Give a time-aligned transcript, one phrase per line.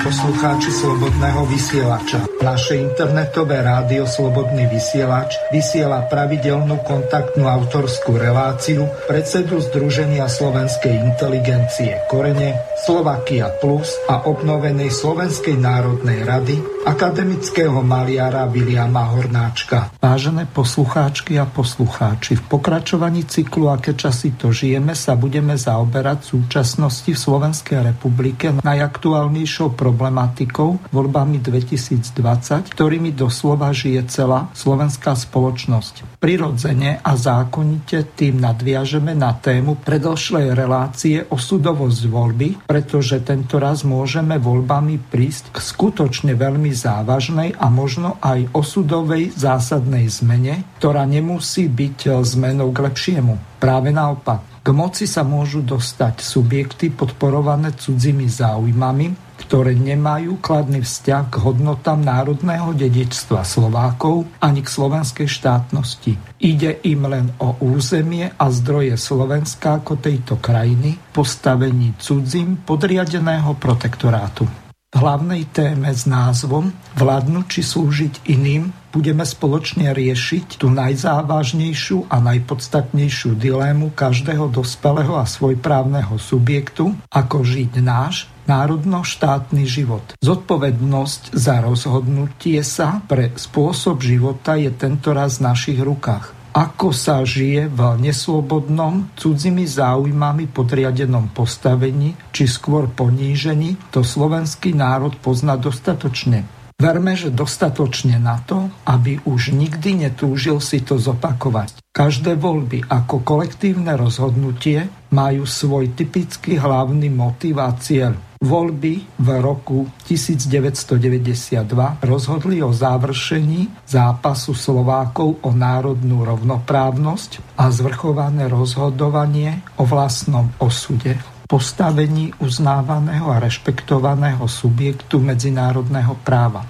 [0.00, 2.24] poslucháči Slobodného vysielača.
[2.40, 12.69] Naše internetové rádio Slobodný vysielač vysiela pravidelnú kontaktnú autorskú reláciu predsedu Združenia slovenskej inteligencie Korene,
[12.80, 16.56] Slovakia Plus a obnovenej Slovenskej národnej rady
[16.88, 19.92] akademického maliara Viliama Hornáčka.
[20.00, 27.12] Vážené poslucháčky a poslucháči, v pokračovaní cyklu Aké časy to žijeme sa budeme zaoberať súčasnosti
[27.12, 36.19] v Slovenskej republike najaktuálnejšou problematikou voľbami 2020, ktorými doslova žije celá slovenská spoločnosť.
[36.20, 43.88] Prirodzene a zákonite tým nadviažeme na tému predošlej relácie o sudovosť voľby, pretože tento raz
[43.88, 51.72] môžeme voľbami prísť k skutočne veľmi závažnej a možno aj osudovej zásadnej zmene, ktorá nemusí
[51.72, 53.56] byť zmenou k lepšiemu.
[53.56, 61.32] Práve naopak, k moci sa môžu dostať subjekty podporované cudzími záujmami, ktoré nemajú kladný vzťah
[61.32, 66.20] k hodnotám národného dedičstva Slovákov ani k slovenskej štátnosti.
[66.44, 74.69] Ide im len o územie a zdroje Slovenska ako tejto krajiny, postavení cudzím podriadeného protektorátu.
[74.90, 83.38] Hlavnej téme s názvom Vládnuť či slúžiť iným budeme spoločne riešiť tú najzávažnejšiu a najpodstatnejšiu
[83.38, 90.18] dilému každého dospelého a svojprávneho subjektu, ako žiť náš národno-štátny život.
[90.18, 97.70] Zodpovednosť za rozhodnutie sa pre spôsob života je tentoraz v našich rukách ako sa žije
[97.70, 106.46] v neslobodnom, cudzými záujmami podriadenom postavení, či skôr ponížení, to slovenský národ pozná dostatočne.
[106.80, 111.76] Verme, že dostatočne na to, aby už nikdy netúžil si to zopakovať.
[111.92, 118.29] Každé voľby ako kolektívne rozhodnutie majú svoj typický hlavný motiv a cieľ.
[118.40, 121.60] Voľby v roku 1992
[122.00, 132.32] rozhodli o završení zápasu Slovákov o národnú rovnoprávnosť a zvrchované rozhodovanie o vlastnom osude postavení
[132.40, 136.64] uznávaného a rešpektovaného subjektu medzinárodného práva.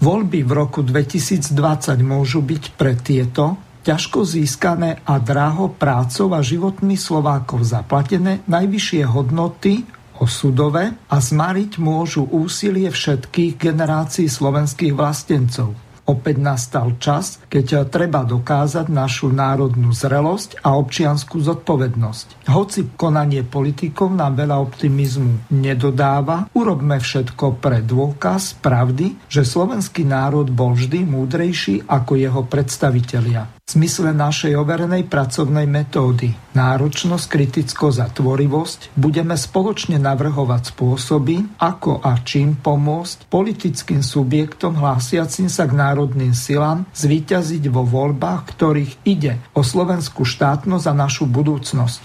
[0.00, 1.52] Voľby v roku 2020
[2.00, 9.99] môžu byť pre tieto ťažko získané a draho prácov a životmi Slovákov zaplatené najvyššie hodnoty
[10.20, 15.90] osudové a zmariť môžu úsilie všetkých generácií slovenských vlastencov.
[16.10, 22.50] Opäť nastal čas, keď treba dokázať našu národnú zrelosť a občianskú zodpovednosť.
[22.50, 30.50] Hoci konanie politikov nám veľa optimizmu nedodáva, urobme všetko pre dôkaz pravdy, že slovenský národ
[30.50, 38.94] bol vždy múdrejší ako jeho predstavitelia zmysle našej overenej pracovnej metódy náročnosť, kritickosť a tvorivosť
[38.98, 46.82] budeme spoločne navrhovať spôsoby, ako a čím pomôcť politickým subjektom hlásiacim sa k národným silám
[46.90, 52.02] zvíťaziť vo voľbách, ktorých ide o slovenskú štátnosť a našu budúcnosť.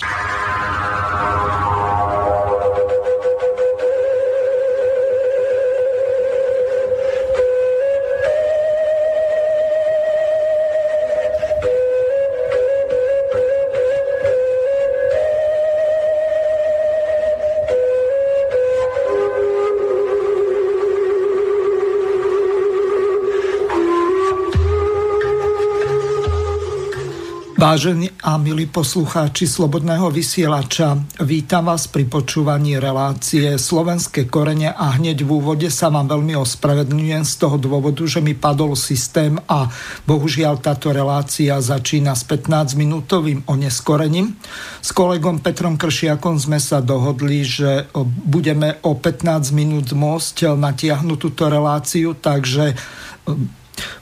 [27.65, 35.25] Vážení a milí poslucháči Slobodného vysielača, vítam vás pri počúvaní relácie Slovenské korene a hneď
[35.25, 39.65] v úvode sa vám veľmi ospravedlňujem z toho dôvodu, že mi padol systém a
[40.05, 44.37] bohužiaľ táto relácia začína s 15-minútovým oneskorením.
[44.85, 47.89] S kolegom Petrom Kršiakom sme sa dohodli, že
[48.29, 52.77] budeme o 15 minút môcť natiahnuť túto reláciu, takže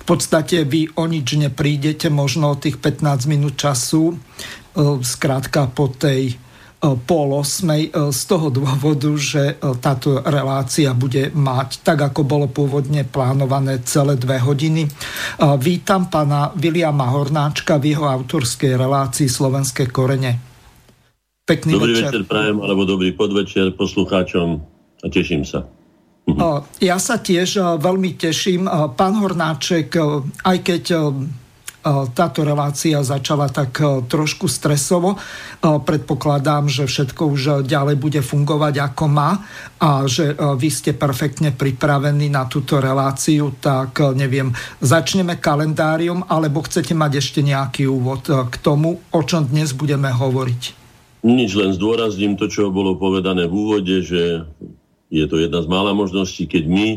[0.01, 4.19] v podstate vy o nič neprídete, možno o tých 15 minút času,
[5.01, 6.35] zkrátka e, po tej e,
[7.05, 13.05] pol osmej e, z toho dôvodu, že táto relácia bude mať, tak ako bolo pôvodne
[13.05, 14.89] plánované, celé dve hodiny.
[15.61, 20.41] Vítam pána Viliama Hornáčka v jeho autorskej relácii Slovenské korene.
[21.43, 22.07] Pekný dobrý večer.
[22.07, 24.63] večer prajem, alebo dobrý podvečer poslucháčom
[25.03, 25.67] a teším sa.
[26.23, 26.79] Mhm.
[26.79, 28.67] Ja sa tiež veľmi teším.
[28.95, 29.99] Pán Hornáček,
[30.43, 30.83] aj keď
[32.15, 33.75] táto relácia začala tak
[34.07, 35.19] trošku stresovo.
[35.59, 39.43] Predpokladám, že všetko už ďalej bude fungovať ako má
[39.83, 46.95] a že vy ste perfektne pripravení na túto reláciu, tak neviem, začneme kalendárium, alebo chcete
[46.95, 50.61] mať ešte nejaký úvod k tomu, o čom dnes budeme hovoriť?
[51.27, 54.47] Nič, len zdôrazním to, čo bolo povedané v úvode, že
[55.13, 56.87] je to jedna z mála možností, keď my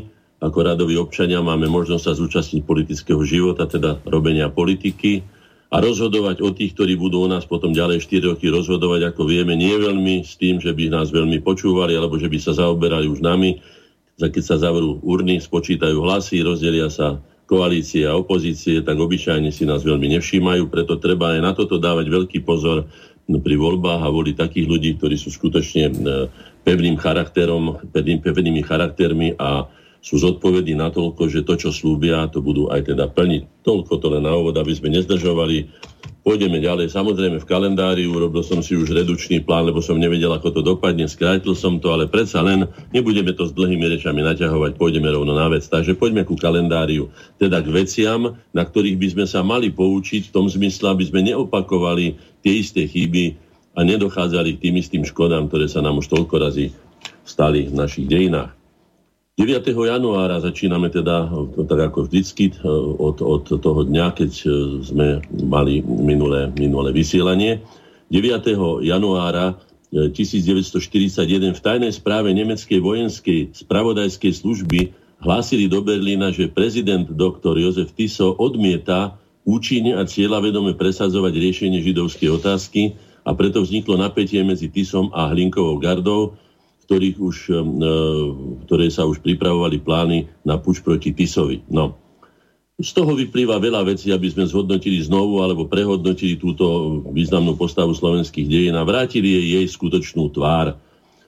[0.41, 5.25] ako radoví občania máme možnosť sa zúčastniť politického života, teda robenia politiky
[5.73, 9.57] a rozhodovať o tých, ktorí budú o nás potom ďalej 4 roky rozhodovať, ako vieme,
[9.57, 13.25] nie veľmi s tým, že by nás veľmi počúvali, alebo že by sa zaoberali už
[13.25, 13.61] nami.
[14.17, 19.87] Keď sa zavrú urny, spočítajú hlasy, rozdelia sa koalície a opozície, tak obyčajne si nás
[19.87, 22.89] veľmi nevšímajú, preto treba aj na toto dávať veľký pozor
[23.27, 25.95] pri voľbách a voliť takých ľudí, ktorí sú skutočne e,
[26.67, 29.71] pevným charakterom, pevným, pevnými charaktermi a
[30.03, 33.67] sú zodpovední na toľko, že to, čo slúbia, to budú aj teda plniť.
[33.67, 35.67] Toľko to len na úvod, aby sme nezdržovali.
[36.23, 36.95] Pôjdeme ďalej.
[36.95, 41.11] Samozrejme v kalendári urobil som si už redučný plán, lebo som nevedel, ako to dopadne.
[41.11, 45.47] Skrátil som to, ale predsa len nebudeme to s dlhými rečami naťahovať, pôjdeme rovno na
[45.51, 45.67] vec.
[45.67, 47.11] Takže poďme ku kalendáriu,
[47.43, 51.27] teda k veciam, na ktorých by sme sa mali poučiť v tom zmysle, aby sme
[51.31, 52.15] neopakovali
[52.47, 53.46] tie isté chyby
[53.77, 56.73] a nedochádzali k tým istým škodám, ktoré sa nám už toľko razy
[57.29, 58.57] stali v našich dejinách.
[59.37, 59.69] 9.
[59.69, 61.29] januára začíname teda,
[61.69, 62.57] tak ako vždycky,
[62.97, 64.47] od, od toho dňa, keď e,
[64.81, 67.61] sme mali minulé, minulé vysielanie.
[68.09, 68.25] 9.
[68.81, 69.61] januára
[69.93, 77.61] 1941 e, v tajnej správe nemeckej vojenskej spravodajskej služby hlásili do Berlína, že prezident doktor
[77.61, 82.97] Jozef Tiso odmieta účinne a cieľavedome presadzovať riešenie židovskej otázky
[83.27, 86.39] a preto vzniklo napätie medzi Tisom a Hlinkovou gardou,
[86.87, 87.63] ktorých už, e,
[88.71, 91.67] ktoré sa už pripravovali plány na puč proti Tisovi.
[91.67, 91.99] No.
[92.79, 98.47] Z toho vyplýva veľa vecí, aby sme zhodnotili znovu alebo prehodnotili túto významnú postavu slovenských
[98.47, 100.79] dejín a vrátili jej jej skutočnú tvár.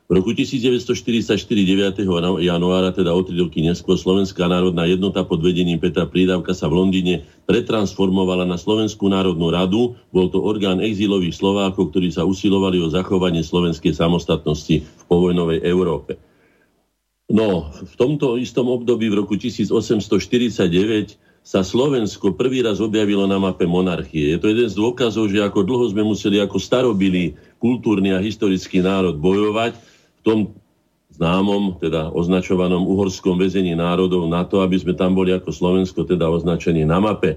[0.09, 2.01] V roku 1944 9.
[2.41, 6.81] januára, teda o tri roky neskôr, Slovenská národná jednota pod vedením Petra Prídavka sa v
[6.81, 10.01] Londýne pretransformovala na Slovenskú národnú radu.
[10.09, 16.17] Bol to orgán exilových Slovákov, ktorí sa usilovali o zachovanie slovenskej samostatnosti v povojnovej Európe.
[17.29, 23.69] No, v tomto istom období v roku 1849 sa Slovensko prvý raz objavilo na mape
[23.69, 24.33] monarchie.
[24.33, 28.81] Je to jeden z dôkazov, že ako dlho sme museli ako starobilý kultúrny a historický
[28.81, 30.39] národ bojovať, v tom
[31.19, 36.31] známom, teda označovanom uhorskom väzení národov na to, aby sme tam boli ako Slovensko teda
[36.31, 37.35] označení na mape.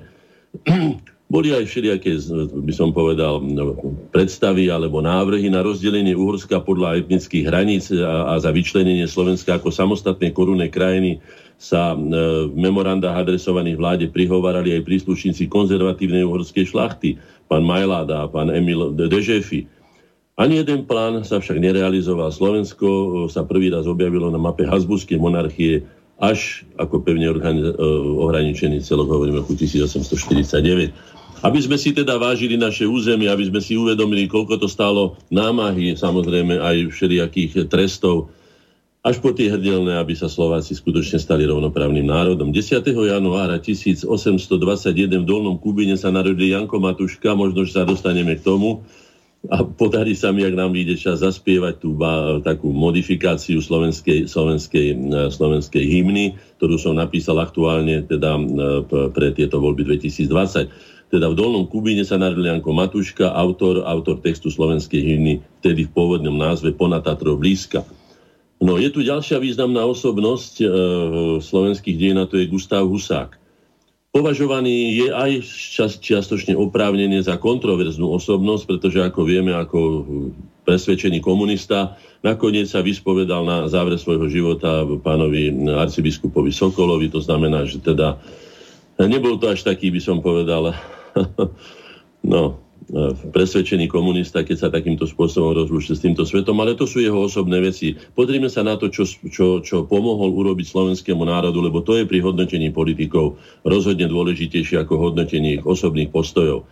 [1.31, 2.19] Boli aj všelijaké,
[2.59, 3.79] by som povedal, no,
[4.11, 9.71] predstavy alebo návrhy na rozdelenie Uhorska podľa etnických hraníc a, a za vyčlenenie Slovenska ako
[9.71, 11.23] samostatnej korunnej krajiny
[11.55, 11.97] sa e,
[12.51, 17.15] v memorandách adresovaných vláde prihovarali aj príslušníci konzervatívnej uhorskej šlachty,
[17.47, 19.71] pán Majláda a pán Emil Dežefi.
[20.41, 22.33] Ani jeden plán sa však nerealizoval.
[22.33, 25.85] Slovensko e, sa prvý raz objavilo na mape Habsburskej monarchie
[26.17, 27.37] až ako pevne e,
[28.17, 31.45] ohraničený celok, hovoríme roku 1849.
[31.45, 35.93] Aby sme si teda vážili naše územie, aby sme si uvedomili, koľko to stálo námahy,
[35.93, 38.33] samozrejme aj všelijakých trestov,
[39.01, 42.53] až po tie hrdelné, aby sa Slováci skutočne stali rovnoprávnym národom.
[42.53, 42.81] 10.
[42.85, 44.05] januára 1821
[45.21, 48.85] v Dolnom Kubine sa narodil Janko Matuška, možno, že sa dostaneme k tomu,
[49.49, 54.93] a podarí sa mi, ak nám vyjde čas, zaspievať tú ba, takú modifikáciu slovenskej, slovenskej,
[54.93, 58.43] e, slovenskej hymny, ktorú som napísal aktuálne teda e,
[59.09, 61.09] pre tieto voľby 2020.
[61.09, 65.93] Teda v Dolnom Kubíne sa narodil Janko Matuška, autor, autor textu slovenskej hymny, vtedy v
[65.97, 67.81] pôvodnom názve Ponad blízka.
[68.61, 70.65] No je tu ďalšia významná osobnosť e,
[71.41, 73.40] slovenských dejín, a to je Gustav Husák.
[74.11, 75.31] Považovaný je aj
[76.03, 80.03] čiastočne oprávnenie za kontroverznú osobnosť, pretože ako vieme, ako
[80.67, 87.79] presvedčený komunista, nakoniec sa vyspovedal na záver svojho života pánovi arcibiskupovi Sokolovi, to znamená, že
[87.79, 88.19] teda
[88.99, 90.75] nebol to až taký, by som povedal,
[92.35, 92.59] no,
[93.31, 97.61] presvedčený komunista, keď sa takýmto spôsobom rozlúčil s týmto svetom, ale to sú jeho osobné
[97.61, 97.93] veci.
[97.93, 102.19] Pozrime sa na to, čo, čo, čo pomohol urobiť slovenskému národu, lebo to je pri
[102.25, 106.65] hodnotení politikov rozhodne dôležitejšie ako hodnotenie ich osobných postojov.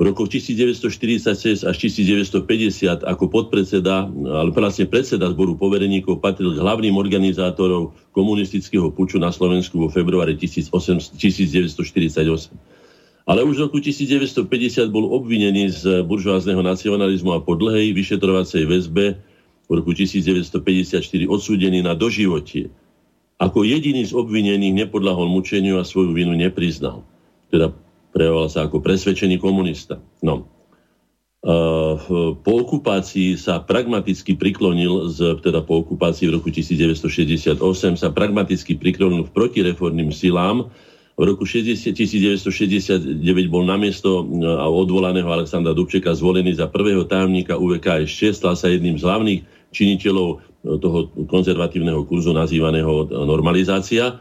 [0.00, 6.96] V roku 1946 až 1950 ako podpredseda, ale vlastne predseda zboru povereníkov patril k hlavným
[6.96, 11.12] organizátorom komunistického puču na Slovensku vo februári 1948.
[13.28, 14.48] Ale už v roku 1950
[14.88, 19.20] bol obvinený z buržoázneho nacionalizmu a po dlhej vyšetrovacej väzbe
[19.68, 21.00] v roku 1954
[21.30, 22.72] odsúdený na doživotie.
[23.40, 27.06] Ako jediný z obvinených nepodľahol mučeniu a svoju vinu nepriznal.
[27.48, 27.72] Teda
[28.12, 30.02] prejavoval sa ako presvedčený komunista.
[30.20, 30.44] No.
[32.44, 37.56] po okupácii sa pragmaticky priklonil, z, teda po okupácii v roku 1968
[37.96, 40.68] sa pragmaticky priklonil v protireformným silám,
[41.20, 43.20] v roku 60, 1969
[43.52, 49.04] bol namiesto e, odvolaného Alexandra Dubčeka zvolený za prvého tajomníka UVKSČ, stal sa jedným z
[49.04, 50.40] hlavných činiteľov
[50.80, 54.16] toho konzervatívneho kurzu nazývaného normalizácia.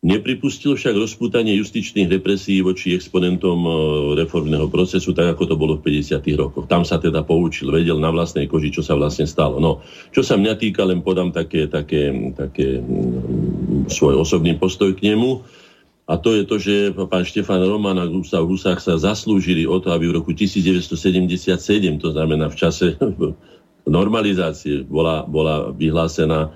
[0.00, 3.70] Nepripustil však rozputanie justičných represí voči exponentom e,
[4.22, 6.24] reformného procesu, tak ako to bolo v 50.
[6.38, 6.70] rokoch.
[6.70, 9.58] Tam sa teda poučil, vedel na vlastnej koži, čo sa vlastne stalo.
[9.58, 9.82] No,
[10.14, 12.78] čo sa mňa týka, len podám také, také, také
[13.90, 15.59] svoj osobný postoj k nemu.
[16.10, 16.74] A to je to, že
[17.06, 21.54] pán Štefan Roman a Gustav Husák sa zaslúžili o to, aby v roku 1977,
[22.02, 22.98] to znamená v čase
[23.86, 26.50] normalizácie, bola, bola vyhlásená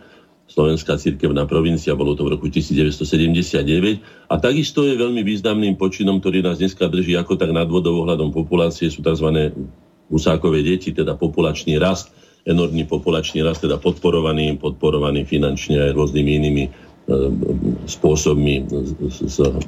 [0.44, 4.02] Slovenská cirkevná provincia, bolo to v roku 1979.
[4.28, 8.34] A takisto je veľmi významným počinom, ktorý nás dneska drží ako tak nad vodou ohľadom
[8.34, 9.54] populácie, sú tzv.
[10.12, 12.12] Husákové deti, teda populačný rast,
[12.44, 16.64] enormný populačný rast, teda podporovaný, podporovaný finančne aj rôznymi inými
[17.84, 18.64] spôsobmi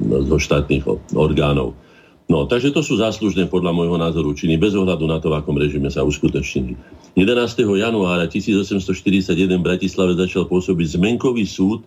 [0.02, 1.76] zo štátnych orgánov.
[2.26, 5.54] No, takže to sú záslužné podľa môjho názoru činy, bez ohľadu na to, v akom
[5.54, 6.74] režime sa uskutočnili.
[7.14, 7.22] 11.
[7.62, 11.86] januára 1841 v Bratislave začal pôsobiť zmenkový súd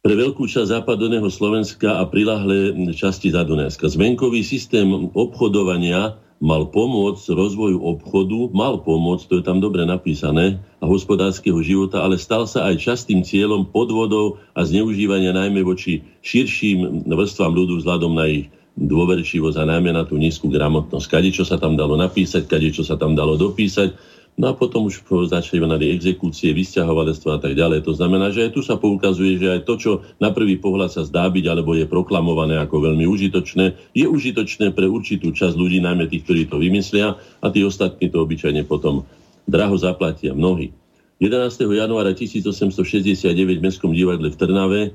[0.00, 3.92] pre veľkú časť západného Slovenska a prilahlé časti Zadunajska.
[3.92, 10.84] Zmenkový systém obchodovania mal pomôcť rozvoju obchodu, mal pomôcť, to je tam dobre napísané, a
[10.90, 17.54] hospodárskeho života, ale stal sa aj častým cieľom podvodov a zneužívania najmä voči širším vrstvám
[17.54, 21.06] ľudu vzhľadom na ich dôverčivosť a najmä na tú nízku gramotnosť.
[21.06, 23.94] Kade, čo sa tam dalo napísať, kade, čo sa tam dalo dopísať,
[24.32, 25.60] No a potom už začali
[25.92, 27.84] exekúcie, vysťahovalectva a tak ďalej.
[27.84, 31.04] To znamená, že aj tu sa poukazuje, že aj to, čo na prvý pohľad sa
[31.04, 36.08] zdá byť alebo je proklamované ako veľmi užitočné, je užitočné pre určitú časť ľudí, najmä
[36.08, 39.04] tých, ktorí to vymyslia a tí ostatní to obyčajne potom
[39.44, 40.72] draho zaplatia mnohí.
[41.20, 41.68] 11.
[41.68, 44.90] januára 1869 v Mestskom divadle v Trnave e,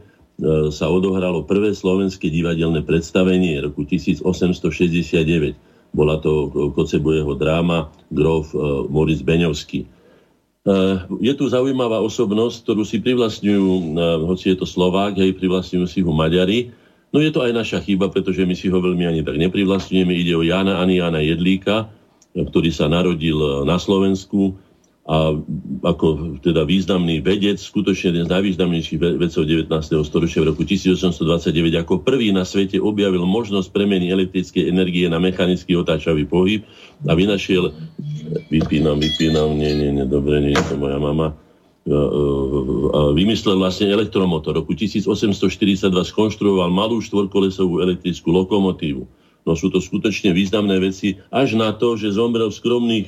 [0.73, 9.25] sa odohralo prvé slovenské divadelné predstavenie roku 1869 bola to Kocebujeho dráma Grof e, Moritz
[9.25, 9.81] Beňovský.
[9.81, 9.87] E,
[11.25, 13.81] je tu zaujímavá osobnosť, ktorú si privlastňujú, e,
[14.29, 16.69] hoci je to Slovák, aj privlastňujú si ho Maďari.
[17.09, 20.13] No je to aj naša chyba, pretože my si ho veľmi ani tak neprivlastňujeme.
[20.13, 21.89] Ide o Jana Aniana Jedlíka,
[22.37, 24.53] ktorý sa narodil na Slovensku
[25.07, 25.31] a
[25.87, 29.71] ako teda významný vedec, skutočne jeden z najvýznamnejších vedcov 19.
[30.03, 31.47] storočia v roku 1829
[31.79, 36.67] ako prvý na svete objavil možnosť premeny elektrickej energie na mechanický otáčavý pohyb
[37.07, 37.71] a vynašiel,
[38.51, 41.31] vypínam, vypínam, nie, nie, nie, dobre, nie to moja mama,
[43.15, 44.59] vymyslel vlastne elektromotor.
[44.59, 49.07] V roku 1842 skonštruoval malú štvorkolesovú elektrickú lokomotívu
[49.47, 53.07] No sú to skutočne významné veci, až na to, že zomrel v skromných,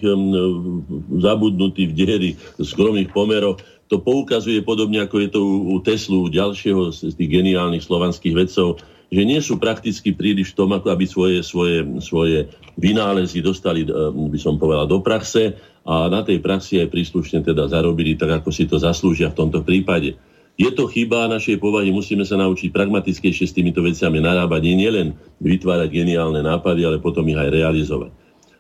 [1.20, 3.60] zabudnutý v diery, skromných pomeroch.
[3.92, 8.80] To poukazuje podobne, ako je to u Teslu, u ďalšieho z tých geniálnych slovanských vedcov,
[9.10, 14.40] že nie sú prakticky príliš v tom, ako aby svoje, svoje, svoje vynálezy dostali, by
[14.40, 18.70] som povedal, do praxe a na tej praxi aj príslušne teda zarobili tak, ako si
[18.70, 20.16] to zaslúžia v tomto prípade.
[20.60, 25.16] Je to chyba našej povahy, musíme sa naučiť pragmatickejšie s týmito veciami narábať, nie nielen
[25.40, 28.12] vytvárať geniálne nápady, ale potom ich aj realizovať.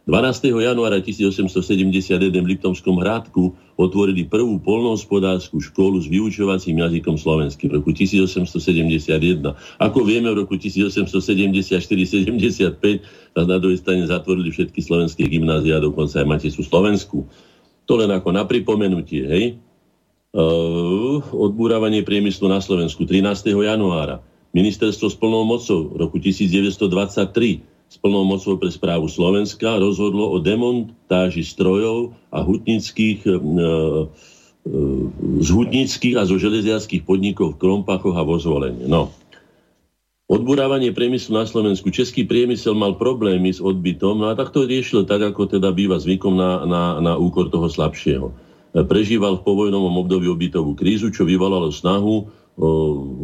[0.08, 0.64] 12.
[0.64, 7.94] januára 1871 v Liptomskom Hrádku otvorili prvú polnohospodárskú školu s vyučovacím jazykom slovenským v roku
[7.94, 9.54] 1871.
[9.78, 16.64] Ako vieme, v roku 1874-75 na druhej strane zatvorili všetky slovenské gymnázia, dokonca aj Maticu
[16.64, 17.28] Slovensku.
[17.86, 19.60] To len ako na pripomenutie, hej?
[20.30, 23.50] Uh, odbúravanie priemyslu na Slovensku 13.
[23.50, 24.22] januára.
[24.54, 31.42] Ministerstvo s plnou mocou roku 1923 s plnou mocou pre správu Slovenska rozhodlo o demontáži
[31.42, 34.06] strojov a hutnických, uh, uh,
[35.42, 38.86] z hutnických a zo železiarských podnikov v Krompachoch a vo zvolenie.
[38.86, 39.10] No.
[40.30, 41.90] Odburávanie priemyslu na Slovensku.
[41.90, 45.98] Český priemysel mal problémy s odbytom no a tak to riešil tak, ako teda býva
[45.98, 51.74] zvykom na, na, na úkor toho slabšieho prežíval v povojnovom období obytovú krízu, čo vyvolalo
[51.74, 52.30] snahu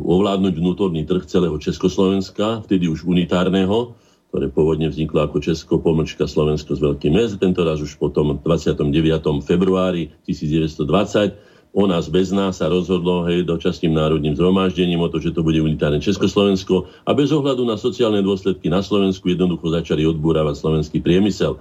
[0.06, 3.94] ovládnuť vnútorný trh celého Československa, vtedy už unitárneho,
[4.32, 8.96] ktoré pôvodne vzniklo ako Česko, pomlčka Slovensko s veľkým S, tento raz už potom 29.
[9.44, 15.36] februári 1920 o nás bez nás sa rozhodlo hej, dočasným národným zhromaždením o to, že
[15.36, 20.56] to bude unitárne Československo a bez ohľadu na sociálne dôsledky na Slovensku jednoducho začali odbúravať
[20.56, 21.60] slovenský priemysel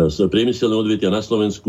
[0.00, 1.68] priemyselné odvetia na Slovensku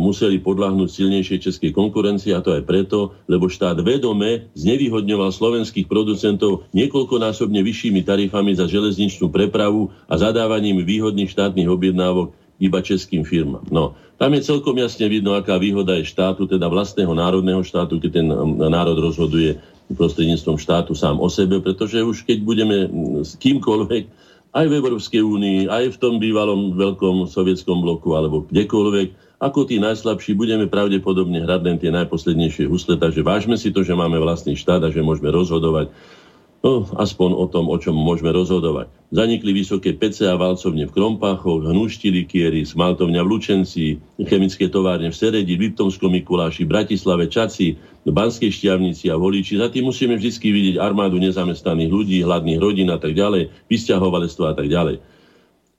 [0.00, 6.64] museli podľahnúť silnejšej českej konkurencii a to aj preto, lebo štát vedome znevýhodňoval slovenských producentov
[6.72, 13.68] niekoľkonásobne vyššími tarifami za železničnú prepravu a zadávaním výhodných štátnych objednávok iba českým firmám.
[13.70, 18.10] No, tam je celkom jasne vidno, aká výhoda je štátu, teda vlastného národného štátu, keď
[18.18, 18.26] ten
[18.66, 19.60] národ rozhoduje
[19.92, 22.76] prostredníctvom štátu sám o sebe, pretože už keď budeme
[23.24, 29.38] s kýmkoľvek aj v Európskej únii, aj v tom bývalom veľkom sovietskom bloku alebo kdekoľvek,
[29.38, 33.94] ako tí najslabší budeme pravdepodobne hrať len tie najposlednejšie husle, takže vážme si to, že
[33.94, 35.94] máme vlastný štát a že môžeme rozhodovať
[36.58, 38.90] No, aspoň o tom, o čom môžeme rozhodovať.
[39.14, 39.94] Zanikli vysoké
[40.26, 46.10] a valcovne v Krompáchoch, hnuštili kiery, smaltovňa v Lučenci, chemické továrne v Seredi, v Liptomskom
[46.10, 49.54] Mikuláši, Bratislave, Čaci, v Banskej Šťavnici a Voliči.
[49.54, 54.54] Za tým musíme vždy vidieť armádu nezamestnaných ľudí, hladných rodín a tak ďalej, vysťahovalectvo a
[54.58, 54.98] tak ďalej.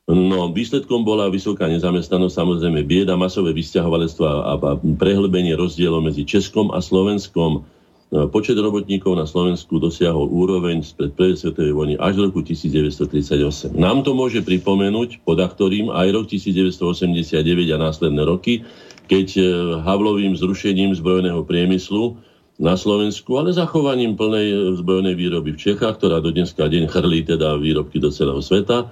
[0.09, 4.57] No, výsledkom bola vysoká nezamestnanosť, samozrejme bieda, masové vysťahovalectvo a,
[4.97, 7.67] prehlbenie rozdielov medzi Českom a Slovenskom
[8.09, 13.77] počet robotníkov na Slovensku dosiahol úroveň spred prvej svetovej vojny až do roku 1938.
[13.77, 17.37] Nám to môže pripomenúť, pod ktorým aj rok 1989
[17.69, 18.65] a následné roky,
[19.05, 19.41] keď e,
[19.85, 22.17] Havlovým zrušením zbrojného priemyslu
[22.57, 27.29] na Slovensku, ale zachovaním plnej e, zbrojnej výroby v Čechách, ktorá do dneska deň chrlí
[27.29, 28.89] teda výrobky do celého sveta.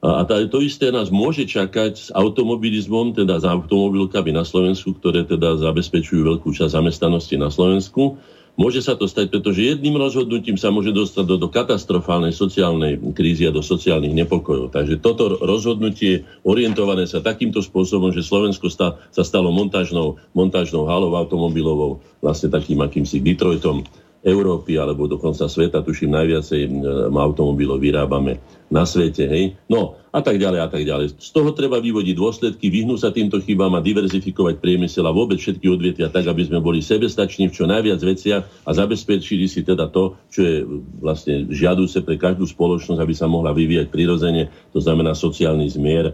[0.00, 5.60] A to isté nás môže čakať s automobilizmom, teda s automobilkami na Slovensku, ktoré teda
[5.60, 8.16] zabezpečujú veľkú časť zamestnanosti na Slovensku.
[8.58, 13.46] Môže sa to stať, pretože jedným rozhodnutím sa môže dostať do, do katastrofálnej sociálnej krízy
[13.46, 14.74] a do sociálnych nepokojov.
[14.74, 21.14] Takže toto rozhodnutie orientované sa takýmto spôsobom, že Slovensko sta, sa stalo montážnou, montážnou halou
[21.16, 23.86] automobilovou, vlastne takým akýmsi Detroitom
[24.20, 28.36] Európy alebo dokonca sveta, tuším najviacej automobilov vyrábame
[28.68, 29.56] na svete, hej.
[29.66, 31.16] No a tak ďalej a tak ďalej.
[31.16, 35.66] Z toho treba vyvodiť dôsledky, vyhnúť sa týmto chybám a diverzifikovať priemysel a vôbec všetky
[35.66, 40.20] odvetvia tak, aby sme boli sebestační v čo najviac veciach a zabezpečili si teda to,
[40.28, 40.56] čo je
[41.00, 46.12] vlastne žiadúce pre každú spoločnosť, aby sa mohla vyvíjať prirodzene, to znamená sociálny zmier,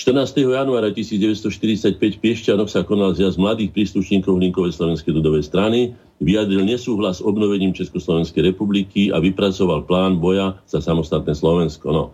[0.00, 0.32] 14.
[0.48, 5.92] januára 1945 v Piešťanoch sa konal zjazd mladých príslušníkov Hlinkovej slovenskej ľudovej strany,
[6.24, 11.92] vyjadril nesúhlas s obnovením Československej republiky a vypracoval plán boja za samostatné Slovensko.
[11.92, 12.04] No,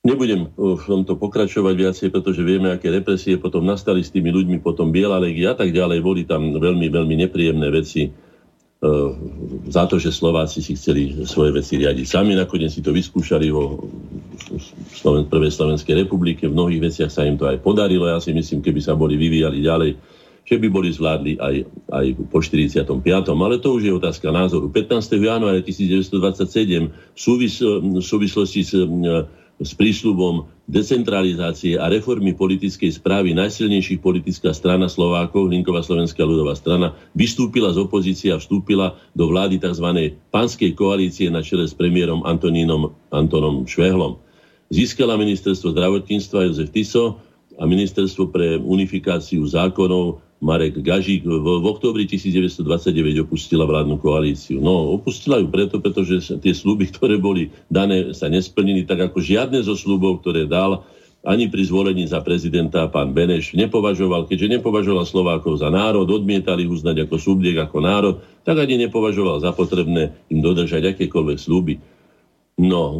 [0.00, 4.88] Nebudem v tomto pokračovať viacej, pretože vieme, aké represie potom nastali s tými ľuďmi, potom
[4.88, 6.00] Biela legia a tak ďalej.
[6.00, 8.08] Boli tam veľmi, veľmi nepríjemné veci
[9.68, 12.32] za to, že Slováci si chceli svoje veci riadiť sami.
[12.32, 13.76] Nakoniec si to vyskúšali vo
[14.96, 16.48] Sloven- Prvej Slovenskej republike.
[16.48, 18.08] V mnohých veciach sa im to aj podarilo.
[18.08, 20.00] Ja si myslím, keby sa boli vyvíjali ďalej,
[20.48, 21.54] že by boli zvládli aj,
[21.92, 22.88] aj po 45.
[23.36, 24.72] Ale to už je otázka názoru.
[24.72, 25.12] 15.
[25.12, 27.60] januára 1927 v, súvis-
[28.00, 28.72] súvislosti s
[29.60, 36.96] s prísľubom decentralizácie a reformy politickej správy najsilnejších politická strana Slovákov, Hlinková slovenská ľudová strana,
[37.12, 40.16] vystúpila z opozície a vstúpila do vlády tzv.
[40.32, 44.16] panskej koalície na čele s premiérom Antonínom Antonom Švehlom.
[44.72, 47.20] Získala ministerstvo zdravotníctva Jozef Tiso
[47.60, 52.64] a ministerstvo pre unifikáciu zákonov Marek Gažík v, v oktobri 1929
[53.20, 54.56] opustila vládnu koalíciu.
[54.56, 59.60] No, opustila ju preto, pretože tie sluby, ktoré boli dané, sa nesplnili, tak ako žiadne
[59.60, 60.80] zo slubov, ktoré dal
[61.20, 67.04] ani pri zvolení za prezidenta pán Beneš nepovažoval, keďže nepovažoval Slovákov za národ, odmietali uznať
[67.04, 71.76] ako subjekt, ako národ, tak ani nepovažoval za potrebné im dodržať akékoľvek sluby.
[72.60, 72.92] No,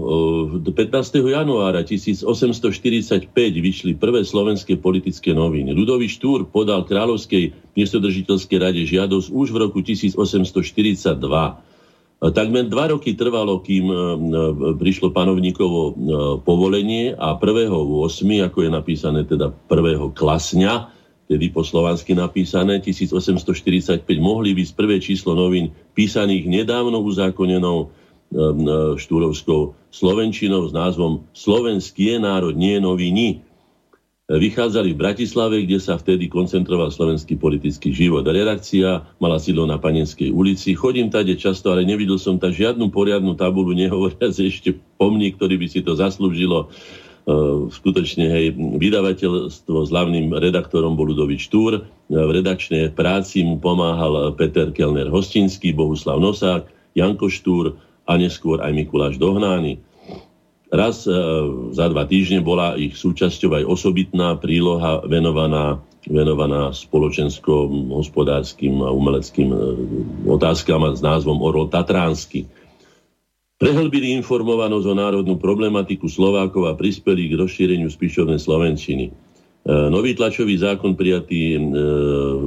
[0.64, 1.20] 15.
[1.20, 5.76] januára 1845 vyšli prvé slovenské politické noviny.
[5.76, 11.12] Ľudový Štúr podal Kráľovskej miestodržiteľskej rade žiadosť už v roku 1842.
[12.20, 13.84] Takmer dva roky trvalo, kým
[14.80, 15.92] prišlo panovníkovo
[16.40, 20.16] povolenie a 1.8., ako je napísané teda 1.
[20.16, 20.88] klasňa,
[21.28, 27.92] tedy po slovansky napísané, 1845 mohli byť prvé číslo novín písaných nedávno uzákonenou
[28.96, 33.42] štúrovskou slovenčinou s názvom Slovenský je národ, nie noviny.
[34.30, 38.22] Vychádzali v Bratislave, kde sa vtedy koncentroval slovenský politický život.
[38.22, 40.78] Redakcia mala sídlo na Panenskej ulici.
[40.78, 45.66] Chodím tade často, ale nevidel som tam žiadnu poriadnu tabulu, nehovoriac ešte pomník, ktorý by
[45.66, 46.70] si to zaslúžilo.
[47.74, 51.82] Skutočne, hej, vydavateľstvo s hlavným redaktorom bol Ludovič Túr.
[52.06, 57.74] V redakčnej práci mu pomáhal Peter Kellner Hostinský, Bohuslav Nosák, Janko Štúr,
[58.10, 59.78] a neskôr aj Mikuláš Dohnány.
[60.70, 61.14] Raz e,
[61.74, 69.50] za dva týždne bola ich súčasťou aj osobitná príloha venovaná, venovaná spoločenskom, hospodárskym a umeleckým
[69.50, 69.58] e,
[70.30, 72.46] otázkam s názvom Orol Tatránsky.
[73.58, 79.10] Prehlbili informovanosť o národnú problematiku Slovákov a prispeli k rozšíreniu spišovnej Slovenčiny.
[79.10, 79.12] E,
[79.90, 81.58] nový tlačový zákon prijatý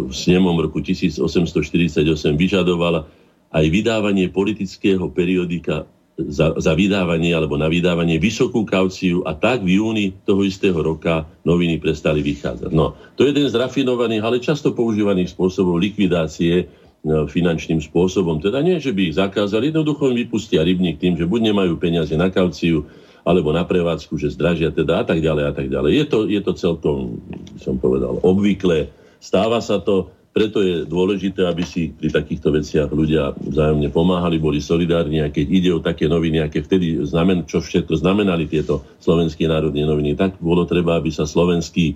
[0.07, 2.07] v snemom roku 1848
[2.39, 3.22] vyžadoval
[3.53, 5.85] aj vydávanie politického periodika
[6.17, 11.25] za, za vydávanie alebo na vydávanie vysokú kauciu a tak v júni toho istého roka
[11.41, 12.69] noviny prestali vychádzať.
[12.69, 16.69] No, to je jeden z rafinovaných, ale často používaných spôsobov likvidácie
[17.01, 18.37] no, finančným spôsobom.
[18.41, 22.13] Teda nie, že by ich zakázali, jednoducho im vypustia rybník tým, že buď nemajú peniaze
[22.13, 22.85] na kauciu,
[23.23, 25.91] alebo na prevádzku, že zdražia teda a tak ďalej a tak ďalej.
[25.95, 27.23] Je to, je to celkom,
[27.55, 28.91] som povedal, obvyklé.
[29.23, 34.57] Stáva sa to, preto je dôležité, aby si pri takýchto veciach ľudia vzájomne pomáhali, boli
[34.57, 39.45] solidárni a keď ide o také noviny, aké vtedy znamen, čo všetko znamenali tieto slovenské
[39.45, 41.93] národné noviny, tak bolo treba, aby sa slovenskí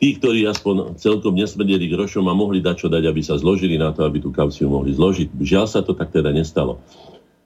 [0.00, 3.92] tí, ktorí aspoň celkom nesmrdeli grošom a mohli dať čo dať, aby sa zložili na
[3.92, 5.36] to, aby tú kauciu mohli zložiť.
[5.36, 6.80] Žiaľ sa to tak teda nestalo.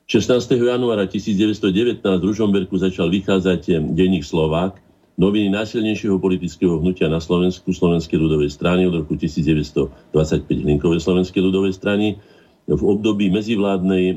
[0.08, 0.54] 16.
[0.54, 4.80] januára 1919 v Ružomberku začal vychádzať denník Slovák,
[5.18, 10.14] noviny najsilnejšieho politického hnutia na Slovensku, Slovenskej ľudovej strany od roku 1925
[10.46, 12.22] Hlinkovej Slovenskej ľudovej strany.
[12.68, 14.16] V období medzivládnej, e,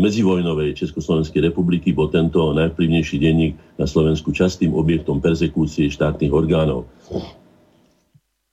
[0.00, 6.90] medzivojnovej Československej republiky bol tento najvplyvnejší denník na Slovensku častým objektom persekúcie štátnych orgánov.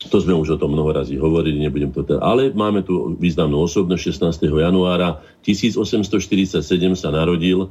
[0.09, 2.19] To sme už o tom mnoho razy hovorili, nebudem to teda.
[2.25, 4.49] Ale máme tu významnú osobnosť 16.
[4.49, 6.59] januára 1847
[6.97, 7.69] sa narodil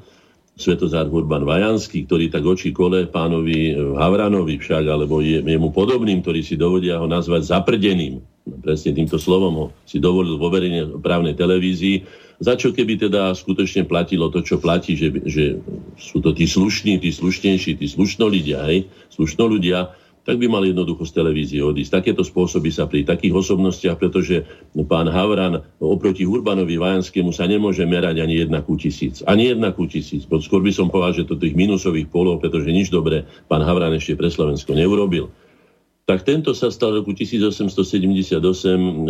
[0.61, 6.45] Svetozár Urban Vajanský, ktorý tak oči kole pánovi Havranovi však, alebo je, jemu podobným, ktorý
[6.45, 8.21] si dovodia ho nazvať zaprdeným.
[8.61, 12.05] Presne týmto slovom ho si dovolil vo verejne právnej televízii.
[12.41, 15.61] Za čo keby teda skutočne platilo to, čo platí, že, že
[15.97, 19.93] sú to tí slušní, tí slušnejší, tí slušno ľudia, hej, slušno ľudia,
[20.31, 21.91] tak by mal jednoducho z televízie odísť.
[21.91, 24.47] Takéto spôsoby sa pri takých osobnostiach, pretože
[24.87, 29.27] pán Havran oproti Urbanovi Vajanskému sa nemôže merať ani jedna ku tisíc.
[29.27, 30.31] Ani jedna ku tisíc.
[30.31, 34.15] Skôr by som povedal, že to tých minusových polov, pretože nič dobré pán Havran ešte
[34.15, 35.35] pre Slovensko neurobil.
[36.07, 38.39] Tak tento sa stal roku 1878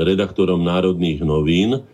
[0.01, 1.85] redaktorom Národných novín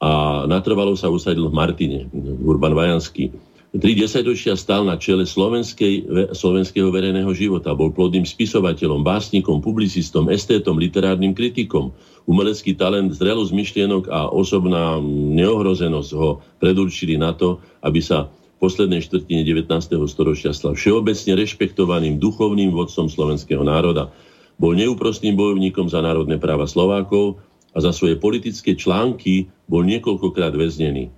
[0.00, 2.08] a natrvalo sa usadil v Martine,
[2.40, 3.28] Urban Vajanský.
[3.74, 7.74] Tri desaťročia stal na čele slovenského verejného života.
[7.74, 11.90] Bol plodným spisovateľom, básnikom, publicistom, estétom, literárnym kritikom.
[12.22, 19.02] Umelecký talent, zrelosť myšlienok a osobná neohrozenosť ho predurčili na to, aby sa v poslednej
[19.02, 19.66] štvrtine 19.
[20.06, 24.14] storočia stal všeobecne rešpektovaným duchovným vodcom slovenského národa.
[24.54, 27.42] Bol neúprostným bojovníkom za národné práva Slovákov
[27.74, 31.10] a za svoje politické články bol niekoľkokrát väznený.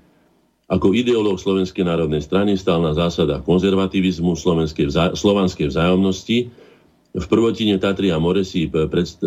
[0.66, 6.50] Ako ideológ Slovenskej národnej strany stál na zásadách konzervativizmu, slovenskej vzá, slovanskej vzájomnosti.
[7.16, 8.66] V prvotine Tatry a Moresi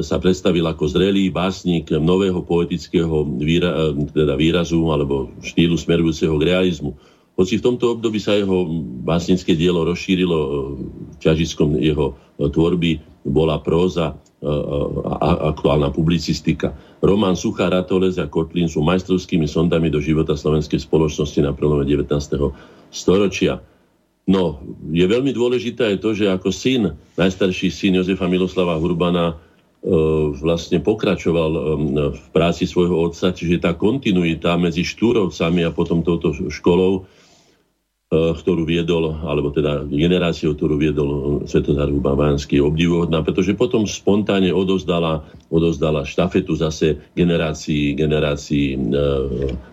[0.04, 6.99] sa predstavil ako zrelý básnik nového poetického výra, teda výrazu alebo štýlu smerujúceho k realizmu.
[7.39, 8.67] Hoci v tomto období sa jeho
[9.08, 10.38] básnické dielo rozšírilo,
[11.23, 14.12] ťažiskom jeho tvorby bola próza
[15.52, 16.71] aktuálna publicistika.
[17.04, 22.08] Román Suchá, Ratolez a Kotlín sú majstrovskými sondami do života slovenskej spoločnosti na prelome 19.
[22.88, 23.60] storočia.
[24.30, 24.62] No,
[24.93, 29.36] je veľmi dôležité aj to, že ako syn, najstarší syn Jozefa Miloslava Hurbana, e,
[30.38, 31.62] vlastne pokračoval e,
[32.13, 37.10] v práci svojho otca, čiže tá kontinuita medzi Štúrovcami a potom touto školou
[38.10, 43.86] ktorú viedol, alebo teda generáciou, ktorú viedol eh, Svetozár Huba Vánsky, je obdivuhodná, pretože potom
[43.86, 45.22] spontánne odozdala,
[45.54, 48.78] odozdala štafetu zase generácii, generácii e,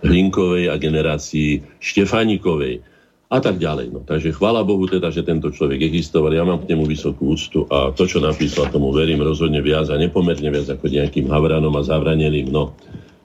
[0.04, 2.84] Hlinkovej a generácii Štefanikovej
[3.32, 3.96] a tak ďalej.
[3.96, 4.00] No.
[4.04, 6.36] Takže chvála Bohu teda, že tento človek existoval.
[6.36, 9.96] Ja mám k nemu vysokú úctu a to, čo napísal, tomu verím rozhodne viac a
[9.96, 12.52] nepomerne viac ako nejakým Havranom a Zavranelým.
[12.52, 12.76] No,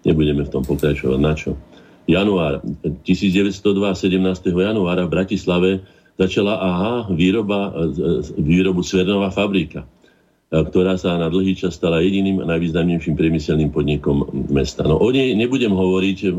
[0.07, 1.19] nebudeme v tom pokračovať.
[1.19, 1.59] Na čo?
[2.09, 2.61] Január
[3.05, 4.17] 1902, 17.
[4.49, 5.71] januára v Bratislave
[6.19, 9.87] začala aha, výroba, e, výrobu Cvernová fabrika, e,
[10.61, 14.85] ktorá sa na dlhý čas stala jediným najvýznamnejším priemyselným podnikom mesta.
[14.85, 16.29] No o nej nebudem hovoriť, e,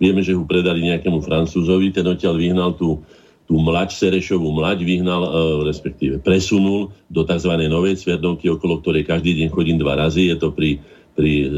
[0.00, 3.02] vieme, že ho predali nejakému Francúzovi, ten odtiaľ vyhnal tú,
[3.44, 5.22] tú mlaď Serešovú mlaď, vyhnal,
[5.66, 7.52] respektíve presunul do tzv.
[7.68, 10.78] novej Cvernovky, okolo ktorej každý deň chodím dva razy, je to pri
[11.22, 11.48] pri e,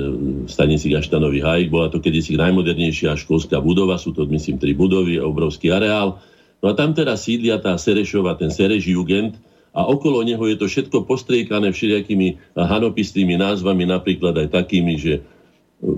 [0.44, 1.72] stanici Gaštanovi Hajk.
[1.72, 6.20] Bola to kedysi najmodernejšia školská budova, sú to myslím tri budovy, obrovský areál.
[6.60, 9.40] No a tam teraz sídlia tá Serešova, ten Sereš Jugend
[9.72, 15.22] a okolo neho je to všetko postriekané všelijakými hanopistými názvami, napríklad aj takými, že e,
[15.24, 15.90] e,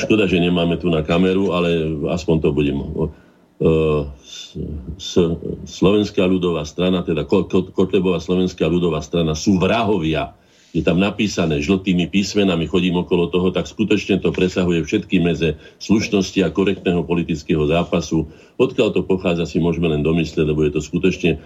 [0.00, 2.80] škoda, že nemáme tu na kameru, ale aspoň to budem
[5.66, 7.26] Slovenská ľudová strana, teda
[7.74, 10.38] Kotlebová Slovenská ľudová strana sú vrahovia
[10.78, 16.38] je tam napísané žltými písmenami, chodím okolo toho, tak skutočne to presahuje všetky meze slušnosti
[16.46, 18.30] a korektného politického zápasu.
[18.62, 21.42] Odkiaľ to pochádza, si môžeme len domyslieť, lebo je to skutočne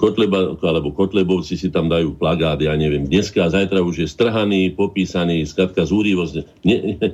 [0.00, 4.72] Kotleba, alebo Kotlebovci si tam dajú plagát, ja neviem, dneska a zajtra už je strhaný,
[4.72, 7.08] popísaný, skratka zúrivosť, ne, ne,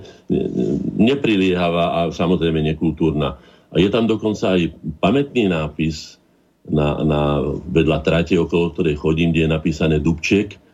[1.03, 3.43] nepriliehavá a samozrejme nekultúrna.
[3.71, 4.71] A je tam dokonca aj
[5.03, 6.23] pamätný nápis
[6.71, 10.70] na, na vedľa trate, okolo ktorej chodím, kde je napísané Dubček,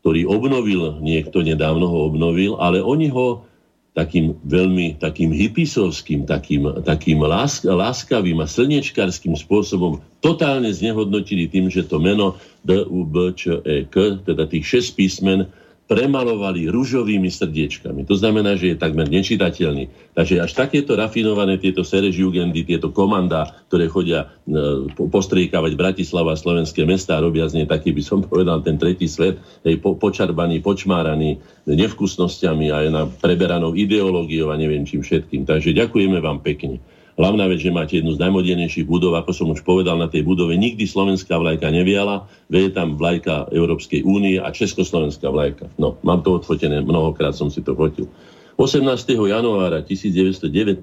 [0.00, 3.44] ktorý obnovil, niekto nedávno ho obnovil, ale oni ho
[3.90, 11.84] takým veľmi takým hypisovským, takým, takým lásk, láskavým a slnečkarským spôsobom totálne znehodnotili tým, že
[11.84, 15.50] to meno D, U, B, Č, E, K, teda tých 6 písmen,
[15.90, 18.06] premalovali rúžovými srdiečkami.
[18.06, 20.14] To znamená, že je takmer nečitateľný.
[20.14, 26.86] Takže až takéto rafinované tieto serežugendy, tieto komanda, ktoré chodia e, postriekavať Bratislava a slovenské
[26.86, 31.42] mestá, robia z nej taký, by som povedal, ten tretí svet, hej, po, počarbaný, počmáraný
[31.66, 35.42] nevkusnosťami a aj na preberanou ideológiou a neviem čím všetkým.
[35.42, 36.78] Takže ďakujeme vám pekne.
[37.20, 40.56] Hlavná vec, že máte jednu z najmodernejších budov, ako som už povedal, na tej budove
[40.56, 45.68] nikdy slovenská vlajka neviala, je tam vlajka Európskej únie a československá vlajka.
[45.76, 48.08] No, mám to odfotené, mnohokrát som si to fotil.
[48.56, 48.80] 18.
[49.20, 50.80] januára 1919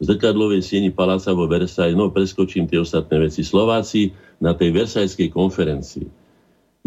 [0.00, 5.28] v zrkadlovej sieni paláca vo Versailles, no preskočím tie ostatné veci, Slováci na tej Versajskej
[5.28, 6.27] konferencii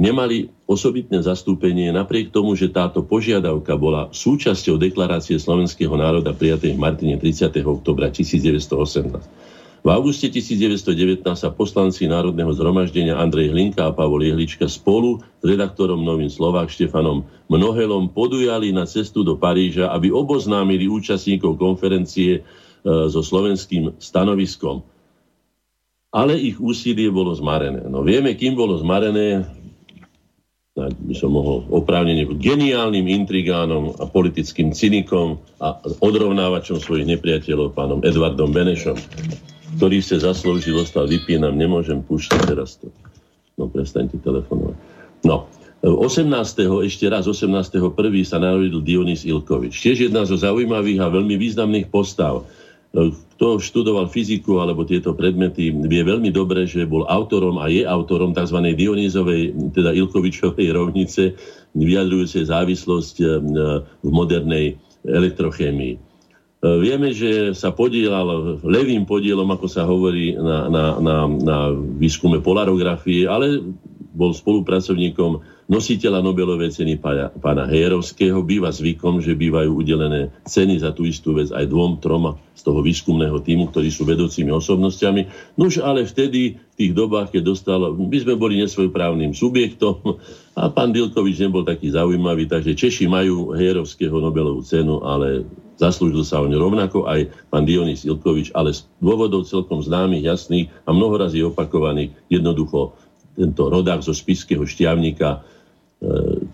[0.01, 6.81] nemali osobitné zastúpenie napriek tomu, že táto požiadavka bola súčasťou deklarácie slovenského národa prijatej v
[6.81, 7.53] Martine 30.
[7.61, 9.61] oktobra 1918.
[9.81, 16.05] V auguste 1919 sa poslanci Národného zhromaždenia Andrej Hlinka a Pavol Jehlička spolu s redaktorom
[16.05, 22.41] Novým Slovák Štefanom Mnohelom podujali na cestu do Paríža, aby oboznámili účastníkov konferencie e,
[22.85, 24.85] so slovenským stanoviskom.
[26.13, 27.81] Ale ich úsilie bolo zmarené.
[27.89, 29.49] No vieme, kým bolo zmarené,
[30.79, 38.55] by som mohol oprávnene geniálnym intrigánom a politickým cynikom a odrovnávačom svojich nepriateľov, pánom Edvardom
[38.55, 38.95] Benešom,
[39.75, 42.87] ktorý sa zaslúžil, ostal vypínam, nemôžem púšťať teraz to.
[43.59, 44.79] No, prestaňte telefonovať.
[45.27, 45.51] No,
[45.83, 46.31] 18.
[46.87, 47.91] ešte raz, 18.1.
[48.23, 49.75] sa narodil Dionys Ilkovič.
[49.75, 52.47] Tiež jedna zo zaujímavých a veľmi významných postav
[52.91, 58.35] kto študoval fyziku alebo tieto predmety, vie veľmi dobre, že bol autorom a je autorom
[58.35, 58.59] tzv.
[58.75, 61.39] Dionýzovej, teda Ilkovičovej rovnice,
[61.71, 63.25] vyjadrujúcej závislosť e,
[63.79, 64.75] v modernej
[65.07, 65.93] elektrochémii.
[65.95, 65.99] E,
[66.83, 71.57] vieme, že sa podielal levým podielom, ako sa hovorí, na, na, na, na
[71.95, 73.63] výskume polarografie, ale
[74.11, 76.99] bol spolupracovníkom nositeľa Nobelovej ceny
[77.39, 78.43] pána Hejerovského.
[78.43, 82.83] Býva zvykom, že bývajú udelené ceny za tú istú vec aj dvom, troma z toho
[82.83, 85.31] výskumného týmu, ktorí sú vedúcimi osobnostiami.
[85.55, 90.19] Nož ale vtedy, v tých dobách, keď dostal, my sme boli nesvojprávnym subjektom
[90.59, 95.47] a pán Dilkovič nebol taký zaujímavý, takže Češi majú Hejerovského Nobelovú cenu, ale
[95.79, 100.67] zaslúžil sa o ňu rovnako aj pán Dionys Ilkovič, ale z dôvodov celkom známych, jasných
[100.83, 102.93] a mnohorazí opakovaných jednoducho
[103.31, 105.41] tento rodák zo spiského šťavníka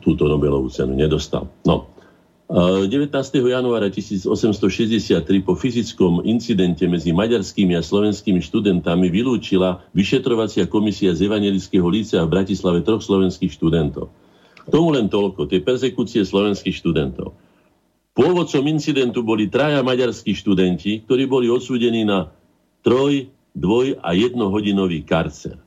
[0.03, 1.47] túto Nobelovú cenu nedostal.
[1.63, 1.87] No.
[2.47, 3.11] 19.
[3.11, 11.27] E, januára 1863 po fyzickom incidente medzi maďarskými a slovenskými študentami vylúčila vyšetrovacia komisia z
[11.27, 14.07] Evangelického lícea v Bratislave troch slovenských študentov.
[14.63, 17.35] K tomu len toľko, tie persekúcie slovenských študentov.
[18.15, 22.31] Pôvodcom incidentu boli traja maďarskí študenti, ktorí boli odsúdení na
[22.79, 25.66] troj, dvoj a jednohodinový karcer.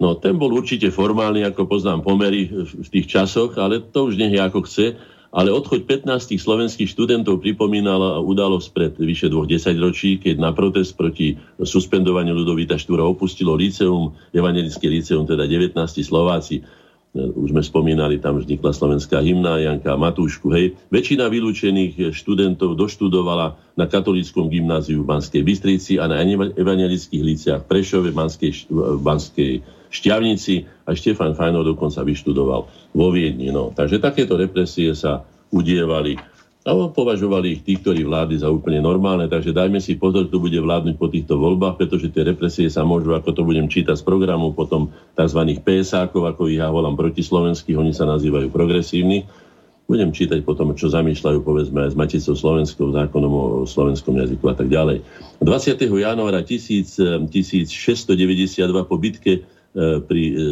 [0.00, 4.32] No, ten bol určite formálny, ako poznám pomery v tých časoch, ale to už nech
[4.32, 4.86] je ako chce.
[5.30, 11.38] Ale odchoď 15 slovenských študentov pripomínala udalosť pred vyše dvoch desaťročí, keď na protest proti
[11.62, 16.66] suspendovaniu Ludovita Štúra opustilo liceum, evangelické liceum, teda 19 Slováci.
[17.14, 20.50] Už sme spomínali, tam vznikla slovenská hymna, Janka Matúšku.
[20.50, 20.74] Hej.
[20.90, 26.22] Väčšina vylúčených študentov doštudovala na katolíckom gymnáziu v Banskej Bystrici a na
[26.58, 28.66] evangelických líciách v Prešove, Banskej,
[28.98, 29.52] Banskej
[29.90, 33.50] Šťavnici a Štefan Fajnov dokonca vyštudoval vo Viedni.
[33.50, 33.74] No.
[33.74, 36.14] Takže takéto represie sa udievali
[36.60, 40.60] a považovali ich tí, ktorí vlády za úplne normálne, takže dajme si pozor, kto bude
[40.60, 44.52] vládnuť po týchto voľbách, pretože tie represie sa môžu, ako to budem čítať z programu,
[44.52, 45.40] potom tzv.
[45.64, 49.24] PSákov, ako ich ja volám protislovenských, oni sa nazývajú progresívni,
[49.88, 54.54] budem čítať potom, čo zamýšľajú, povedzme, aj s Maticou Slovenskou, zákonom o slovenskom jazyku a
[54.54, 55.00] tak ďalej.
[55.40, 55.80] 20.
[55.80, 57.24] januára 1692
[58.84, 60.46] po bitke pri, e,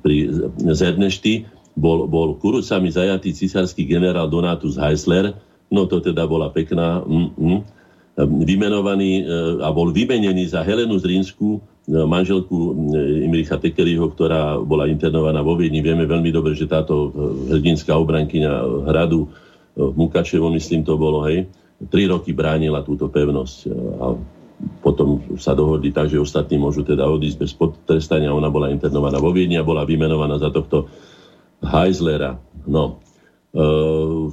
[0.00, 0.16] pri
[0.72, 1.44] Zernešti
[1.76, 5.36] bol, bol kurucami zajatý cisársky generál Donatus Heisler,
[5.68, 7.60] no to teda bola pekná, mm, mm,
[8.48, 9.22] vymenovaný e,
[9.60, 12.74] a bol vymenený za Helenu Zrínsku, manželku
[13.22, 15.78] Imricha Tekeriho, ktorá bola internovaná vo Viedni.
[15.78, 17.14] Vieme veľmi dobre, že táto
[17.46, 18.52] hrdinská obrankyňa
[18.90, 19.30] hradu
[19.78, 21.46] Mukačevo, myslím to bolo, hej,
[21.86, 23.56] tri roky bránila túto pevnosť
[24.02, 24.18] a
[24.80, 28.32] potom sa dohodli tak, že ostatní môžu teda odísť bez potrestania.
[28.32, 30.88] Ona bola internovaná vo Viedni a bola vymenovaná za tohto
[31.60, 32.40] Heislera.
[32.64, 33.04] No.
[33.52, 33.62] E,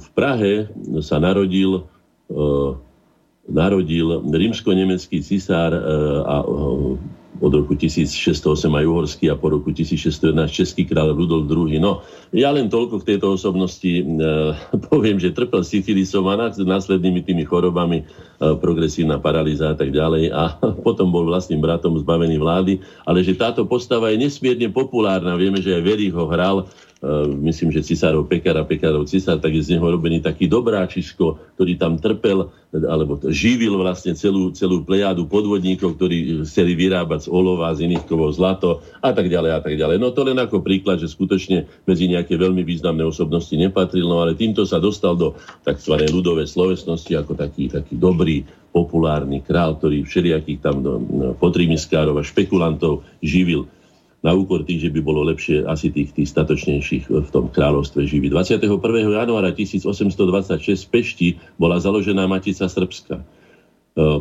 [0.00, 0.72] v Prahe
[1.04, 1.84] sa narodil,
[2.32, 2.42] e,
[3.52, 5.80] narodil rímsko-nemecký cisár e,
[6.24, 6.36] a
[7.42, 11.74] od roku 1608 aj uhorský a po roku 1611 český kráľ Rudolf II.
[11.82, 14.04] No, ja len toľko k tejto osobnosti e,
[14.92, 18.04] poviem, že trpel syfilisom a následnými tými chorobami, e,
[18.58, 23.66] progresívna paralýza a tak ďalej a potom bol vlastným bratom zbavený vlády, ale že táto
[23.66, 25.34] postava je nesmierne populárna.
[25.34, 26.70] Vieme, že aj Verich ho hral
[27.44, 31.76] myslím, že cisárov Pekar a Pekárov cisár, tak je z neho robený taký dobráčisko, ktorý
[31.76, 37.86] tam trpel, alebo živil vlastne celú, celú plejádu podvodníkov, ktorí chceli vyrábať z olova, z
[37.92, 40.00] iných kovov zlato a tak ďalej a tak ďalej.
[40.00, 44.32] No to len ako príklad, že skutočne medzi nejaké veľmi významné osobnosti nepatril, no ale
[44.34, 45.94] týmto sa dostal do tzv.
[46.08, 48.42] ľudovej slovesnosti ako taký, taký dobrý,
[48.74, 53.70] populárny král, ktorý všelijakých tam no, no, a špekulantov živil
[54.24, 58.32] na úkor tých, že by bolo lepšie asi tých, tých statočnejších v tom kráľovstve živiť.
[58.32, 58.72] 21.
[59.12, 61.28] januára 1826 v Pešti
[61.60, 63.20] bola založená Matica Srbska.
[63.20, 63.24] E,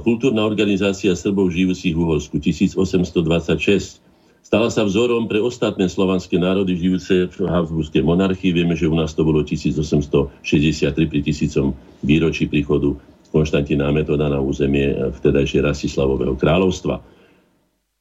[0.04, 4.04] kultúrna organizácia Srbov žijúcich v Uhorsku 1826
[4.44, 8.52] stala sa vzorom pre ostatné slovanské národy žijúce v Habsburskej monarchii.
[8.52, 11.72] Vieme, že u nás to bolo 1863 pri tisícom
[12.04, 12.92] výročí príchodu
[13.32, 17.00] Konštantína Metoda na územie vtedajšie Rastislavového kráľovstva.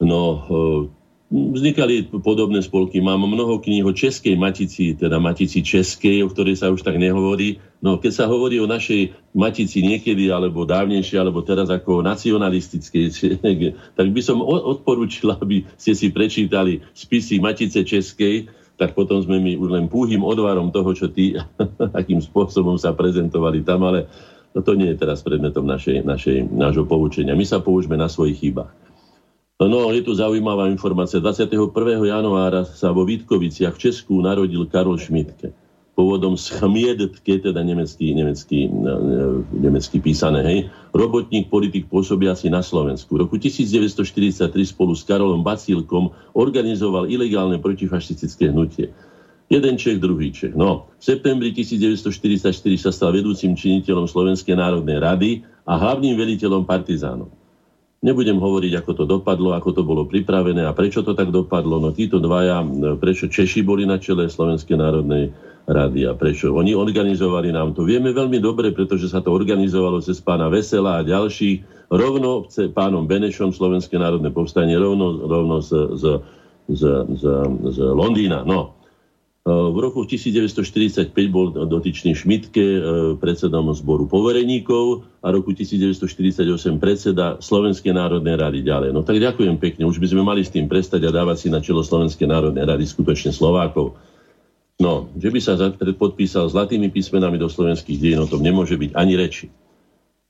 [0.03, 1.02] No, e,
[1.33, 3.01] Vznikali podobné spolky.
[3.01, 7.57] Mám mnoho kníh o českej matici, teda matici českej, o ktorej sa už tak nehovorí.
[7.81, 13.05] No keď sa hovorí o našej matici niekedy, alebo dávnejšie, alebo teraz ako nacionalistickej,
[13.99, 19.57] tak by som odporúčil, aby ste si prečítali spisy matice českej, tak potom sme my
[19.57, 21.33] už len púhým odvarom toho, čo tí,
[22.01, 24.05] akým spôsobom sa prezentovali tam, ale
[24.53, 27.33] no to nie je teraz predmetom našej, našej, nášho poučenia.
[27.33, 28.91] My sa poučme na svojich chybách.
[29.62, 31.22] No, je tu zaujímavá informácia.
[31.22, 31.70] 21.
[32.03, 35.55] januára sa vo Vítkoviciach v Česku narodil Karol Šmitke.
[35.92, 38.64] Pôvodom z Chmiedtke, teda nemecký, nemecký,
[39.53, 40.59] nemecký písané, hej.
[40.96, 43.12] Robotník, politik pôsobiaci na Slovensku.
[43.12, 48.88] V roku 1943 spolu s Karolom Bacílkom organizoval ilegálne protifašistické hnutie.
[49.53, 50.57] Jeden Čech, druhý Čech.
[50.57, 52.48] No, v septembri 1944
[52.81, 55.31] sa stal vedúcim činiteľom Slovenskej národnej rady
[55.68, 57.41] a hlavným veliteľom partizánov.
[58.03, 61.79] Nebudem hovoriť, ako to dopadlo, ako to bolo pripravené a prečo to tak dopadlo.
[61.79, 62.59] No títo dvaja,
[62.99, 65.31] prečo Češi boli na čele Slovenskej národnej
[65.71, 67.87] rady a prečo oni organizovali nám to.
[67.87, 73.07] Vieme veľmi dobre, pretože sa to organizovalo cez pána Vesela a ďalších, rovno s pánom
[73.07, 76.05] Benešom Slovenské národné povstanie, rovno, rovno z, z,
[76.75, 77.25] z, z,
[77.71, 78.43] z Londýna.
[78.43, 78.82] No,
[79.42, 82.78] v roku 1945 bol dotyčný Šmitke e,
[83.18, 86.46] predsedom zboru povereníkov a roku 1948
[86.78, 88.94] predseda Slovenskej národnej rady ďalej.
[88.94, 91.59] No tak ďakujem pekne, už by sme mali s tým prestať a dávať si na
[91.59, 93.98] čelo Slovenskej národnej rady skutočne Slovákov.
[94.78, 95.59] No, že by sa
[95.98, 99.50] podpísal zlatými písmenami do slovenských dejín, o tom nemôže byť ani reči.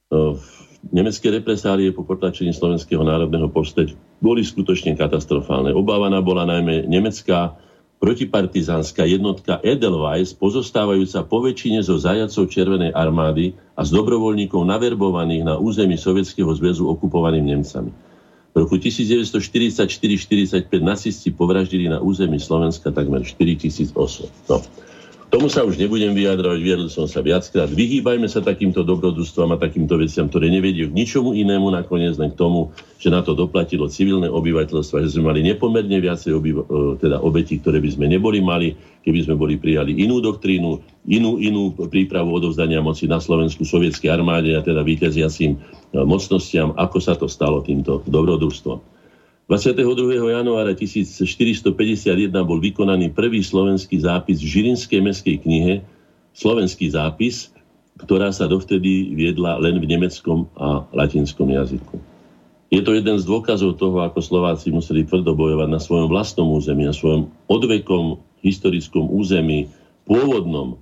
[0.08, 0.40] No,
[0.88, 3.92] nemecké represálie po potlačení Slovenského národného povstať
[4.24, 5.76] boli skutočne katastrofálne.
[5.76, 7.60] Obávaná bola najmä nemecká
[8.02, 15.54] protipartizánska jednotka Edelweiss, pozostávajúca po väčšine zo zajacov Červenej armády a z dobrovoľníkov naverbovaných na
[15.54, 17.94] území Sovietskeho zväzu okupovaným Nemcami.
[18.52, 24.34] V roku 1944-45 nacisti povraždili na území Slovenska takmer 4000 osôb.
[24.50, 24.58] No.
[25.32, 27.64] Tomu sa už nebudem vyjadrovať, viedol som sa viackrát.
[27.72, 32.36] Vyhýbajme sa takýmto dobrodružstvom a takýmto veciam, ktoré nevedie k ničomu inému nakoniec, len k
[32.36, 32.68] tomu,
[33.00, 37.56] že na to doplatilo civilné obyvateľstvo, že sme mali nepomerne viacej obyva- e, teda obetí,
[37.64, 38.76] ktoré by sme neboli mali,
[39.08, 40.70] keby sme boli prijali inú doktrínu,
[41.08, 45.58] inú, inú prípravu odovzdania moci na Slovensku sovietskej armáde a teda víťaziacím e,
[46.04, 48.91] mocnostiam, ako sa to stalo týmto dobrodružstvom.
[49.50, 50.22] 22.
[50.22, 55.82] januára 1451 bol vykonaný prvý slovenský zápis v Žilinskej meskej knihe,
[56.30, 57.50] slovenský zápis,
[57.98, 61.98] ktorá sa dovtedy viedla len v nemeckom a latinskom jazyku.
[62.72, 66.88] Je to jeden z dôkazov toho, ako Slováci museli tvrdo bojovať na svojom vlastnom území,
[66.88, 69.68] na svojom odvekom historickom území,
[70.08, 70.80] pôvodnom,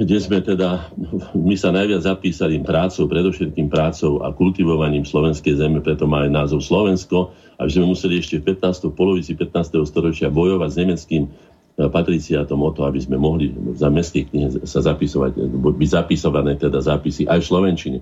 [0.00, 0.88] kde sme teda,
[1.36, 6.64] my sa najviac zapísali prácou, predovšetkým prácou a kultivovaním slovenskej zeme, preto má aj názov
[6.64, 8.96] Slovensko, aby sme museli ešte v 15.
[8.96, 9.76] polovici 15.
[9.84, 14.80] storočia bojovať s nemeckým eh, patriciátom o to, aby sme mohli za mestskej knihe sa
[14.80, 17.98] zapisovať, byť zapisované teda zápisy aj v Slovenčine.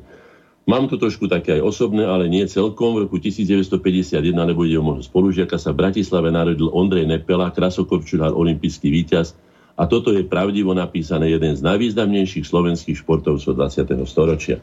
[0.70, 2.94] Mám tu trošku také aj osobné, ale nie celkom.
[2.94, 8.36] V roku 1951, lebo ide o môjho spolužiaka, sa v Bratislave narodil Ondrej Nepela, krasokorčulár,
[8.36, 9.32] olimpijský víťaz,
[9.78, 13.94] a toto je pravdivo napísané jeden z najvýznamnejších slovenských športovcov 20.
[14.10, 14.58] storočia.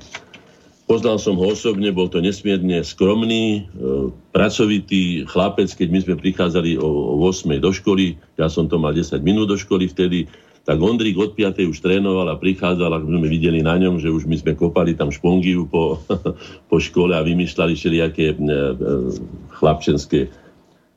[0.85, 6.77] Poznal som ho osobne, bol to nesmierne skromný, e, pracovitý chlapec, keď my sme prichádzali
[6.77, 10.29] o, o 8 do školy, ja som to mal 10 minút do školy vtedy,
[10.61, 11.61] tak Ondrík od 5.
[11.65, 15.09] už trénoval a prichádzal, ako sme videli na ňom, že už my sme kopali tam
[15.09, 16.05] špongiu po,
[16.69, 18.37] po škole a vymýšľali všelijaké e,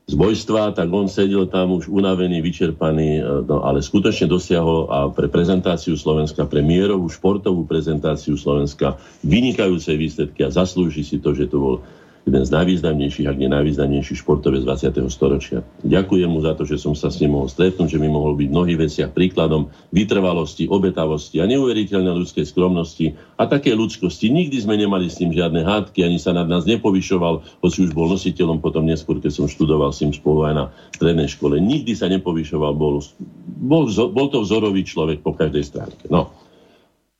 [0.09, 4.97] chlapčenské zbojstva, tak on sedel tam už unavený, vyčerpaný, e, no, ale skutočne dosiahol a
[5.13, 11.45] pre prezentáciu Slovenska, pre mierovú športovú prezentáciu Slovenska vynikajúce výsledky a zaslúži si to, že
[11.45, 11.75] to bol
[12.27, 14.95] jeden z najvýznamnejších, ak nie najvýznamnejší športovec 20.
[15.07, 15.63] storočia.
[15.81, 18.47] Ďakujem mu za to, že som sa s ním mohol stretnúť, že mi mohol byť
[18.51, 24.29] v mnohých veciach príkladom vytrvalosti, obetavosti a neuveriteľnej ľudskej skromnosti a také ľudskosti.
[24.29, 28.11] Nikdy sme nemali s ním žiadne hádky, ani sa nad nás nepovyšoval, hoci už bol
[28.11, 30.65] nositeľom potom neskôr, keď som študoval s ním spolu aj na
[30.95, 31.57] strednej škole.
[31.57, 33.01] Nikdy sa nepovyšoval, bol,
[33.63, 36.05] bol, bol to vzorový človek po každej stránke.
[36.11, 36.29] No.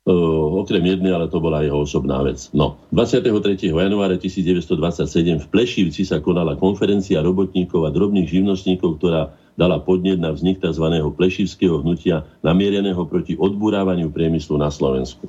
[0.08, 2.48] Okrem jednej, ale to bola jeho osobná vec.
[2.56, 3.68] No, 23.
[3.68, 10.32] januára 1927 v Plešivci sa konala konferencia robotníkov a drobných živnostníkov, ktorá dala podnet na
[10.32, 10.88] vznik tzv.
[10.88, 15.28] plešivského hnutia namiereného proti odburávaniu priemyslu na Slovensku.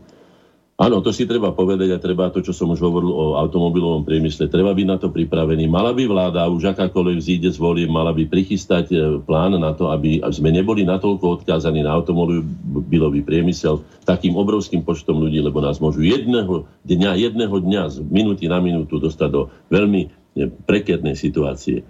[0.81, 4.49] Áno, to si treba povedať a treba to, čo som už hovoril o automobilovom priemysle,
[4.49, 5.69] treba byť na to pripravený.
[5.69, 9.93] Mala by vláda, už akákoľvek vzíde z volie, mala by prichystať e, plán na to,
[9.93, 16.01] aby sme neboli natoľko odkázaní na automobilový priemysel takým obrovským počtom ľudí, lebo nás môžu
[16.01, 21.85] jedného dňa, jedného dňa z minúty na minútu dostať do veľmi e, prekernej situácie.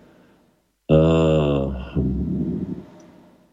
[0.91, 1.71] Uh,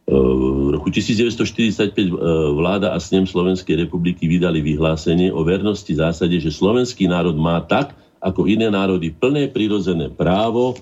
[0.08, 0.47] v
[0.78, 2.14] roku 1945 e,
[2.54, 7.98] vláda a snem Slovenskej republiky vydali vyhlásenie o vernosti zásade, že slovenský národ má tak,
[8.22, 10.76] ako iné národy, plné prirodzené právo e,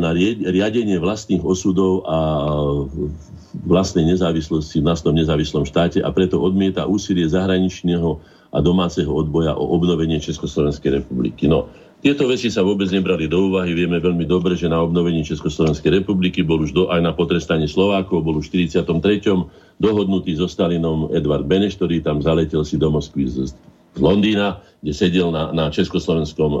[0.00, 0.16] na
[0.48, 2.18] riadenie vlastných osudov a
[3.68, 9.76] vlastnej nezávislosti v vlastnom nezávislom štáte a preto odmieta úsilie zahraničného a domáceho odboja o
[9.76, 11.44] obnovenie Československej republiky.
[11.48, 11.68] No,
[11.98, 13.74] tieto veci sa vôbec nebrali do úvahy.
[13.74, 18.22] Vieme veľmi dobre, že na obnovení Československej republiky bol už do, aj na potrestanie Slovákov,
[18.22, 19.26] bol už v 43.
[19.82, 23.50] dohodnutý so Stalinom Edvard Beneš, ktorý tam zaletel si do Moskvy z,
[23.98, 26.60] z Londýna, kde sedel na, na československom e,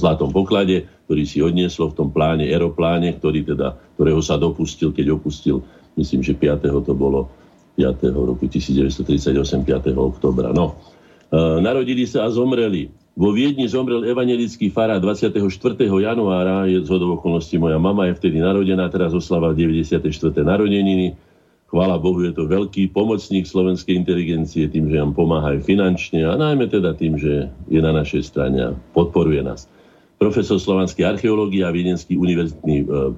[0.00, 5.20] zlatom poklade, ktorý si odnieslo v tom pláne, aeropláne, ktorý teda, ktorého sa dopustil, keď
[5.20, 5.60] opustil,
[6.00, 6.64] myslím, že 5.
[6.64, 7.28] to bolo
[7.76, 8.08] 5.
[8.08, 9.36] roku 1938,
[9.68, 9.92] 5.
[9.92, 10.48] oktobra.
[10.56, 10.80] No,
[11.28, 15.42] e, narodili sa a zomreli vo Viedni zomrel evangelický fará 24.
[15.90, 20.06] januára, je z okolností moja mama je vtedy narodená, teraz oslava 94.
[20.38, 21.18] narodeniny.
[21.66, 26.38] Chvála Bohu, je to veľký pomocník slovenskej inteligencie tým, že nám pomáha aj finančne a
[26.38, 29.66] najmä teda tým, že je na našej strane a podporuje nás.
[30.16, 33.12] Profesor slovanskej archeológie a viedenský univerzitný e,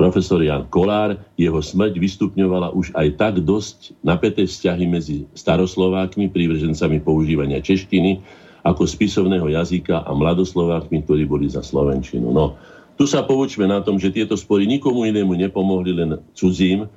[0.00, 7.04] profesor Jan Kolár, jeho smrť vystupňovala už aj tak dosť napäté vzťahy medzi staroslovákmi, prívržencami
[7.04, 8.20] používania češtiny,
[8.66, 12.34] ako spisovného jazyka a mladoslovákmi, ktorí boli za Slovenčinu.
[12.34, 12.58] No,
[12.98, 16.88] tu sa poučme na tom, že tieto spory nikomu inému nepomohli, len cudzím, e,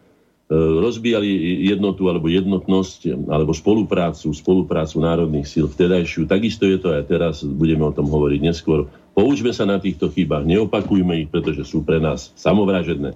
[0.57, 1.29] rozbíjali
[1.69, 6.25] jednotu alebo jednotnosť alebo spoluprácu, spoluprácu národných síl vtedajšiu.
[6.25, 8.89] Takisto je to aj teraz, budeme o tom hovoriť neskôr.
[9.13, 13.13] Poučme sa na týchto chybách, neopakujme ich, pretože sú pre nás samovražedné.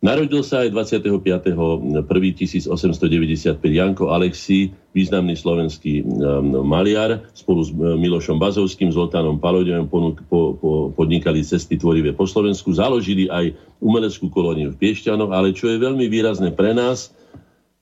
[0.00, 2.00] Narodil sa aj 25.1.1895
[3.68, 10.16] Janko Alexi, významný slovenský um, maliar, spolu s uh, Milošom Bazovským, Zoltánom po,
[10.96, 13.52] podnikali cesty tvorivé po Slovensku, založili aj
[13.84, 17.12] umeleckú kolóniu v Piešťanoch, ale čo je veľmi výrazné pre nás,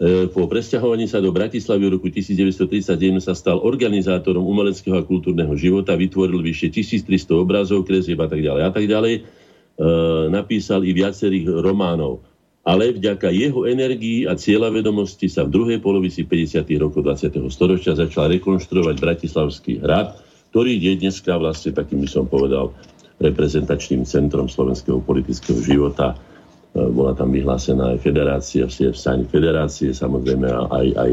[0.02, 5.54] e, po presťahovaní sa do Bratislavy v roku 1931 sa stal organizátorom umeleckého a kultúrneho
[5.58, 9.14] života, vytvoril vyše 1300 obrazov, kresieb a tak ďalej a tak ďalej
[10.28, 12.26] napísal i viacerých románov.
[12.66, 16.68] Ale vďaka jeho energii a cieľavedomosti sa v druhej polovici 50.
[16.76, 17.40] rokov 20.
[17.48, 20.20] storočia začal rekonštruovať Bratislavský hrad,
[20.52, 22.76] ktorý je dneska vlastne takým by som povedal
[23.24, 26.12] reprezentačným centrom slovenského politického života.
[26.12, 26.16] E,
[26.92, 31.10] bola tam vyhlásená aj federácia, v stane federácie, samozrejme aj, aj,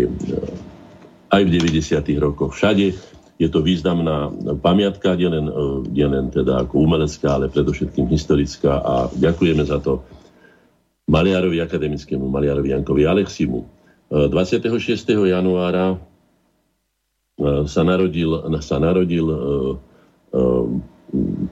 [1.40, 2.04] aj v 90.
[2.20, 4.32] rokoch všade je to významná
[4.64, 5.54] pamiatka, nielen, e,
[5.92, 10.08] nielen teda ako umelecká, ale predovšetkým historická a ďakujeme za to
[11.12, 13.68] maliarovi akademickému, maliarovi Jankovi Aleximu.
[14.08, 14.72] 26.
[15.12, 15.98] E, januára e,
[17.68, 18.32] sa narodil,
[18.64, 19.28] sa narodil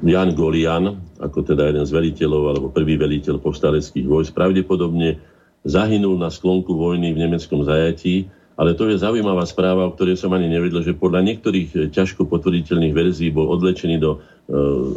[0.03, 5.19] Jan Golian, ako teda jeden z veliteľov, alebo prvý veliteľ povstaleckých vojsk, pravdepodobne
[5.63, 10.29] zahynul na sklonku vojny v nemeckom zajatí ale to je zaujímavá správa, o ktorej som
[10.33, 14.93] ani nevedel, že podľa niektorých eh, ťažko potvrditeľných verzií bol odlečený do uh,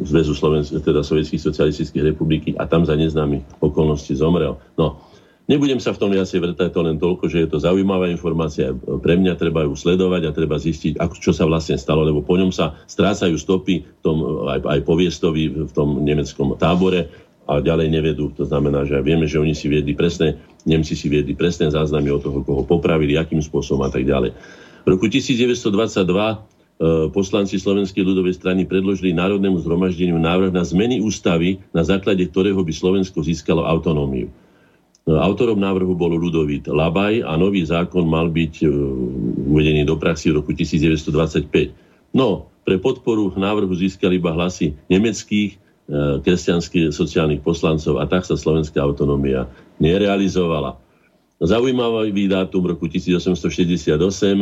[0.00, 4.56] Zväzu Slovensk- teda Sovjetských socialistických republiky a tam za neznámych okolností zomrel.
[4.80, 5.04] No,
[5.48, 8.72] nebudem sa v tom viacej vrtať, to len toľko, že je to zaujímavá informácia.
[8.76, 12.36] Pre mňa treba ju sledovať a treba zistiť, ako, čo sa vlastne stalo, lebo po
[12.36, 17.88] ňom sa strácajú stopy v tom, aj, aj poviestovi v tom nemeckom tábore a ďalej
[17.88, 18.28] nevedú.
[18.36, 20.36] To znamená, že vieme, že oni si viedli presné,
[20.68, 24.36] Nemci si viedli presné záznamy o toho, koho popravili, akým spôsobom a tak ďalej.
[24.84, 25.64] V roku 1922
[26.04, 26.36] e,
[27.08, 32.72] poslanci Slovenskej ľudovej strany predložili Národnému zhromaždeniu návrh na zmeny ústavy, na základe ktorého by
[32.72, 34.28] Slovensko získalo autonómiu.
[35.08, 38.66] Autorom návrhu bol Ludovít Labaj a nový zákon mal byť e,
[39.48, 42.12] uvedený do praxi v roku 1925.
[42.12, 45.58] No, pre podporu návrhu získali iba hlasy nemeckých, e,
[45.88, 49.48] kresťanských sociálnych poslancov a tak sa slovenská autonómia
[49.80, 50.76] nerealizovala.
[51.38, 53.94] Zaujímavý dátum roku 1868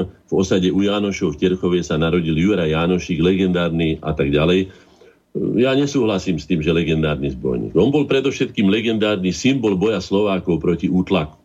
[0.09, 4.73] v osade u Jánošov v Terchovie sa narodil Jura Jánošik, legendárny a tak ďalej,
[5.61, 7.77] ja nesúhlasím s tým, že legendárny zbojník.
[7.77, 11.37] On bol predovšetkým legendárny symbol boja Slovákov proti útlaku.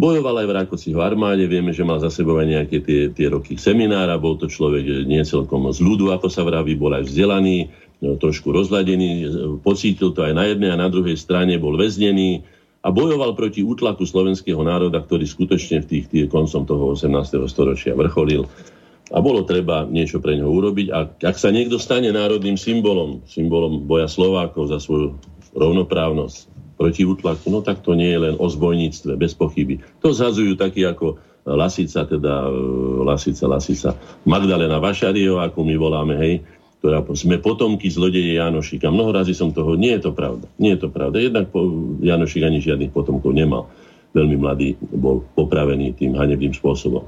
[0.00, 3.60] Bojoval aj v Rákociho armáde, vieme, že mal za sebou aj nejaké tie, tie roky
[3.60, 7.68] seminára, bol to človek nie celkom z ľudu, ako sa vraví, bol aj vzdelaný,
[8.00, 9.28] trošku rozladený,
[9.60, 12.42] pocítil to aj na jednej a na druhej strane, bol väznený
[12.80, 17.12] a bojoval proti útlaku slovenského národa, ktorý skutočne v tých, tých koncom toho 18.
[17.44, 18.48] storočia vrcholil
[19.10, 20.86] a bolo treba niečo pre ňo urobiť.
[20.94, 25.18] A ak sa niekto stane národným symbolom, symbolom boja Slovákov za svoju
[25.52, 26.48] rovnoprávnosť
[26.78, 29.82] proti útlaku, no tak to nie je len o zbojníctve, bez pochyby.
[30.00, 32.52] To zhazujú takí ako Lasica, teda e,
[33.04, 33.90] Lasica, Lasica,
[34.24, 36.34] Magdalena Vašariová, ako my voláme, hej,
[36.80, 38.88] ktorá sme potomky zlodeje Janošika.
[38.88, 40.48] Mnoho razy som toho, nie je to pravda.
[40.56, 41.20] Nie je to pravda.
[41.20, 41.68] Jednak po,
[42.00, 43.68] Janošik ani žiadnych potomkov nemal.
[44.16, 47.04] Veľmi mladý bol popravený tým hanebným spôsobom.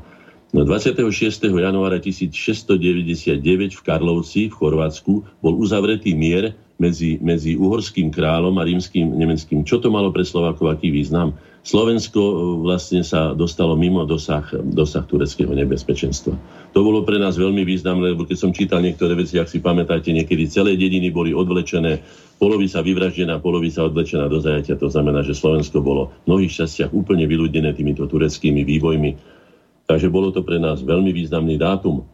[0.53, 1.49] No 26.
[1.49, 3.41] januára 1699
[3.73, 6.53] v Karlovci v Chorvátsku bol uzavretý mier
[6.83, 9.63] medzi, medzi uhorským kráľom a rímským nemeckým.
[9.63, 11.39] Čo to malo pre Slovákov, aký význam?
[11.63, 12.35] Slovensko e,
[12.67, 16.35] vlastne sa dostalo mimo dosah, dosah tureckého nebezpečenstva.
[16.75, 20.11] To bolo pre nás veľmi významné, lebo keď som čítal niektoré veci, ak si pamätáte,
[20.11, 22.03] niekedy celé dediny boli odvlečené,
[22.43, 24.75] polovica vyvraždená, polovica odvlečená do zajatia.
[24.75, 29.39] To znamená, že Slovensko bolo v mnohých častiach úplne vyľudené týmito tureckými vývojmi
[29.87, 32.07] Takže bolo to pre nás veľmi významný dátum.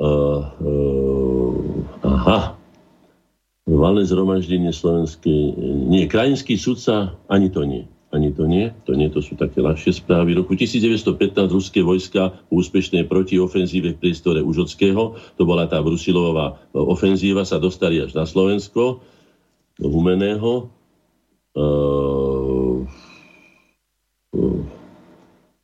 [0.00, 1.54] Uh, uh,
[2.00, 2.56] aha.
[3.64, 5.56] Valné zhromaždenie slovenskej...
[5.88, 7.88] Nie, krajinský sudca, ani to nie.
[8.14, 10.38] Ani to nie, to nie, to sú také ľahšie správy.
[10.38, 16.62] V roku 1915 ruské vojska v úspešnej protiofenzíve v priestore Užockého, to bola tá Brusilová
[16.70, 19.02] ofenzíva, sa dostali až na Slovensko,
[19.80, 20.70] do Humeného.
[21.58, 22.86] Uh,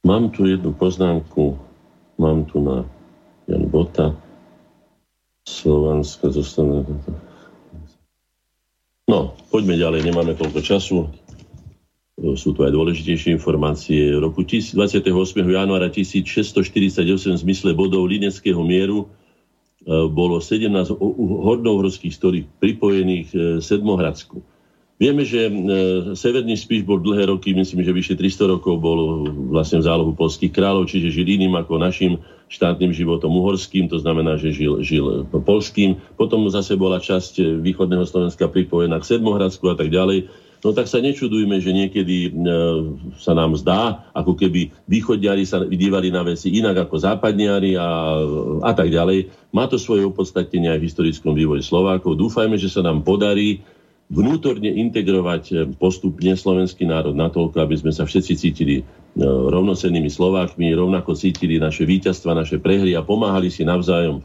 [0.01, 1.59] Mám tu jednu poznámku,
[2.18, 2.88] mám tu na
[3.46, 4.16] Jan Bota,
[5.44, 6.82] Slovanska zostane...
[9.11, 11.11] No, poďme ďalej, nemáme toľko času.
[12.38, 14.14] Sú tu aj dôležitejšie informácie.
[14.14, 15.02] V roku 28.
[15.42, 19.11] januára 1648 v zmysle bodov Lineckého mieru
[19.82, 20.94] e, bolo 17
[21.42, 24.46] hornohorských storých pripojených e, Sedmohradsku.
[25.01, 25.53] Vieme, že e,
[26.12, 30.53] Severný Spíš bol dlhé roky, myslím, že vyše 300 rokov bol vlastne v zálohu polských
[30.53, 32.20] kráľov, čiže žil iným ako našim
[32.53, 35.96] štátnym životom uhorským, to znamená, že žil, žil polským.
[36.20, 40.28] Potom zase bola časť východného Slovenska pripojená k Sedmohradsku a tak ďalej.
[40.61, 42.30] No tak sa nečudujme, že niekedy e,
[43.16, 48.20] sa nám zdá, ako keby východniari sa vydívali na veci inak ako západniari a,
[48.68, 49.32] a tak ďalej.
[49.57, 52.20] Má to svoje opodstatnenie aj v historickom vývoji Slovákov.
[52.20, 53.64] Dúfajme, že sa nám podarí
[54.11, 58.84] vnútorne integrovať eh, postupne slovenský národ natoľko, aby sme sa všetci cítili eh,
[59.24, 64.20] rovnocennými Slovákmi, rovnako cítili naše víťazstva, naše prehry a pomáhali si navzájom.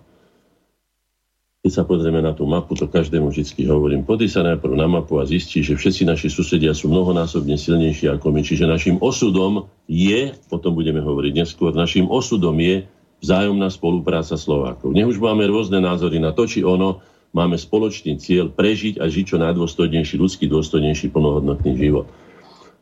[1.65, 4.05] Keď sa pozrieme na tú mapu, to každému vždy hovorím.
[4.05, 8.29] Podri sa najprv na mapu a zistí, že všetci naši susedia sú mnohonásobne silnejší ako
[8.29, 8.45] my.
[8.45, 12.85] Čiže našim osudom je, potom budeme hovoriť neskôr, našim osudom je
[13.25, 14.93] vzájomná spolupráca Slovákov.
[14.93, 17.01] Nech už máme rôzne názory na to, či ono,
[17.35, 22.07] máme spoločný cieľ prežiť a žiť čo najdôstojnejší, ľudský dôstojnejší, plnohodnotný život.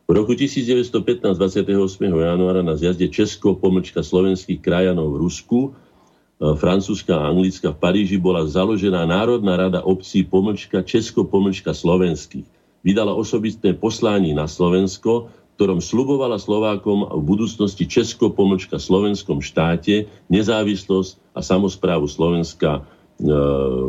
[0.06, 0.94] V roku 1915,
[1.34, 1.74] 28.
[2.06, 5.70] januára na zjazde Česko, pomlčka slovenských krajanov v Rusku, e,
[6.54, 12.46] francúzska a anglická v Paríži bola založená Národná rada obcí pomlčka Česko, pomlčka slovenských.
[12.84, 21.32] Vydala osobitné poslání na Slovensko, ktorom slubovala Slovákom v budúcnosti Česko, pomlčka slovenskom štáte, nezávislosť
[21.32, 22.84] a samozprávu Slovenska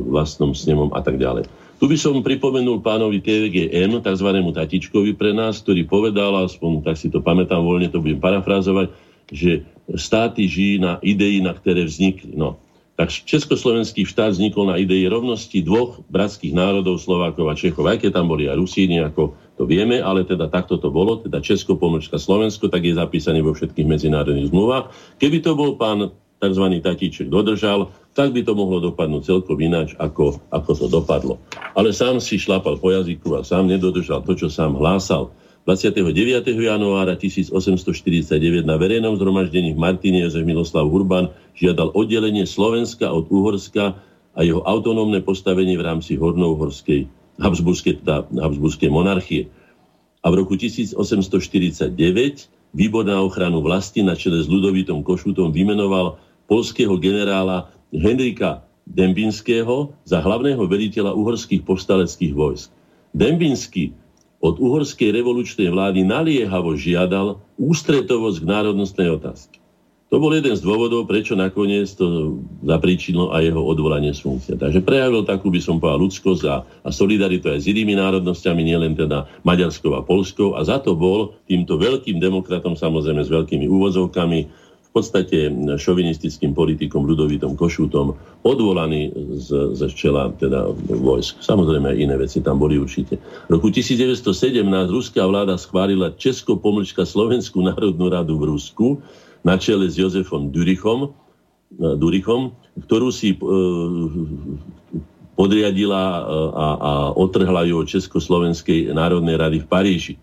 [0.10, 1.50] vlastnom snemom a tak ďalej.
[1.76, 4.30] Tu by som pripomenul pánovi TVGN, tzv.
[4.32, 8.96] tatičkovi pre nás, ktorý povedal, aspoň tak si to pamätám voľne, to budem parafrázovať,
[9.28, 9.68] že
[10.00, 12.32] státy žijí na idei, na ktoré vznikli.
[12.38, 12.56] No.
[12.96, 17.92] Tak Československý štát vznikol na idei rovnosti dvoch bratských národov, Slovákov a Čechov.
[17.92, 21.44] Aj keď tam boli aj Rusíni, ako to vieme, ale teda takto to bolo, teda
[21.44, 24.96] Česko, pomočka Slovensko, tak je zapísané vo všetkých medzinárodných zmluvách.
[25.20, 26.66] Keby to bol pán tzv.
[26.84, 31.36] tatíček dodržal, tak by to mohlo dopadnúť celkom ináč, ako, ako to dopadlo.
[31.76, 35.32] Ale sám si šlapal po jazyku a sám nedodržal to, čo sám hlásal.
[35.66, 36.46] 29.
[36.46, 43.98] januára 1849 na verejnom zhromaždení v Martine Jozef Miloslav Hurban žiadal oddelenie Slovenska od Uhorska
[44.38, 47.10] a jeho autonómne postavenie v rámci hornouhorskej
[47.42, 49.50] Habsburskej, teda Habsburskej monarchie.
[50.22, 50.94] A v roku 1849
[52.76, 60.22] výbor na ochranu vlasti na čele s Ludovitom Košutom vymenoval polského generála Henrika Dembinského za
[60.22, 62.70] hlavného veliteľa uhorských povstaleckých vojsk.
[63.16, 63.96] Dembinský
[64.44, 69.58] od uhorskej revolučnej vlády naliehavo žiadal ústretovosť k národnostnej otázke.
[70.16, 74.56] To bol jeden z dôvodov, prečo nakoniec to zapríčilo aj jeho odvolanie z funkcie.
[74.56, 78.96] Takže prejavil takú, by som povedal, ľudskosť a, a solidaritu aj s inými národnosťami, nielen
[78.96, 80.56] teda Maďarskou a Polskou.
[80.56, 84.64] A za to bol týmto veľkým demokratom, samozrejme s veľkými úvozovkami,
[84.96, 88.16] podstate šovinistickým politikom Ludovitom Košutom
[88.48, 89.12] odvolaný
[89.44, 91.44] z, z čela teda vojsk.
[91.44, 93.20] Samozrejme aj iné veci tam boli určite.
[93.20, 99.04] V roku 1917 ruská vláda schválila Česko-pomlčka Slovenskú národnú radu v Rusku
[99.46, 101.14] na čele s Jozefom Durichom,
[101.78, 103.38] e, Durichom ktorú si e,
[105.40, 106.22] podriadila e,
[106.52, 110.16] a, a otrhla ju od Československej národnej rady v Paríži.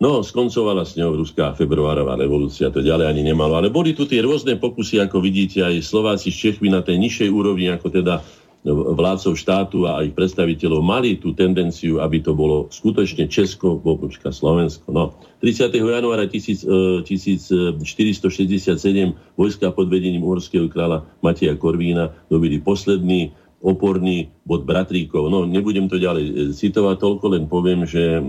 [0.00, 3.60] No, skoncovala s ňou ruská februárová revolúcia, to ďalej ani nemalo.
[3.60, 7.28] Ale boli tu tie rôzne pokusy, ako vidíte, aj Slováci s Čechmi na tej nižšej
[7.28, 8.24] úrovni, ako teda
[8.68, 14.92] vládcov štátu a aj predstaviteľov mali tú tendenciu, aby to bolo skutočne Česko, Bobučka, Slovensko.
[14.92, 15.72] No, 30.
[15.72, 17.80] januára 1467
[19.40, 23.32] vojska pod vedením uhorského kráľa Mateja Korvína dobili posledný
[23.64, 25.32] oporný bod Bratríkov.
[25.32, 28.20] No, nebudem to ďalej citovať, toľko len poviem, že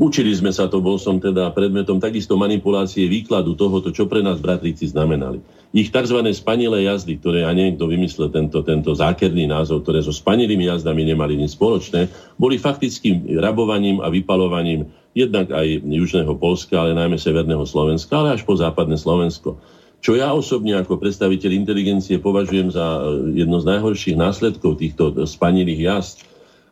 [0.00, 4.40] Učili sme sa to, bol som teda predmetom takisto manipulácie výkladu tohoto, čo pre nás
[4.40, 5.44] bratríci znamenali.
[5.76, 6.24] Ich tzv.
[6.32, 11.04] spanilé jazdy, ktoré ja neviem, kto vymyslel tento, tento zákerný názov, ktoré so spanilými jazdami
[11.04, 12.08] nemali nič spoločné,
[12.40, 18.42] boli faktickým rabovaním a vypalovaním jednak aj južného Polska, ale najmä severného Slovenska, ale až
[18.48, 19.60] po západné Slovensko.
[20.00, 25.80] Čo ja osobne ako predstaviteľ inteligencie považujem za eh, jedno z najhorších následkov týchto spanilých
[25.92, 26.24] jazd,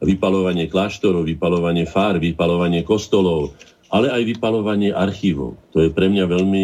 [0.04, 3.56] vypalovanie kláštorov, vypalovanie fár, vypalovanie kostolov,
[3.88, 5.56] ale aj vypalovanie archívov.
[5.72, 6.62] To je pre mňa veľmi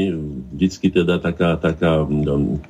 [0.54, 2.60] vždycky teda taká, taká no,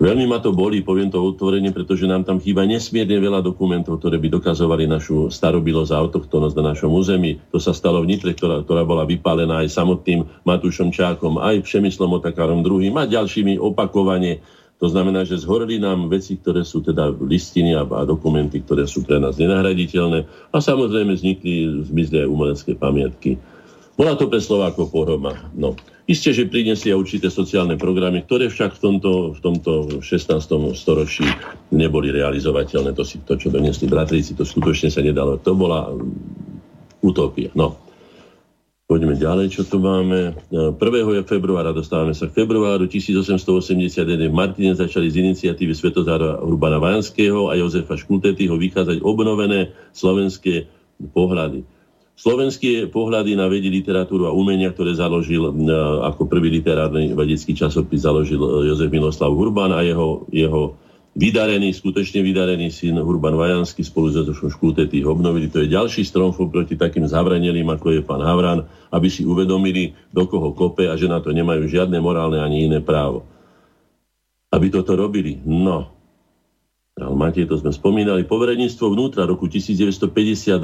[0.00, 4.16] Veľmi ma to boli, poviem to otvorene, pretože nám tam chýba nesmierne veľa dokumentov, ktoré
[4.16, 7.36] by dokazovali našu starobilosť a autochtonosť na našom území.
[7.52, 12.16] To sa stalo v Nitre, ktorá, ktorá bola vypálená aj samotným Matúšom Čákom, aj Přemyslom
[12.16, 12.96] Otakárom II.
[12.96, 14.40] a ďalšími opakovane
[14.80, 19.20] to znamená, že zhoreli nám veci, ktoré sú teda listiny a, dokumenty, ktoré sú pre
[19.20, 23.36] nás nenahraditeľné a samozrejme vznikli, zmizli aj umelecké pamiatky.
[24.00, 25.36] Bola to pre Slovákov pohroma.
[25.52, 25.76] No.
[26.08, 30.48] Isté, že prinesia určité sociálne programy, ktoré však v tomto, v tomto 16.
[30.72, 31.28] storočí
[31.68, 32.96] neboli realizovateľné.
[32.96, 35.36] To, si, to, čo donesli bratríci, to skutočne sa nedalo.
[35.44, 35.92] To bola
[37.04, 37.52] utopia.
[37.52, 37.76] No.
[38.90, 40.34] Poďme ďalej, čo tu máme.
[40.50, 40.74] 1.
[41.22, 44.02] februára dostávame sa k februáru 1881.
[44.02, 50.66] V Martine začali z iniciatívy Svetozára Urbana Vanského a Jozefa Škultetyho vychádzať obnovené slovenské
[51.14, 51.62] pohľady.
[52.18, 55.46] Slovenské pohľady na vedi, literatúru a umenia, ktoré založil
[56.02, 60.74] ako prvý literárny vedecký časopis založil e, Jozef Miloslav Urban a jeho, jeho
[61.20, 65.52] vydarený, skutočne vydarený syn Urban Vajanský spolu so Jožom Škultetý obnovili.
[65.52, 70.24] To je ďalší stromfo proti takým zavranelým, ako je pán Havran, aby si uvedomili, do
[70.24, 73.28] koho kope a že na to nemajú žiadne morálne ani iné právo.
[74.48, 75.36] Aby toto robili.
[75.44, 75.92] No.
[76.96, 78.24] Ale Matej, to sme spomínali.
[78.24, 80.56] Povereníctvo vnútra roku 1952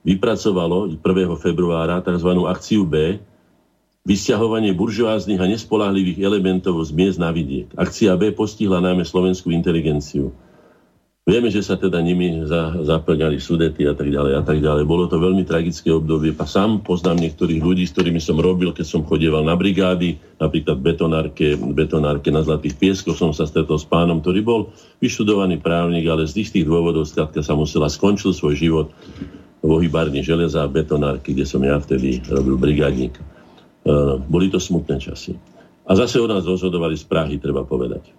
[0.00, 1.00] vypracovalo 1.
[1.36, 2.30] februára tzv.
[2.48, 3.20] akciu B,
[4.10, 7.70] Vysťahovanie buržoáznych a nespolahlivých elementov z miest na vidiek.
[7.78, 10.34] Akcia B postihla najmä slovenskú inteligenciu.
[11.30, 14.82] Vieme, že sa teda nimi za, zaplňali sudety a tak ďalej a tak ďalej.
[14.82, 16.34] Bolo to veľmi tragické obdobie.
[16.34, 20.82] A sám poznám niektorých ľudí, s ktorými som robil, keď som chodieval na brigády, napríklad
[20.82, 24.60] betonárke, betonárke na Zlatých pieskoch som sa stretol s pánom, ktorý bol
[24.98, 28.90] vyštudovaný právnik, ale z istých dôvodov skladka sa musela skončil svoj život
[29.62, 33.29] vo hybárni železa a betonárky, kde som ja vtedy robil brigádnika.
[33.80, 35.40] Eh, boli to smutné časy.
[35.88, 38.12] A zase o nás rozhodovali z Prahy, treba povedať.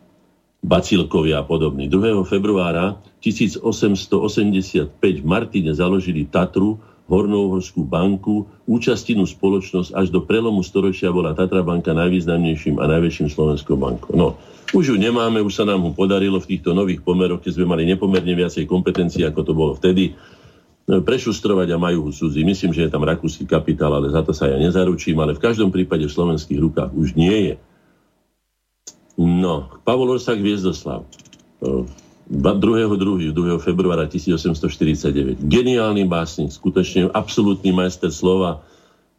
[0.65, 1.85] Bacilkovia a podobní.
[1.85, 2.25] 2.
[2.25, 11.37] februára 1885 v Martine založili Tatru, Hornovhorskú banku, účastinnú spoločnosť až do prelomu storočia bola
[11.37, 14.17] Tatra banka najvýznamnejším a najväčším slovenskou bankou.
[14.17, 14.41] No,
[14.73, 17.83] už ju nemáme, už sa nám ho podarilo v týchto nových pomeroch, keď sme mali
[17.85, 20.15] nepomerne viacej kompetencií, ako to bolo vtedy
[20.99, 22.43] prešustrovať a majú cudzí.
[22.43, 25.71] Myslím, že je tam rakúsky kapitál, ale za to sa ja nezaručím, ale v každom
[25.71, 27.55] prípade v slovenských rukách už nie je.
[29.15, 31.07] No, Pavol Orsak Viezdoslav.
[31.63, 31.79] 2.
[32.31, 32.59] 2.
[32.59, 33.63] 2.
[33.63, 35.39] februára 1849.
[35.47, 38.59] Geniálny básnik, skutočne absolútny majster slova,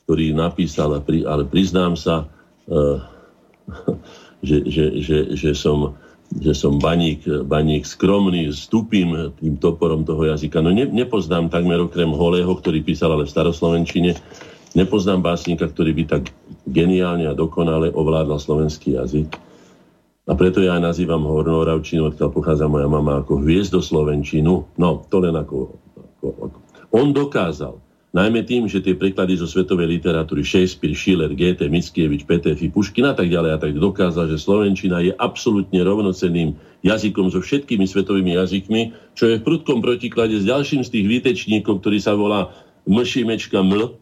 [0.05, 2.29] ktorý napísal, ale priznám sa,
[2.69, 2.99] uh,
[4.49, 5.97] že, že, že, že som
[6.41, 10.65] že som baník, baník skromný, stupím tým toporom toho jazyka.
[10.65, 14.17] No ne, nepoznám takmer okrem Holého, ktorý písal ale v staroslovenčine,
[14.73, 16.33] nepoznám básnika, ktorý by tak
[16.65, 19.29] geniálne a dokonale ovládal slovenský jazyk.
[20.23, 24.79] A preto ja nazývam Hornoravčinu, odkiaľ pochádza moja mama, ako hviezdo Slovenčinu.
[24.79, 26.59] No, to len ako, ako, ako.
[26.95, 27.75] On dokázal
[28.13, 33.17] Najmä tým, že tie preklady zo svetovej literatúry Shakespeare, Schiller, Goethe, Mickiewicz, Petefi, Puškin a
[33.17, 36.53] tak ďalej a tak dokázal, že Slovenčina je absolútne rovnocenným
[36.85, 41.81] jazykom so všetkými svetovými jazykmi, čo je v prudkom protiklade s ďalším z tých výtečníkov,
[41.81, 42.53] ktorý sa volá
[42.85, 43.97] Mšimečka Ml,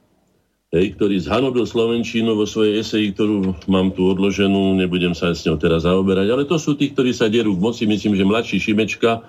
[0.74, 5.54] hej, ktorý zhanobil Slovenčinu vo svojej eseji, ktorú mám tu odloženú, nebudem sa s ňou
[5.54, 9.22] teraz zaoberať, ale to sú tí, ktorí sa derú v moci, myslím, že mladší Šimečka,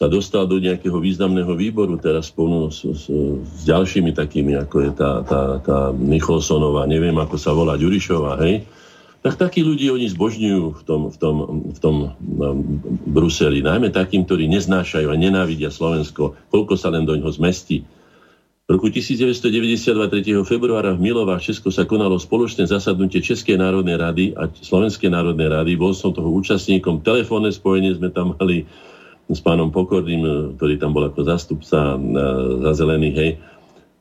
[0.00, 3.12] sa dostal do nejakého významného výboru teraz spolu s, s,
[3.44, 8.64] s ďalšími takými, ako je tá, tá, tá Nicholsonová, neviem, ako sa volá, Ďurišová, hej,
[9.20, 11.36] tak takí ľudí oni zbožňujú v tom, v tom,
[11.76, 12.56] v tom no,
[13.12, 13.60] Bruseli.
[13.60, 17.84] Najmä takým, ktorí neznášajú a nenávidia Slovensko, koľko sa len do ňoho zmestí.
[18.64, 20.48] V roku 1992 3.
[20.48, 25.76] februára v Milovách Česko sa konalo spoločné zasadnutie Českej národnej rady a Slovenskej národnej rady.
[25.76, 27.04] Bol som toho účastníkom.
[27.04, 28.64] Telefónne spojenie sme tam mali
[29.30, 31.98] s pánom Pokorným, e, ktorý tam bol ako zastupca e,
[32.66, 33.30] za zelených, hej,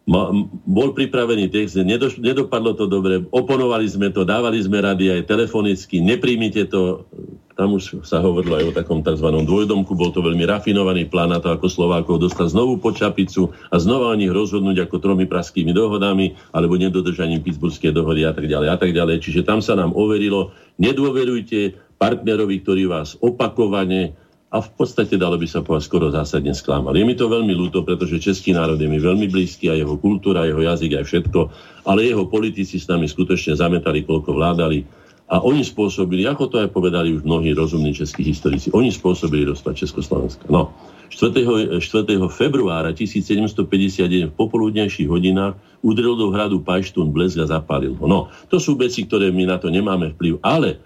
[0.09, 0.33] ma,
[0.65, 6.01] bol pripravený text, nedo, nedopadlo to dobre, oponovali sme to, dávali sme rady aj telefonicky,
[6.01, 7.05] nepríjmite to,
[7.53, 9.27] tam už sa hovorilo aj o takom tzv.
[9.29, 13.75] dvojdomku, bol to veľmi rafinovaný plán na to, ako Slovákov dostať znovu po čapicu a
[13.77, 18.67] znova o nich rozhodnúť ako tromi praskými dohodami alebo nedodržaním Pittsburghskej dohody a tak ďalej
[18.71, 19.21] a tak ďalej.
[19.21, 24.15] Čiže tam sa nám overilo, nedôverujte partnerovi, ktorý vás opakovane
[24.49, 26.97] a v podstate dalo by sa povedať skoro zásadne sklamal.
[26.97, 30.49] Je mi to veľmi ľúto, pretože český národ je mi veľmi blízky a jeho kultúra,
[30.49, 31.39] jeho jazyk aj všetko,
[31.85, 34.81] ale jeho politici s nami skutočne zametali, koľko vládali
[35.29, 39.77] a oni spôsobili, ako to aj povedali už mnohí rozumní českí historici, oni spôsobili rozpad
[39.77, 40.49] Československa.
[40.49, 40.73] No,
[41.13, 41.77] 4.
[41.77, 42.17] 4.
[42.33, 45.53] februára 1751 v popoludnejších hodinách
[45.85, 48.05] udrel do hradu Pajštún blesk a zapálil ho.
[48.09, 48.19] No,
[48.49, 50.81] to sú veci, ktoré my na to nemáme vplyv, ale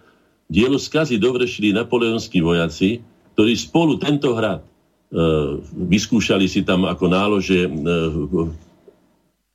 [0.51, 2.99] dielo skazy dovršili napoleonskí vojaci,
[3.33, 4.65] ktorí spolu tento hrad e,
[5.89, 7.69] vyskúšali si tam ako nálože e,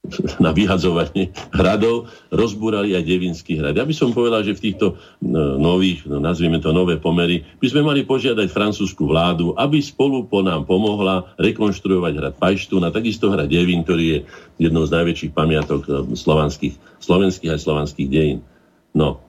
[0.45, 3.77] na vyhadzovanie hradov, rozbúrali aj Devinský hrad.
[3.77, 5.27] Ja by som povedal, že v týchto e,
[5.59, 10.41] nových, no, nazvime to nové pomery, by sme mali požiadať francúzsku vládu, aby spolu po
[10.41, 14.19] nám pomohla rekonštruovať hrad Pajštún a takisto hrad Devín, ktorý je
[14.59, 18.41] jednou z najväčších pamiatok e, slovanských, slovenských aj slovanských dejín.
[18.97, 19.21] No,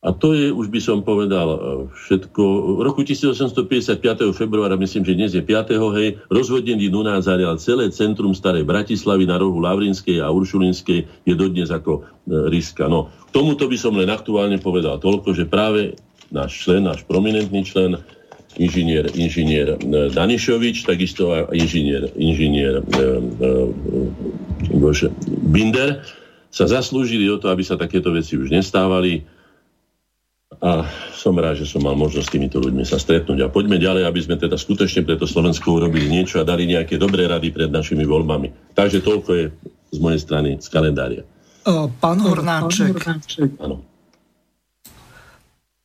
[0.00, 1.58] a to je, už by som povedal, e,
[1.92, 2.42] všetko.
[2.76, 4.32] V roku 1855.
[4.32, 5.76] februára, myslím, že dnes je 5.
[5.76, 11.68] hej, rozvodený Dunán zarial celé centrum Starej Bratislavy na rohu Lavrinskej a Uršulinskej je dodnes
[11.68, 12.88] ako e, riska.
[12.88, 16.00] No, k tomuto by som len aktuálne povedal toľko, že práve
[16.32, 18.00] náš člen, náš prominentný člen,
[18.56, 22.80] inžinier, inžinier e, Danišovič, takisto aj inžinier, inžinier
[25.44, 26.08] Binder,
[26.48, 29.28] sa zaslúžili o to, aby sa takéto veci už nestávali
[30.60, 30.84] a
[31.16, 33.48] som rád, že som mal možnosť s týmito ľuďmi sa stretnúť.
[33.48, 37.00] A poďme ďalej, aby sme teda skutočne pre to Slovensko urobili niečo a dali nejaké
[37.00, 38.76] dobré rady pred našimi voľbami.
[38.76, 39.44] Takže toľko je
[39.90, 41.24] z mojej strany z kalendária.
[42.00, 42.92] Pán Hornáček.
[43.56, 43.88] Áno.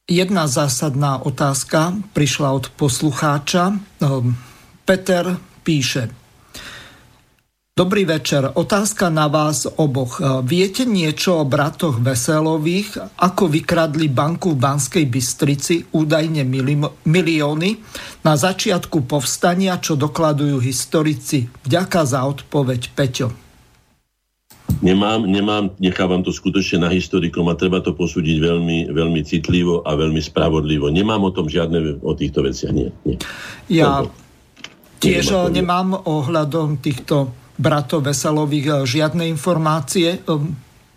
[0.05, 3.79] Jedna zásadná otázka prišla od poslucháča.
[4.85, 5.25] Peter
[5.65, 6.11] píše,
[7.75, 8.55] Dobrý večer.
[8.55, 10.23] Otázka na vás oboch.
[10.47, 16.47] Viete niečo o bratoch Veselových, ako vykradli banku v Banskej Bystrici údajne
[17.03, 17.69] milióny
[18.23, 21.51] na začiatku povstania, čo dokladujú historici?
[21.67, 23.35] Vďaka za odpoveď, Peťo.
[24.79, 29.99] Nemám, nemám, nechávam to skutočne na historikom a treba to posúdiť veľmi, veľmi citlivo a
[29.99, 30.87] veľmi spravodlivo.
[30.87, 32.87] Nemám o tom žiadne, o týchto veciach, nie.
[33.03, 33.19] nie.
[33.67, 34.07] Ja
[35.03, 40.19] tiež nemám ohľadom týchto bratov Veselových eh, žiadne informácie.
[40.27, 40.55] Ehm,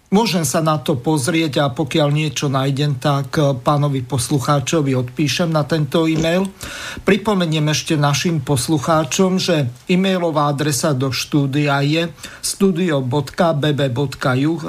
[0.09, 5.63] môžem sa na to pozrieť a pokiaľ niečo nájdem, tak eh, pánovi poslucháčovi odpíšem na
[5.65, 6.51] tento e-mail.
[7.07, 12.11] Pripomeniem ešte našim poslucháčom, že e-mailová adresa do štúdia je
[12.43, 13.01] studio.bb.juh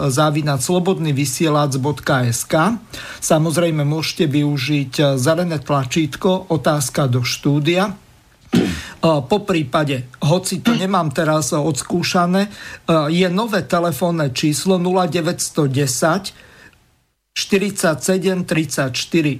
[0.09, 0.59] závinať
[3.19, 8.08] Samozrejme môžete využiť zelené tlačítko otázka do štúdia
[8.99, 12.51] po prípade, hoci to nemám teraz odskúšané,
[13.07, 16.49] je nové telefónne číslo 0910
[17.39, 18.91] 47 34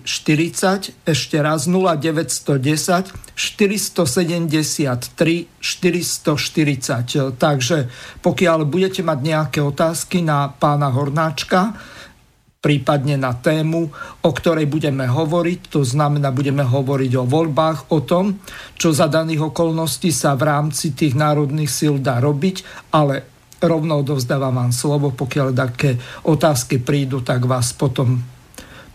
[0.08, 7.36] 40, ešte raz 0910 473 440.
[7.36, 7.78] Takže
[8.24, 11.76] pokiaľ budete mať nejaké otázky na pána Hornáčka,
[12.60, 13.88] prípadne na tému,
[14.20, 15.60] o ktorej budeme hovoriť.
[15.72, 18.44] To znamená, budeme hovoriť o voľbách, o tom,
[18.76, 23.24] čo za daných okolností sa v rámci tých národných síl dá robiť, ale
[23.64, 25.96] rovno odovzdávam vám slovo, pokiaľ také
[26.28, 28.39] otázky prídu, tak vás potom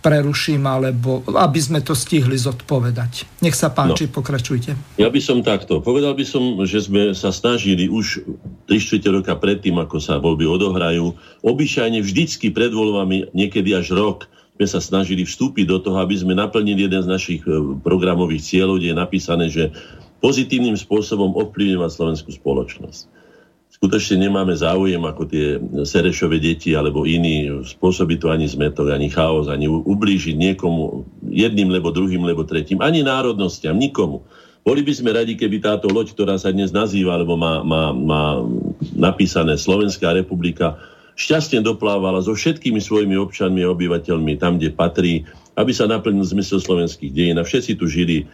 [0.04, 3.40] preruším, alebo aby sme to stihli zodpovedať.
[3.40, 4.12] Nech sa páči, no.
[4.12, 5.00] pokračujte.
[5.00, 5.80] Ja by som takto.
[5.80, 8.20] Povedal by som, že sme sa snažili už
[8.68, 14.28] 3 roka predtým, ako sa voľby odohrajú, obyčajne vždycky pred voľbami, niekedy až rok,
[14.60, 18.78] sme sa snažili vstúpiť do toho, aby sme naplnili jeden z našich e, programových cieľov,
[18.78, 19.74] kde je napísané, že
[20.22, 23.23] pozitívnym spôsobom ovplyvňovať slovenskú spoločnosť
[23.84, 29.44] skutočne nemáme záujem ako tie Serešové deti alebo iní spôsobiť to ani zmetok, ani chaos,
[29.52, 34.24] ani ublížiť niekomu jedným, lebo druhým, lebo tretím, ani národnostiam, nikomu.
[34.64, 38.40] Boli by sme radi, keby táto loď, ktorá sa dnes nazýva, alebo má, má, má
[38.96, 40.80] napísané Slovenská republika,
[41.20, 45.28] šťastne doplávala so všetkými svojimi občanmi a obyvateľmi tam, kde patrí,
[45.60, 48.24] aby sa naplnil zmysel slovenských dejín a všetci tu žili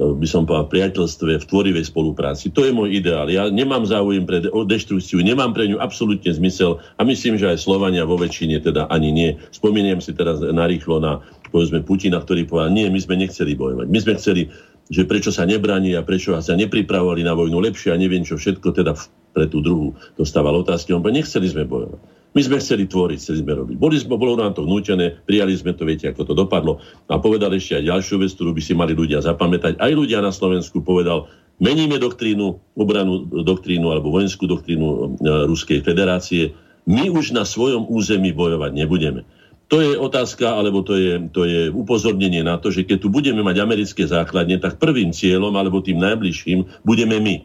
[0.00, 2.48] by som povedal, priateľstve, v tvorivej spolupráci.
[2.56, 3.28] To je môj ideál.
[3.28, 7.60] Ja nemám záujem pre o deštrukciu, nemám pre ňu absolútne zmysel a myslím, že aj
[7.60, 9.30] Slovania vo väčšine teda ani nie.
[9.52, 11.20] Spomínam si teraz narýchlo na
[11.52, 13.86] povedzme Putina, ktorý povedal, nie, my sme nechceli bojovať.
[13.92, 14.48] My sme chceli,
[14.88, 18.72] že prečo sa nebráni a prečo sa nepripravovali na vojnu lepšie a neviem čo všetko,
[18.72, 18.96] teda
[19.36, 20.96] pre tú druhú dostával otázky.
[20.96, 22.00] On povedal, nechceli sme bojovať.
[22.32, 23.76] My sme chceli tvoriť, chceli sme robiť.
[23.76, 26.80] Boli sme, bolo nám to vnútené, prijali sme to, viete, ako to dopadlo.
[27.12, 29.76] A povedal ešte aj ďalšiu vec, ktorú by si mali ľudia zapamätať.
[29.76, 31.28] Aj ľudia na Slovensku povedal,
[31.60, 35.00] meníme doktrínu, obranú doktrínu alebo vojenskú doktrínu e,
[35.44, 36.56] Ruskej federácie.
[36.88, 39.28] My už na svojom území bojovať nebudeme.
[39.68, 43.40] To je otázka, alebo to je, to je upozornenie na to, že keď tu budeme
[43.40, 47.36] mať americké základne, tak prvým cieľom, alebo tým najbližším, budeme my.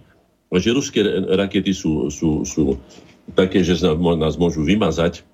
[0.51, 2.79] Že ruské rakety sú, sú, sú
[3.35, 5.25] také, že nás môžu vymazať,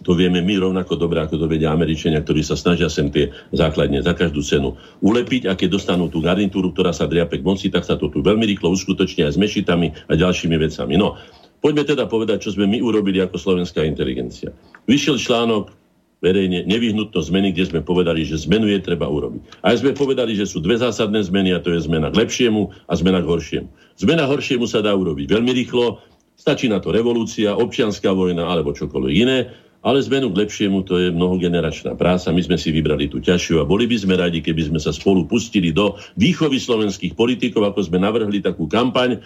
[0.00, 4.00] to vieme my rovnako dobre, ako to vedia Američania, ktorí sa snažia sem tie základne
[4.00, 4.72] za každú cenu
[5.04, 8.24] ulepiť a keď dostanú tú garnitúru, ktorá sa driape k moci, tak sa to tu
[8.24, 10.96] veľmi rýchlo uskutoční aj s mešitami a ďalšími vecami.
[10.96, 11.20] No,
[11.60, 14.50] poďme teda povedať, čo sme my urobili ako slovenská inteligencia.
[14.88, 15.76] Vyšiel článok
[16.22, 19.58] verejne nevyhnutnosť zmeny, kde sme povedali, že zmenu je treba urobiť.
[19.66, 22.92] A sme povedali, že sú dve zásadné zmeny a to je zmena k lepšiemu a
[22.94, 23.68] zmena k horšiemu.
[23.98, 25.98] Zmena horšiemu sa dá urobiť veľmi rýchlo,
[26.42, 29.54] Stačí na to revolúcia, občianská vojna alebo čokoľvek iné,
[29.86, 32.34] ale zmenu k lepšiemu to je mnohogeneračná práca.
[32.34, 35.22] My sme si vybrali tú ťažšiu a boli by sme radi, keby sme sa spolu
[35.30, 39.22] pustili do výchovy slovenských politikov, ako sme navrhli takú kampaň,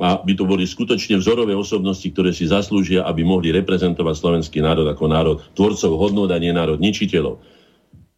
[0.00, 4.88] a by to boli skutočne vzorové osobnosti, ktoré si zaslúžia, aby mohli reprezentovať slovenský národ
[4.88, 7.44] ako národ tvorcov hodnot a nie národ ničiteľov.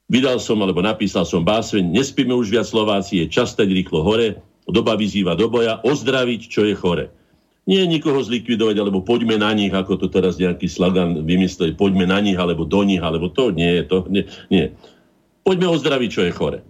[0.07, 4.39] Vydal som alebo napísal som báseň, nespíme už viac Slováci, je čas rýchlo hore,
[4.71, 7.11] doba vyzýva do boja, ozdraviť, čo je chore.
[7.67, 12.23] Nie nikoho zlikvidovať, alebo poďme na nich, ako to teraz nejaký slagan vymysleli, poďme na
[12.23, 14.23] nich, alebo do nich, alebo to nie, to nie.
[14.49, 14.71] nie.
[15.43, 16.61] Poďme ozdraviť, čo je chore.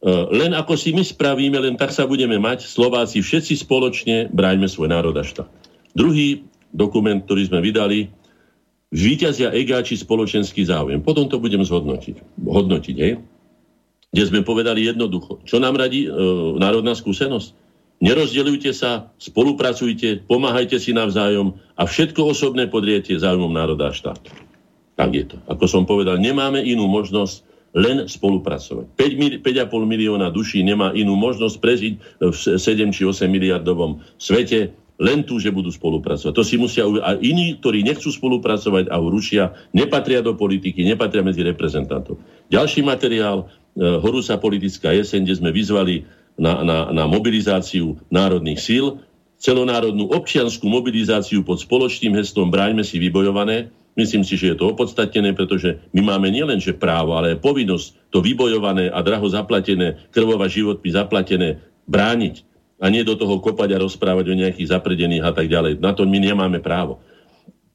[0.00, 4.64] Uh, len ako si my spravíme, len tak sa budeme mať, Slováci všetci spoločne bráňme
[4.64, 5.44] svoj národ a štát.
[5.92, 6.40] Druhý
[6.72, 8.08] dokument, ktorý sme vydali,
[8.90, 10.98] Výťazia egáči spoločenský záujem.
[10.98, 12.42] Potom to budem zhodnotiť.
[12.42, 13.22] Hodnotiť, hej?
[14.10, 15.38] Kde sme povedali jednoducho.
[15.46, 16.10] Čo nám radí e,
[16.58, 17.54] národná skúsenosť?
[18.00, 24.32] Nerozdeľujte sa, spolupracujte, pomáhajte si navzájom a všetko osobné podriete záujmom národa a štátu.
[24.96, 25.36] Tak je to.
[25.44, 27.44] Ako som povedal, nemáme inú možnosť
[27.76, 28.96] len spolupracovať.
[28.96, 29.44] 5,5
[29.84, 31.94] milióna duší nemá inú možnosť prežiť
[32.24, 36.32] v 7 či 8 miliardovom svete, len tu, že budú spolupracovať.
[36.36, 36.84] To si musia.
[36.84, 42.20] A iní, ktorí nechcú spolupracovať a rušia, nepatria do politiky, nepatria medzi reprezentantov.
[42.52, 46.04] Ďalší materiál, e, horúca politická jeseň, kde sme vyzvali
[46.36, 49.00] na, na, na mobilizáciu národných síl,
[49.40, 53.72] celonárodnú občianskú mobilizáciu pod spoločným heslom Bráňme si vybojované.
[53.96, 58.22] Myslím si, že je to opodstatnené, pretože my máme nielenže právo, ale aj povinnosť to
[58.22, 61.58] vybojované a draho zaplatené, krvova životmi zaplatené
[61.90, 62.46] brániť
[62.80, 65.82] a nie do toho kopať a rozprávať o nejakých zapredených a tak ďalej.
[65.82, 67.02] Na to my nemáme právo.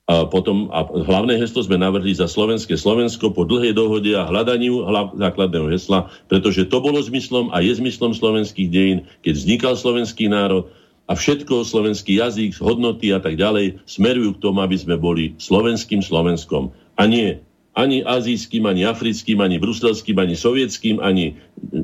[0.05, 4.85] A potom a hlavné heslo sme navrhli za slovenské Slovensko po dlhej dohode a hľadaniu
[4.85, 10.29] hlav, základného hesla, pretože to bolo zmyslom a je zmyslom slovenských dejín, keď vznikal slovenský
[10.29, 10.69] národ
[11.09, 16.05] a všetko, slovenský jazyk, hodnoty a tak ďalej, smerujú k tomu, aby sme boli slovenským
[16.05, 16.69] Slovenskom.
[17.01, 17.41] A nie
[17.75, 21.35] ani azijským, ani africkým, ani bruselským, ani sovietským, ani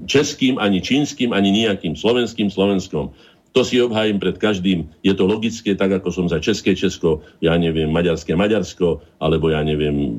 [0.07, 3.11] českým, ani čínskym, ani nejakým slovenským Slovenskom.
[3.51, 4.87] To si obhájim pred každým.
[5.03, 9.59] Je to logické, tak ako som za České Česko, ja neviem, Maďarské Maďarsko, alebo ja
[9.59, 10.15] neviem,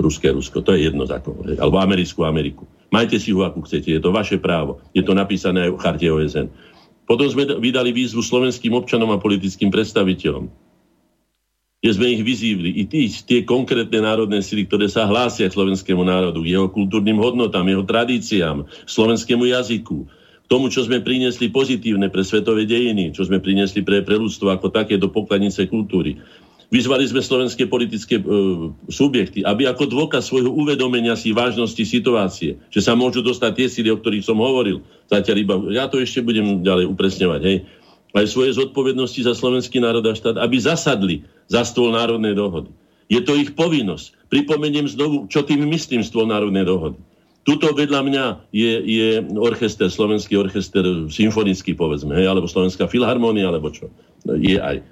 [0.00, 0.64] ruské Rusko.
[0.64, 1.44] To je jedno za koho.
[1.44, 2.64] Alebo americkú Ameriku.
[2.88, 3.92] Majte si ho, akú chcete.
[3.92, 4.80] Je to vaše právo.
[4.96, 6.48] Je to napísané aj v charte OSN.
[7.04, 10.48] Potom sme vydali výzvu slovenským občanom a politickým predstaviteľom.
[11.80, 12.70] Kde sme ich vyzývli.
[12.76, 17.64] I tí, tie konkrétne národné sily, ktoré sa hlásia k slovenskému národu, jeho kultúrnym hodnotám,
[17.66, 20.04] jeho tradíciám, slovenskému jazyku,
[20.50, 24.74] tomu, čo sme priniesli pozitívne pre svetové dejiny, čo sme priniesli pre, pre ľudstvo ako
[24.74, 26.18] také do pokladnice kultúry.
[26.74, 28.24] Vyzvali sme slovenské politické e,
[28.90, 33.90] subjekty, aby ako dôkaz svojho uvedomenia si vážnosti situácie, že sa môžu dostať tie síly,
[33.94, 34.82] o ktorých som hovoril.
[35.06, 37.58] Zatiaľ iba, ja to ešte budem ďalej upresňovať, hej,
[38.14, 42.70] aj svoje zodpovednosti za slovenský národ a štát, aby zasadli za stôl národnej dohody.
[43.10, 44.30] Je to ich povinnosť.
[44.30, 46.98] Pripomeniem znovu, čo tým myslím stôl národnej dohody.
[47.40, 49.08] Tuto vedľa mňa je, je
[49.40, 53.88] orchester, slovenský orchester, symfonický povedzme, hej, alebo slovenská filharmónia, alebo čo.
[54.28, 54.84] Je aj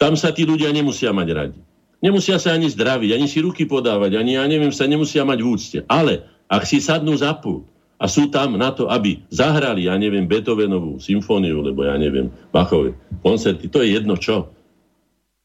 [0.00, 1.60] tam sa tí ľudia nemusia mať radi.
[2.00, 5.46] Nemusia sa ani zdraviť, ani si ruky podávať, ani ja neviem, sa nemusia mať v
[5.52, 5.78] úcte.
[5.84, 7.68] Ale ak si sadnú za pult
[8.00, 12.96] a sú tam na to, aby zahrali, ja neviem, Beethovenovú symfóniu, lebo ja neviem, Bachové
[13.20, 14.48] koncerty, to je jedno čo.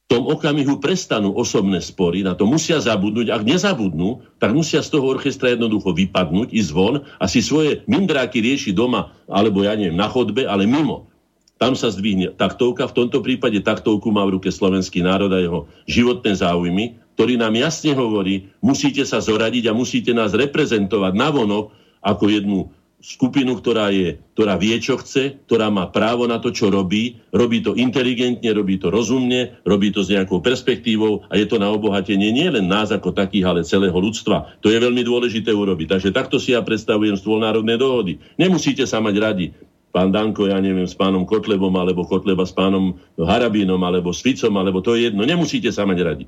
[0.05, 3.33] V tom okamihu prestanú osobné spory, na to musia zabudnúť.
[3.33, 8.37] Ak nezabudnú, tak musia z toho orchestra jednoducho vypadnúť, ísť von a si svoje mindráky
[8.37, 11.09] rieši doma, alebo ja neviem, na chodbe, ale mimo.
[11.57, 15.65] Tam sa zdvihne taktovka, v tomto prípade taktovku má v ruke slovenský národ a jeho
[15.89, 21.73] životné záujmy, ktorý nám jasne hovorí, musíte sa zoradiť a musíte nás reprezentovať navonok
[22.05, 22.69] ako jednu
[23.05, 27.61] skupinu, ktorá, je, ktorá vie, čo chce, ktorá má právo na to, čo robí, robí
[27.61, 32.33] to inteligentne, robí to rozumne, robí to s nejakou perspektívou a je to na obohatenie
[32.33, 34.57] nie len nás ako takých, ale celého ľudstva.
[34.65, 35.87] To je veľmi dôležité urobiť.
[35.93, 38.17] Takže takto si ja predstavujem stôl národnej dohody.
[38.41, 39.47] Nemusíte sa mať radi
[39.95, 44.51] pán Danko, ja neviem, s pánom Kotlebom, alebo Kotleba s pánom Harabínom, alebo s Ficom,
[44.59, 45.23] alebo to je jedno.
[45.23, 46.25] Nemusíte sa mať radi.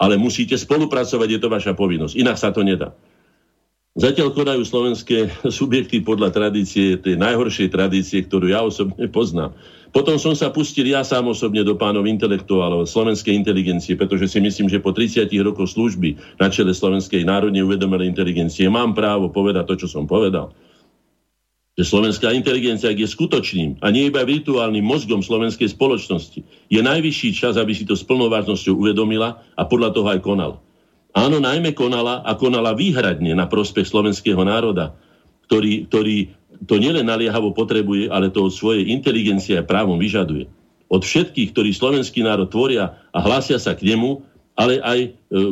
[0.00, 2.16] Ale musíte spolupracovať, je to vaša povinnosť.
[2.16, 2.96] Inak sa to nedá.
[3.98, 9.50] Zatiaľ konajú slovenské subjekty podľa tradície, tej najhoršej tradície, ktorú ja osobne poznám.
[9.90, 14.70] Potom som sa pustil ja sám osobne do pánov intelektuálov slovenskej inteligencie, pretože si myslím,
[14.70, 19.74] že po 30 rokoch služby na čele slovenskej národne uvedomelej inteligencie mám právo povedať to,
[19.86, 20.54] čo som povedal
[21.78, 26.44] že slovenská inteligencia je skutočným a nie iba virtuálnym mozgom slovenskej spoločnosti.
[26.68, 30.60] Je najvyšší čas, aby si to s plnou vážnosťou uvedomila a podľa toho aj konala.
[31.10, 34.94] Áno, najmä konala a konala výhradne na prospech slovenského národa,
[35.50, 36.16] ktorý, ktorý
[36.70, 40.46] to nielen naliehavo potrebuje, ale to od svojej inteligencie a právom vyžaduje.
[40.90, 44.22] Od všetkých, ktorí slovenský národ tvoria a hlásia sa k nemu,
[44.58, 45.08] ale aj e,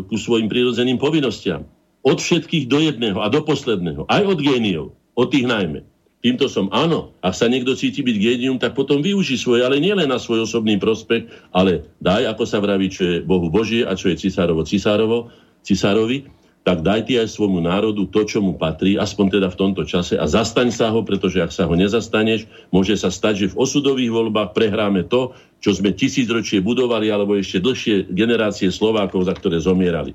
[0.06, 1.66] ku svojim prírodzeným povinnostiam.
[2.02, 4.06] Od všetkých do jedného a do posledného.
[4.10, 4.94] Aj od géniov.
[5.14, 5.82] Od tých najmä.
[6.18, 7.14] Týmto som áno.
[7.22, 10.74] Ak sa niekto cíti byť génium, tak potom využí svoje, ale nielen na svoj osobný
[10.82, 15.30] prospech, ale daj, ako sa vraví, čo je Bohu Božie a čo je cisárovo cisárovo,
[15.64, 16.28] cisárovi,
[16.68, 20.20] tak daj ty aj svojmu národu to, čo mu patrí, aspoň teda v tomto čase
[20.20, 24.12] a zastaň sa ho, pretože ak sa ho nezastaneš, môže sa stať, že v osudových
[24.12, 25.32] voľbách prehráme to,
[25.64, 30.12] čo sme tisícročie budovali, alebo ešte dlhšie generácie Slovákov, za ktoré zomierali.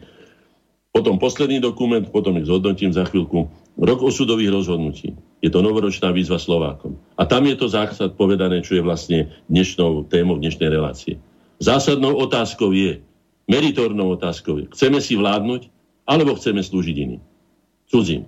[0.93, 3.49] Potom posledný dokument, potom ich zhodnotím za chvíľku.
[3.73, 5.17] Rok osudových rozhodnutí.
[5.41, 6.93] Je to novoročná výzva Slovákom.
[7.17, 11.17] A tam je to zásad povedané, čo je vlastne dnešnou témou dnešnej relácie.
[11.57, 13.01] Zásadnou otázkou je,
[13.47, 15.67] meritornou otázkou chceme si vládnuť,
[16.07, 17.21] alebo chceme slúžiť iným.
[17.87, 18.27] Cudzím.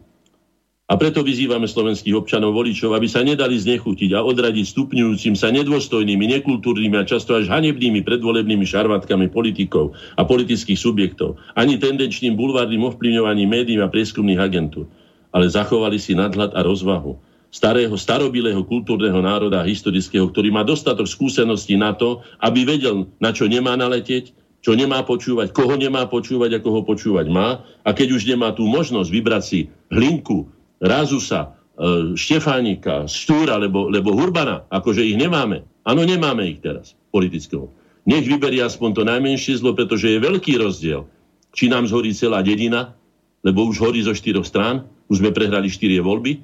[0.86, 6.30] A preto vyzývame slovenských občanov voličov, aby sa nedali znechutiť a odradiť stupňujúcim sa nedôstojnými,
[6.38, 13.50] nekultúrnymi a často až hanebnými predvolebnými šarvatkami politikov a politických subjektov, ani tendenčným bulvárnym ovplyvňovaním
[13.50, 14.86] médií a prieskumných agentúr,
[15.34, 17.18] ale zachovali si nadhľad a rozvahu
[17.56, 23.32] starého, starobilého kultúrneho národa a historického, ktorý má dostatok skúseností na to, aby vedel, na
[23.32, 24.36] čo nemá naleteť,
[24.66, 27.62] čo nemá počúvať, koho nemá počúvať a koho počúvať má.
[27.86, 29.60] A keď už nemá tú možnosť vybrať si
[29.94, 30.50] hlinku
[30.82, 35.62] Razusa, e, Štefánika, Štúra, lebo, lebo Hurbana, akože ich nemáme.
[35.86, 37.70] Áno, nemáme ich teraz, politického.
[38.10, 41.06] Nech vyberie aspoň to najmenšie zlo, pretože je veľký rozdiel,
[41.54, 42.98] či nám zhorí celá dedina,
[43.46, 46.42] lebo už horí zo štyroch strán, už sme prehrali štyrie voľby,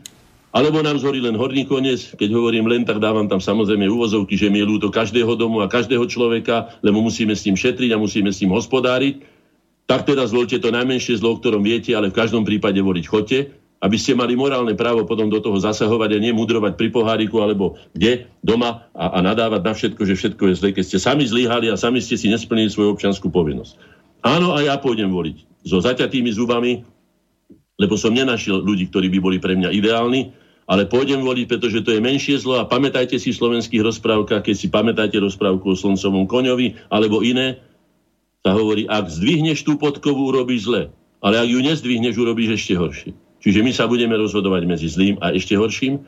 [0.52, 4.52] alebo nám zhorí len horný koniec, keď hovorím len, tak dávam tam samozrejme úvozovky, že
[4.52, 8.30] mi je ľúto každého domu a každého človeka, lebo musíme s tým šetriť a musíme
[8.30, 9.24] s tým hospodáriť.
[9.88, 13.40] Tak teda zvolte to najmenšie zlo, o ktorom viete, ale v každom prípade voliť chodte
[13.82, 18.30] aby ste mali morálne právo potom do toho zasahovať a nemudrovať pri poháriku alebo kde,
[18.46, 21.76] doma a, a nadávať na všetko, že všetko je zle, keď ste sami zlyhali a
[21.76, 23.74] sami ste si nesplnili svoju občanskú povinnosť.
[24.22, 26.86] Áno, a ja pôjdem voliť so zaťatými zubami,
[27.82, 30.30] lebo som nenašiel ľudí, ktorí by boli pre mňa ideálni,
[30.72, 34.56] ale pôjdem voliť, pretože to je menšie zlo a pamätajte si v slovenských rozprávkach, keď
[34.56, 37.60] si pamätajte rozprávku o slncovom koňovi alebo iné,
[38.40, 40.84] sa hovorí, ak zdvihneš tú podkovu, urobíš zle
[41.22, 43.12] ale ak ju nezdvihneš, urobíš ešte horšie.
[43.42, 46.02] Čiže my sa budeme rozhodovať medzi zlým a ešte horším.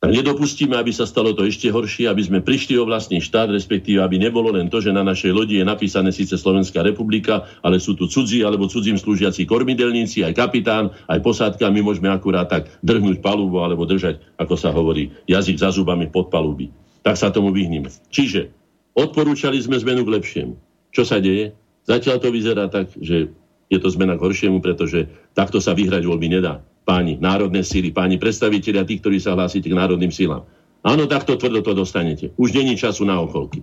[0.00, 4.16] Nedopustíme, aby sa stalo to ešte horšie, aby sme prišli o vlastný štát, respektíve aby
[4.16, 8.08] nebolo len to, že na našej lodi je napísané síce Slovenská republika, ale sú tu
[8.08, 11.68] cudzí alebo cudzím slúžiaci kormidelníci, aj kapitán, aj posádka.
[11.68, 16.32] My môžeme akurát tak drhnúť palubu alebo držať, ako sa hovorí, jazyk za zubami pod
[16.32, 16.72] paluby.
[17.04, 17.92] Tak sa tomu vyhníme.
[18.08, 18.48] Čiže
[18.96, 20.56] odporúčali sme zmenu k lepšiemu.
[20.96, 21.52] Čo sa deje?
[21.84, 23.28] Zatiaľ to vyzerá tak, že
[23.68, 28.16] je to zmena k horšiemu, pretože takto sa vyhrať voľby nedá páni národné síly, páni
[28.16, 30.46] predstavitelia tých, ktorí sa hlásite k národným sílam.
[30.80, 32.32] Áno, takto tvrdo to dostanete.
[32.40, 33.60] Už není času na okolky.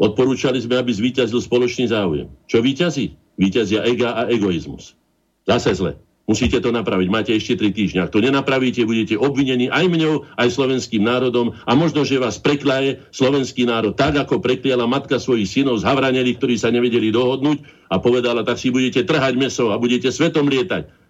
[0.00, 2.32] Odporúčali sme, aby zvíťazil spoločný záujem.
[2.48, 3.14] Čo víťazí?
[3.36, 4.96] Víťazia ega a egoizmus.
[5.44, 5.92] Zase zle.
[6.22, 7.08] Musíte to napraviť.
[7.10, 8.06] Máte ešte tri týždňa.
[8.06, 13.02] Ak to nenapravíte, budete obvinení aj mňou, aj slovenským národom a možno, že vás preklaje
[13.10, 17.98] slovenský národ tak, ako prekliala matka svojich synov z Havraneli, ktorí sa nevedeli dohodnúť a
[17.98, 21.01] povedala, tak si budete trhať meso a budete svetom lietať.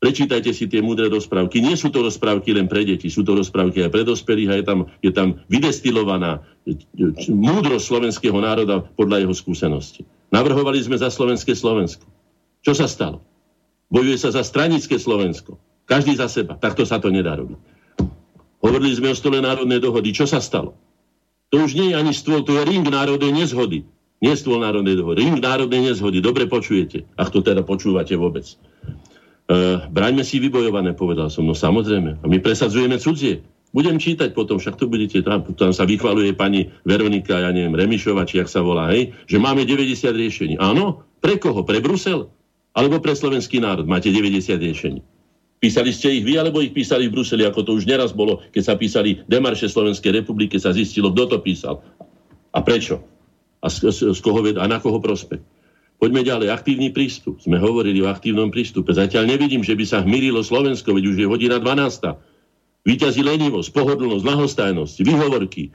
[0.00, 1.60] Prečítajte si tie múdre rozprávky.
[1.60, 4.64] Nie sú to rozprávky len pre deti, sú to rozprávky aj pre dospelých a je
[4.64, 6.40] tam, je tam vydestilovaná
[7.28, 10.08] múdrosť slovenského národa podľa jeho skúsenosti.
[10.32, 12.08] Navrhovali sme za slovenské Slovensko.
[12.64, 13.20] Čo sa stalo?
[13.92, 15.60] Bojuje sa za stranické Slovensko.
[15.84, 16.56] Každý za seba.
[16.56, 17.60] Takto sa to nedá robiť.
[18.64, 20.16] Hovorili sme o stole národnej dohody.
[20.16, 20.80] Čo sa stalo?
[21.52, 23.84] To už nie je ani stôl, to je ring národnej nezhody.
[24.22, 25.28] Nie stôl národnej dohody.
[25.28, 26.22] Ring národnej nezhody.
[26.22, 27.04] Dobre počujete.
[27.18, 28.46] Ak to teda počúvate vôbec.
[29.50, 31.42] Uh, braňme si vybojované, povedal som.
[31.42, 32.22] No samozrejme.
[32.22, 33.42] A my presadzujeme cudzie.
[33.74, 38.26] Budem čítať potom, však tu budete, tam, tam sa vychvaluje pani Veronika, ja neviem, Remišova,
[38.26, 40.54] či jak sa volá, hej, že máme 90 riešení.
[40.58, 41.06] Áno?
[41.22, 41.62] Pre koho?
[41.62, 42.30] Pre Brusel?
[42.74, 45.00] Alebo pre slovenský národ máte 90 riešení?
[45.62, 48.62] Písali ste ich vy, alebo ich písali v Bruseli, ako to už neraz bolo, keď
[48.64, 51.84] sa písali demarše Slovenskej republiky, sa zistilo, kto to písal.
[52.50, 53.04] A prečo?
[53.60, 55.42] A, z, z, z koho, a na koho prospech?
[56.00, 56.48] Poďme ďalej.
[56.48, 57.44] Aktívny prístup.
[57.44, 58.96] Sme hovorili o aktívnom prístupe.
[58.96, 62.88] Zatiaľ nevidím, že by sa hmyrilo Slovensko, veď už je hodina 12.
[62.88, 65.70] Výťazí lenivosť, pohodlnosť, lahostajnosť, výhovorky, e,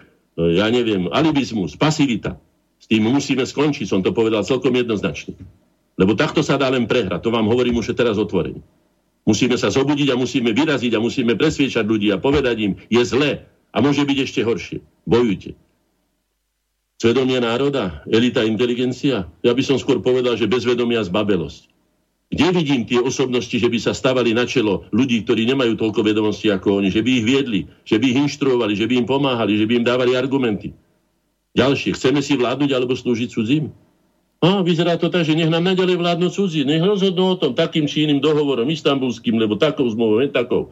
[0.58, 2.42] ja neviem, alibizmus, pasivita.
[2.82, 5.38] S tým musíme skončiť, som to povedal celkom jednoznačne.
[5.96, 7.22] Lebo takto sa dá len prehrať.
[7.22, 8.66] To vám hovorím už teraz otvorene.
[9.30, 13.46] Musíme sa zobudiť a musíme vyraziť a musíme presviečať ľudí a povedať im, je zle
[13.46, 14.82] a môže byť ešte horšie.
[15.06, 15.54] Bojujte.
[16.96, 19.28] Svedomie národa, elita, inteligencia?
[19.44, 21.68] Ja by som skôr povedal, že bezvedomia zbabelosť.
[22.32, 26.48] Kde vidím tie osobnosti, že by sa stavali na čelo ľudí, ktorí nemajú toľko vedomostí
[26.50, 29.68] ako oni, že by ich viedli, že by ich inštruovali, že by im pomáhali, že
[29.68, 30.72] by im dávali argumenty.
[31.56, 33.76] Ďalšie, chceme si vládnuť alebo slúžiť cudzím?
[34.44, 37.88] A vyzerá to tak, že nech nám naďalej vládnu cudzí, nech rozhodnú o tom takým
[37.88, 40.72] či iným dohovorom, istambulským, lebo takou zmluvou, takou.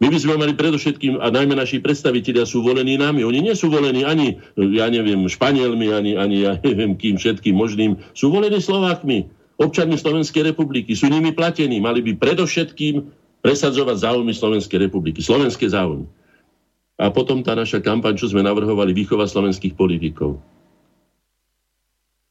[0.00, 3.20] My by sme mali predovšetkým, a najmä naši predstavitelia sú volení nami.
[3.20, 8.00] Oni nie sú volení ani, ja neviem, Španielmi, ani, ani ja neviem kým všetkým možným.
[8.16, 9.28] Sú volení Slovákmi,
[9.60, 10.96] občanmi Slovenskej republiky.
[10.96, 11.84] Sú nimi platení.
[11.84, 13.04] Mali by predovšetkým
[13.44, 15.20] presadzovať záujmy Slovenskej republiky.
[15.20, 16.08] Slovenské záujmy.
[16.96, 20.40] A potom tá naša kampaň, čo sme navrhovali, výchova slovenských politikov.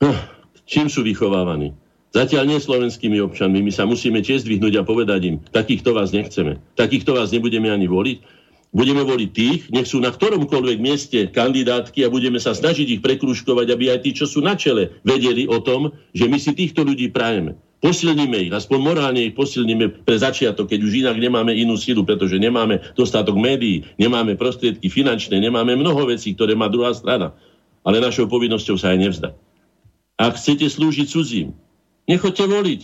[0.02, 0.18] Hm,
[0.66, 1.74] čím sú vychovávaní?
[2.10, 3.62] Zatiaľ nie slovenskými občanmi.
[3.62, 6.58] My sa musíme tiež zdvihnúť a povedať im, takýchto vás nechceme.
[6.74, 8.18] Takýchto vás nebudeme ani voliť.
[8.70, 13.68] Budeme voliť tých, nech sú na ktoromkoľvek mieste kandidátky a budeme sa snažiť ich prekruškovať,
[13.74, 17.10] aby aj tí, čo sú na čele, vedeli o tom, že my si týchto ľudí
[17.10, 17.58] prajeme.
[17.82, 22.38] Posilníme ich, aspoň morálne ich posilníme pre začiatok, keď už inak nemáme inú silu, pretože
[22.38, 27.34] nemáme dostatok médií, nemáme prostriedky finančné, nemáme mnoho vecí, ktoré má druhá strana.
[27.82, 29.34] Ale našou povinnosťou sa aj nevzdať.
[30.20, 31.58] Ak chcete slúžiť cudzím,
[32.10, 32.82] Nechoďte voliť.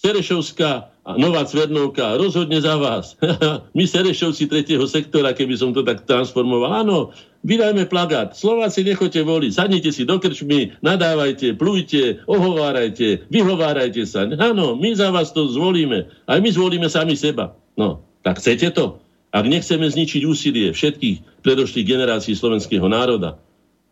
[0.00, 3.14] Serešovská Nová Cvernovka rozhodne za vás.
[3.76, 6.82] My Serešovci tretieho sektora, keby som to tak transformoval.
[6.82, 7.14] Áno,
[7.46, 8.34] vydajme plagát.
[8.34, 9.50] Slováci nechoďte voliť.
[9.54, 14.26] Sadnite si do krčmy, nadávajte, plujte, ohovárajte, vyhovárajte sa.
[14.26, 16.10] Áno, my za vás to zvolíme.
[16.26, 17.54] Aj my zvolíme sami seba.
[17.78, 18.98] No, tak chcete to?
[19.30, 23.38] Ak nechceme zničiť úsilie všetkých predošlých generácií slovenského národa,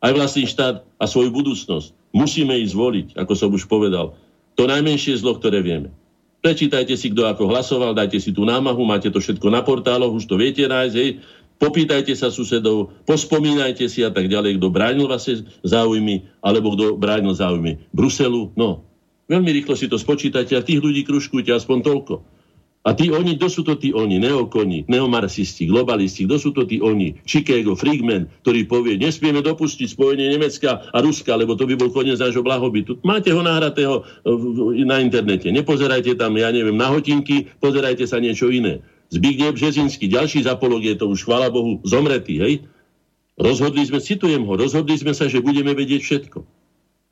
[0.03, 4.19] aj vlastný štát a svoju budúcnosť, musíme ich zvoliť, ako som už povedal
[4.59, 5.95] to najmenšie zlo, ktoré vieme.
[6.43, 10.27] Prečítajte si, kto ako hlasoval, dajte si tú námahu, máte to všetko na portáloch, už
[10.27, 11.23] to viete nájsť, hej.
[11.59, 17.35] Popýtajte sa susedov, pospomínajte si a tak ďalej, kto bránil vaše záujmy, alebo kto bránil
[17.35, 18.55] záujmy Bruselu.
[18.55, 18.87] No,
[19.27, 22.15] veľmi rýchlo si to spočítajte a tých ľudí kruškujte aspoň toľko.
[22.89, 24.17] A tí oni, kto sú to tí oni?
[24.17, 27.21] Neokoni, neomarxisti, globalisti, kto sú to tí oni?
[27.29, 32.17] Chicago, Friedman, ktorý povie, nesmieme dopustiť spojenie Nemecka a Ruska, lebo to by bol koniec
[32.17, 32.97] nášho blahobytu.
[33.05, 35.53] Máte ho nahratého e, na internete.
[35.53, 38.81] Nepozerajte tam, ja neviem, na hotinky, pozerajte sa niečo iné.
[39.13, 42.65] Zbigniew Březinský, ďalší je to už, chvála Bohu, zomretý, hej?
[43.37, 46.39] Rozhodli sme, citujem ho, rozhodli sme sa, že budeme vedieť všetko.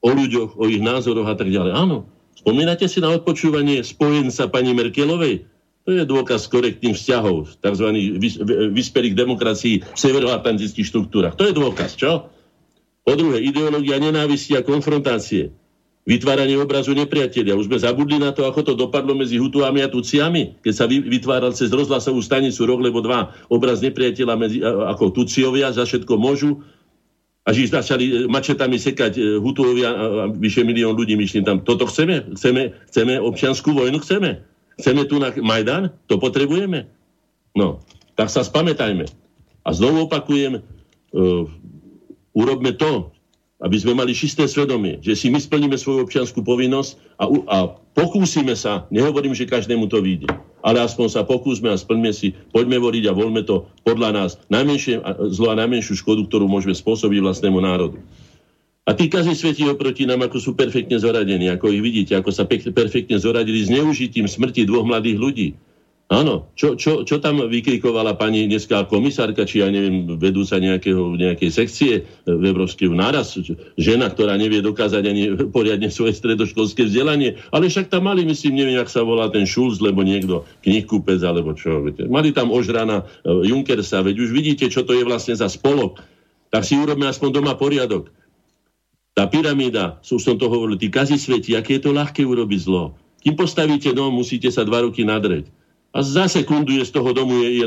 [0.00, 1.76] O ľuďoch, o ich názoroch a tak ďalej.
[1.76, 5.55] Áno, Spomínate si na odpočúvanie spojenca pani Merkelovej?
[5.86, 7.88] To je dôkaz korektných vzťahov tzv.
[8.74, 11.38] vyspelých demokracií v severoatlantických štruktúrach.
[11.38, 12.26] To je dôkaz, čo?
[13.06, 15.54] Po druhé, ideológia nenávisti a konfrontácie.
[16.06, 17.54] Vytváranie obrazu nepriateľia.
[17.54, 21.54] Už sme zabudli na to, ako to dopadlo medzi Hutuami a Tuciami, keď sa vytváral
[21.54, 26.66] cez rozhlasovú stanicu rok lebo dva obraz nepriateľa medzi, ako Tuciovia za všetko môžu
[27.46, 30.04] a že začali e, mačetami sekať e, Hutuovia a
[30.34, 31.62] vyše milión ľudí, myslím tam.
[31.62, 32.34] Toto chceme?
[32.34, 34.02] Chceme, chceme občianskú vojnu?
[34.02, 34.55] Chceme?
[34.76, 35.92] Chceme tu na Majdan?
[36.12, 36.88] To potrebujeme?
[37.56, 37.80] No,
[38.16, 39.08] tak sa spamätajme.
[39.64, 41.44] A znovu opakujem, uh,
[42.36, 43.16] urobme to,
[43.56, 47.56] aby sme mali čisté svedomie, že si my splníme svoju občianskú povinnosť a, a
[47.96, 50.28] pokúsime sa, nehovorím, že každému to vyjde,
[50.60, 55.00] ale aspoň sa pokúsme a splňme si, poďme voriť a voľme to podľa nás najmenšie
[55.32, 57.96] zlo a najmenšiu škodu, ktorú môžeme spôsobiť vlastnému národu.
[58.86, 62.46] A tí kazy svetí oproti nám, ako sú perfektne zoradení, ako ich vidíte, ako sa
[62.46, 65.48] pek- perfektne zoradili s neužitím smrti dvoch mladých ľudí.
[66.06, 71.50] Áno, čo, čo, čo tam vykrikovala pani dneska komisárka, či ja neviem, vedúca nejakého, nejakej
[71.50, 73.34] sekcie v Európskej náraz,
[73.74, 75.22] žena, ktorá nevie dokázať ani
[75.56, 79.82] poriadne svoje stredoškolské vzdelanie, ale však tam mali, myslím, neviem, jak sa volá ten Schulz,
[79.82, 82.06] lebo niekto, knihkúpec, alebo čo, viete.
[82.06, 85.98] Mali tam ožrana e, Junkersa, veď už vidíte, čo to je vlastne za spolok.
[86.54, 88.14] Tak si urobme aspoň doma poriadok.
[89.16, 92.92] Tá pyramída, som som to hovoril, tí kazi sveti, aké je to ľahké urobiť zlo.
[93.24, 95.48] Kým postavíte dom, musíte sa dva roky nadreť
[95.96, 97.66] a za sekundu je z toho domu je, je,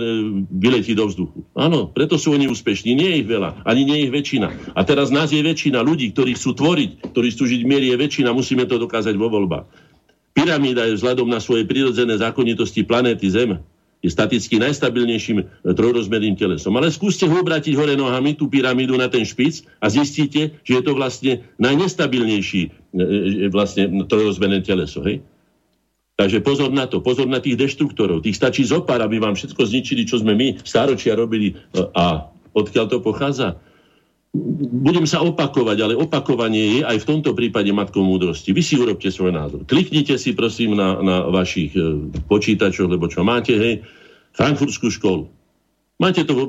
[0.53, 1.41] vyletí do vzduchu.
[1.57, 2.93] Áno, preto sú oni úspešní.
[2.93, 4.47] Nie je ich veľa, ani nie je ich väčšina.
[4.77, 8.29] A teraz nás je väčšina ľudí, ktorí chcú tvoriť, ktorí chcú žiť miery, je väčšina,
[8.29, 9.65] musíme to dokázať vo voľbách.
[10.37, 13.57] Pyramída je vzhľadom na svoje prirodzené zákonitosti planéty Zem
[13.99, 15.45] je staticky najstabilnejším e,
[15.75, 16.75] trojrozmerným telesom.
[16.79, 20.83] Ale skúste ho obratiť hore nohami, tú pyramídu na ten špic a zistíte, že je
[20.83, 25.03] to vlastne najnestabilnejší e, e, vlastne trojrozmerné teleso.
[25.03, 25.19] Hej?
[26.19, 28.23] Takže pozor na to, pozor na tých deštruktorov.
[28.23, 31.55] Tých stačí zopár, aby vám všetko zničili, čo sme my stáročia robili.
[31.95, 33.55] A odkiaľ to pochádza?
[34.29, 38.53] Budem sa opakovať, ale opakovanie je aj v tomto prípade matkou múdrosti.
[38.53, 39.65] Vy si urobte svoj názor.
[39.65, 43.81] Kliknite si prosím na, na vašich e, počítačoch, lebo čo máte, hej,
[44.37, 45.38] frankfurtskú školu.
[45.99, 46.47] Máte to vo,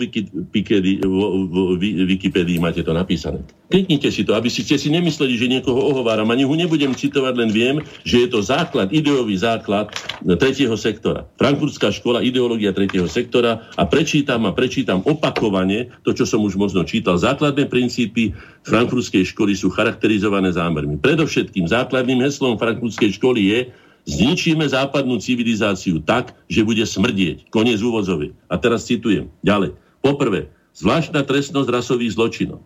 [2.06, 3.42] Wikipedii, máte to napísané.
[3.66, 6.30] Kliknite si to, aby ste si nemysleli, že niekoho ohováram.
[6.30, 9.90] Ani ho nebudem citovať, len viem, že je to základ, ideový základ
[10.38, 11.26] tretieho sektora.
[11.34, 16.86] Frankfurtská škola, ideológia tretieho sektora a prečítam a prečítam opakovane to, čo som už možno
[16.86, 17.18] čítal.
[17.18, 18.30] Základné princípy
[18.62, 20.94] frankfurtskej školy sú charakterizované zámermi.
[21.02, 23.60] Predovšetkým základným heslom frankfurtskej školy je,
[24.08, 27.52] Zničíme západnú civilizáciu tak, že bude smrdieť.
[27.52, 28.32] Koniec úvozový.
[28.48, 29.28] A teraz citujem.
[29.44, 29.76] Ďalej.
[30.00, 32.64] Poprvé, zvláštna trestnosť rasových zločinov.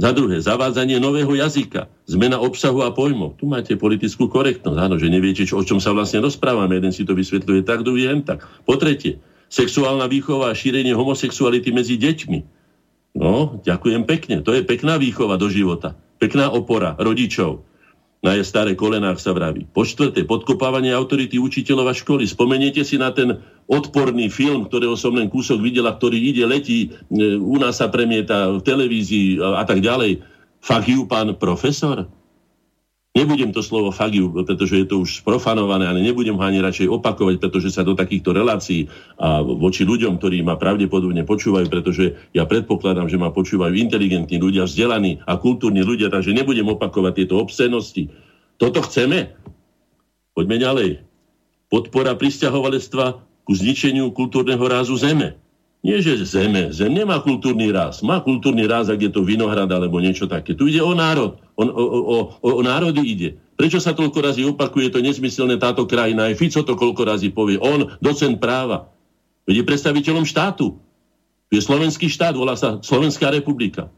[0.00, 3.38] Za druhé, zavádzanie nového jazyka, zmena obsahu a pojmov.
[3.38, 6.80] Tu máte politickú korektnosť, áno, že neviete, čo, o čom sa vlastne rozprávame.
[6.80, 8.42] Jeden si to vysvetľuje tak, druhý jen tak.
[8.66, 12.38] Po tretie, sexuálna výchova a šírenie homosexuality medzi deťmi.
[13.20, 14.40] No, ďakujem pekne.
[14.40, 15.92] To je pekná výchova do života.
[16.16, 17.60] Pekná opora rodičov
[18.22, 19.66] na je staré kolenách sa vraví.
[19.74, 22.22] Po štvrté, podkopávanie autority učiteľov a školy.
[22.22, 27.34] Spomeniete si na ten odporný film, ktorého som len kúsok videla, ktorý ide, letí, e,
[27.34, 30.22] u nás sa premieta v televízii a, tak ďalej.
[30.62, 32.06] Fakt you, pán profesor?
[33.12, 37.44] Nebudem to slovo fagiu, pretože je to už sprofanované, ale nebudem ho ani radšej opakovať,
[37.44, 38.88] pretože sa do takýchto relácií
[39.20, 44.64] a voči ľuďom, ktorí ma pravdepodobne počúvajú, pretože ja predpokladám, že ma počúvajú inteligentní ľudia,
[44.64, 48.08] vzdelaní a kultúrni ľudia, takže nebudem opakovať tieto obscenosti.
[48.56, 49.36] Toto chceme?
[50.32, 50.90] Poďme ďalej.
[51.68, 55.36] Podpora pristahovalectva ku zničeniu kultúrneho rázu zeme.
[55.82, 56.70] Nie, že zeme.
[56.70, 58.06] Zem nemá kultúrny ráz.
[58.06, 60.54] Má kultúrny ráz, ak je to vinohrad alebo niečo také.
[60.54, 61.42] Tu ide o národ.
[61.58, 63.28] O, o, o, o, o národy ide.
[63.58, 66.30] Prečo sa toľko razy opakuje to nezmyselné táto krajina?
[66.30, 67.58] Aj Fico to koľko razy povie.
[67.58, 68.94] On, docent práva.
[69.50, 70.78] Je predstaviteľom štátu.
[71.50, 73.90] Je slovenský štát, volá sa Slovenská republika.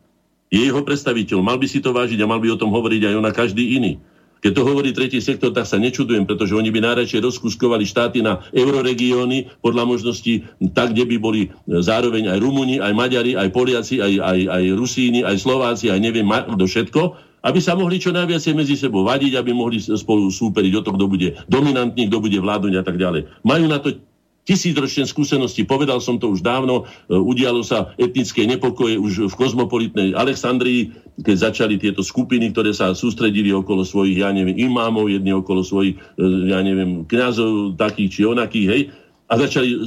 [0.49, 1.45] Je jeho predstaviteľ.
[1.45, 3.77] Mal by si to vážiť a mal by o tom hovoriť aj on a každý
[3.77, 4.01] iný.
[4.45, 8.45] Keď to hovorí tretí sektor, tak sa nečudujem, pretože oni by najradšej rozkuskovali štáty na
[8.53, 10.45] euroregióny podľa možností
[10.77, 15.25] tak, kde by boli zároveň aj Rumúni, aj Maďari, aj Poliaci, aj, aj, aj Rusíni,
[15.25, 16.29] aj Slováci, aj neviem,
[16.61, 20.85] do všetko, aby sa mohli čo najviac medzi sebou vadiť, aby mohli spolu súperiť o
[20.85, 23.25] to, kto bude dominantný, kto bude vládnuť a tak ďalej.
[23.49, 23.97] Majú na to
[24.45, 30.13] tisícročné skúsenosti, povedal som to už dávno, e, udialo sa etnické nepokoje už v kozmopolitnej
[30.13, 35.65] Alexandrii, keď začali tieto skupiny, ktoré sa sústredili okolo svojich, ja neviem, imámov, jedni okolo
[35.65, 38.83] svojich, e, ja neviem, kňazov takých či onakých, hej,
[39.25, 39.79] a začali e,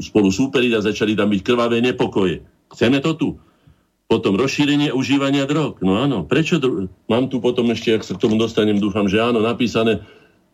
[0.00, 2.40] spolu súperiť a začali tam byť krvavé nepokoje.
[2.72, 3.28] Chceme to tu?
[4.08, 5.80] Potom rozšírenie užívania drog.
[5.80, 6.60] No áno, prečo?
[6.60, 10.04] Dr- Mám tu potom ešte, ak sa k tomu dostanem, dúfam, že áno, napísané,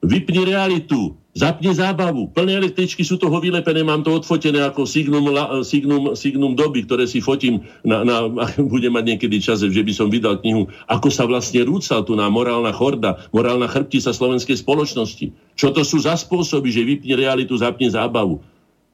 [0.02, 2.30] vypni realitu, zapni zábavu.
[2.34, 5.30] Plné električky sú toho vylepené, mám to odfotené ako signum,
[5.62, 8.26] signum, signum doby, ktoré si fotím, na, na,
[8.72, 12.26] budem mať niekedy čas, že by som vydal knihu, ako sa vlastne rúcal tu na
[12.26, 15.30] morálna chorda, morálna chrbtica slovenskej spoločnosti.
[15.54, 18.42] Čo to sú za spôsoby, že vypni realitu, zapni zábavu.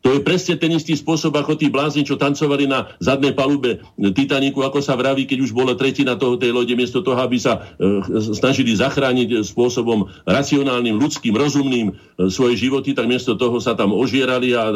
[0.05, 4.61] To je presne ten istý spôsob, ako tí blázni, čo tancovali na zadnej palube Titaniku,
[4.61, 8.05] ako sa vraví, keď už bola tretina toho, tej lode, miesto toho, aby sa e,
[8.37, 11.93] snažili zachrániť spôsobom racionálnym, ľudským, rozumným e,
[12.29, 14.75] svoje životy, tak miesto toho sa tam ožierali a e,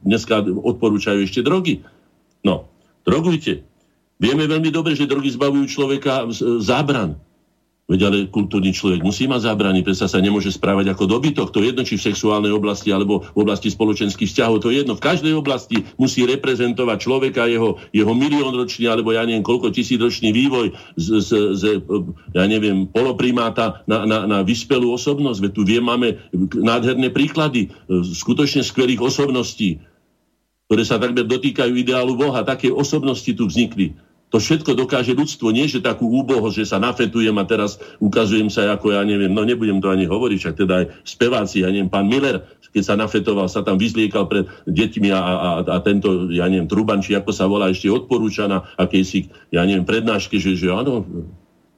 [0.00, 1.84] dneska odporúčajú ešte drogy.
[2.40, 2.64] No,
[3.04, 3.68] drogujte.
[4.16, 6.24] Vieme veľmi dobre, že drogy zbavujú človeka
[6.64, 7.20] zábran.
[7.84, 11.52] Veď ale kultúrny človek musí mať zábrany, predsa sa nemôže správať ako dobytok.
[11.52, 14.64] To je jedno, či v sexuálnej oblasti alebo v oblasti spoločenských vzťahov.
[14.64, 14.96] To je jedno.
[14.96, 20.72] V každej oblasti musí reprezentovať človeka, jeho, jeho miliónročný alebo ja neviem koľko tisícročný vývoj
[20.96, 21.30] z, z,
[21.60, 21.62] z
[22.32, 25.44] ja neviem, poloprimáta na, na, na vyspelú osobnosť.
[25.44, 26.16] Veď tu vie, máme
[26.56, 29.76] nádherné príklady e, skutočne skvelých osobností,
[30.72, 32.48] ktoré sa takmer dotýkajú ideálu Boha.
[32.48, 33.92] Také osobnosti tu vznikli
[34.34, 38.66] to všetko dokáže ľudstvo, nie že takú úbohosť, že sa nafetujem a teraz ukazujem sa
[38.74, 42.10] ako, ja neviem, no nebudem to ani hovoriť, však teda aj speváci, ja neviem, pán
[42.10, 42.42] Miller,
[42.74, 46.98] keď sa nafetoval, sa tam vyzliekal pred deťmi a, a, a tento, ja neviem, Truban,
[46.98, 51.06] či ako sa volá, ešte odporúča na akejsi, ja neviem, prednáške, že, že áno,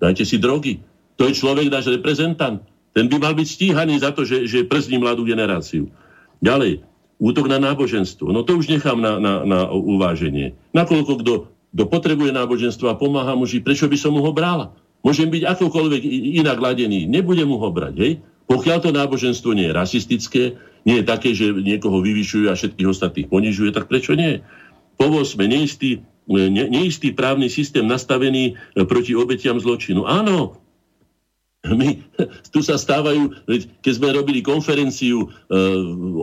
[0.01, 0.81] dajte si drogy.
[1.21, 2.65] To je človek, náš reprezentant.
[2.97, 5.93] Ten by mal byť stíhaný za to, že, že przní mladú generáciu.
[6.41, 6.81] Ďalej,
[7.21, 8.33] útok na náboženstvo.
[8.33, 10.57] No to už nechám na, na, na uváženie.
[10.73, 11.33] Nakoľko kto
[11.77, 14.73] kto potrebuje náboženstvo a pomáha mu žiť, prečo by som mu ho brala?
[15.05, 16.03] Môžem byť akokoľvek
[16.41, 18.13] inak ladený, nebudem mu ho brať, hej?
[18.49, 20.43] Pokiaľ to náboženstvo nie je rasistické,
[20.89, 24.41] nie je také, že niekoho vyvyšuje a všetkých ostatných ponižuje, tak prečo nie?
[24.97, 30.09] Povo sme neistý, ne, neistý právny systém nastavený e, proti obetiam zločinu.
[30.09, 30.57] Áno,
[31.69, 32.01] my,
[32.57, 33.53] tu sa stávajú,
[33.85, 35.57] keď sme robili konferenciu e,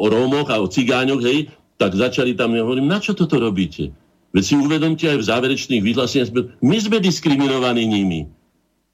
[0.02, 3.94] o Rómoch a o cigáňoch, hej, tak začali tam, ja hovorím, na čo toto robíte?
[4.34, 6.34] Veď si uvedomte aj v záverečných vyhláseniach,
[6.66, 8.26] my sme diskriminovaní nimi.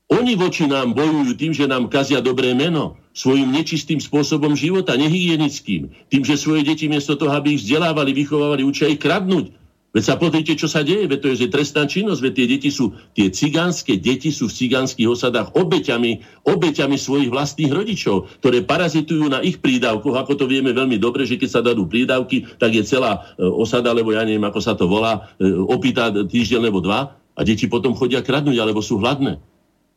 [0.09, 5.93] Oni voči nám bojujú tým, že nám kazia dobré meno, svojim nečistým spôsobom života, nehygienickým,
[6.09, 9.53] tým, že svoje deti miesto toho, aby ich vzdelávali, vychovávali, učia ich kradnúť.
[9.89, 12.69] Veď sa pozrite, čo sa deje, veď to je že trestná činnosť, veď tie deti
[12.69, 19.25] sú, tie cigánske deti sú v cigánskych osadách obeťami, obeťami svojich vlastných rodičov, ktoré parazitujú
[19.33, 22.85] na ich prídavkoch, ako to vieme veľmi dobre, že keď sa dadú prídavky, tak je
[22.85, 27.17] celá e, osada, lebo ja neviem, ako sa to volá, e, opýta týždeň alebo dva
[27.33, 29.41] a deti potom chodia kradnúť, alebo sú hladné.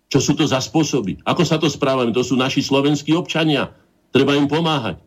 [0.09, 1.21] Čo sú to za spôsoby?
[1.29, 2.17] Ako sa to správame?
[2.17, 3.77] To sú naši slovenskí občania.
[4.09, 5.01] Treba im pomáhať.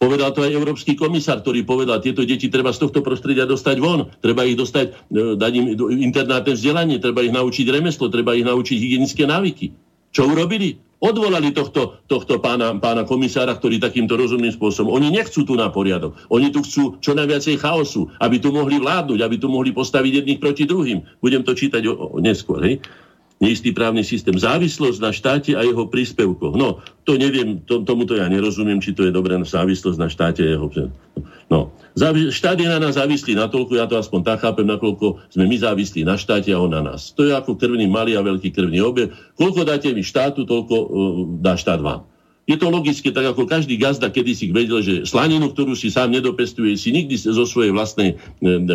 [0.00, 4.08] Povedal to aj Európsky komisár, ktorý povedal, tieto deti treba z tohto prostredia dostať von,
[4.24, 5.66] treba ich dostať, e, dať im
[6.08, 9.76] internátne vzdelanie, treba ich naučiť remeslo, treba ich naučiť hygienické návyky.
[10.08, 10.80] Čo urobili?
[11.04, 14.88] Odvolali tohto, tohto pána, pána komisára, ktorý takýmto rozumným spôsobom.
[14.88, 16.16] Oni nechcú tu na poriadok.
[16.32, 20.40] Oni tu chcú čo najviacej chaosu, aby tu mohli vládnuť, aby tu mohli postaviť jedných
[20.40, 21.04] proti druhým.
[21.20, 22.60] Budem to čítať o, o, neskôr.
[22.64, 22.84] Hej?
[23.40, 24.36] Neistý právny systém.
[24.36, 26.54] Závislosť na štáte a jeho príspevkoch.
[26.54, 30.54] No, to neviem, to, tomuto ja nerozumiem, či to je dobré závislosť na štáte a
[30.54, 30.68] jeho...
[31.48, 31.72] No,
[32.30, 36.04] štát je na nás závislý natoľko, ja to aspoň tak chápem, nakoľko sme my závislí
[36.04, 37.16] na štáte a on na nás.
[37.16, 39.08] To je ako krvný malý a veľký krvný obie.
[39.34, 40.88] Koľko dáte mi štátu, toľko uh,
[41.40, 42.09] dá štát vám.
[42.50, 46.10] Je to logické, tak ako každý gazda kedy si vedel, že slaninu, ktorú si sám
[46.10, 48.18] nedopestuje, si nikdy zo svojej vlastnej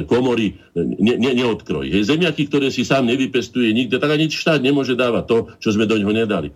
[0.08, 1.92] komory ne, ne, neodkrojí.
[1.92, 5.84] Hej, zemiaky, ktoré si sám nevypestuje nikde, tak ani štát nemôže dávať to, čo sme
[5.84, 6.56] do ňoho nedali.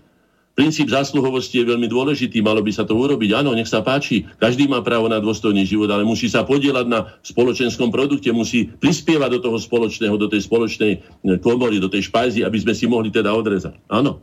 [0.55, 3.31] Princíp zásluhovosti je veľmi dôležitý, malo by sa to urobiť.
[3.31, 7.15] Áno, nech sa páči, každý má právo na dôstojný život, ale musí sa podielať na
[7.23, 10.99] spoločenskom produkte, musí prispievať do toho spoločného, do tej spoločnej
[11.43, 13.75] komory, do tej špajzy, aby sme si mohli teda odrezať.
[13.87, 14.19] Áno,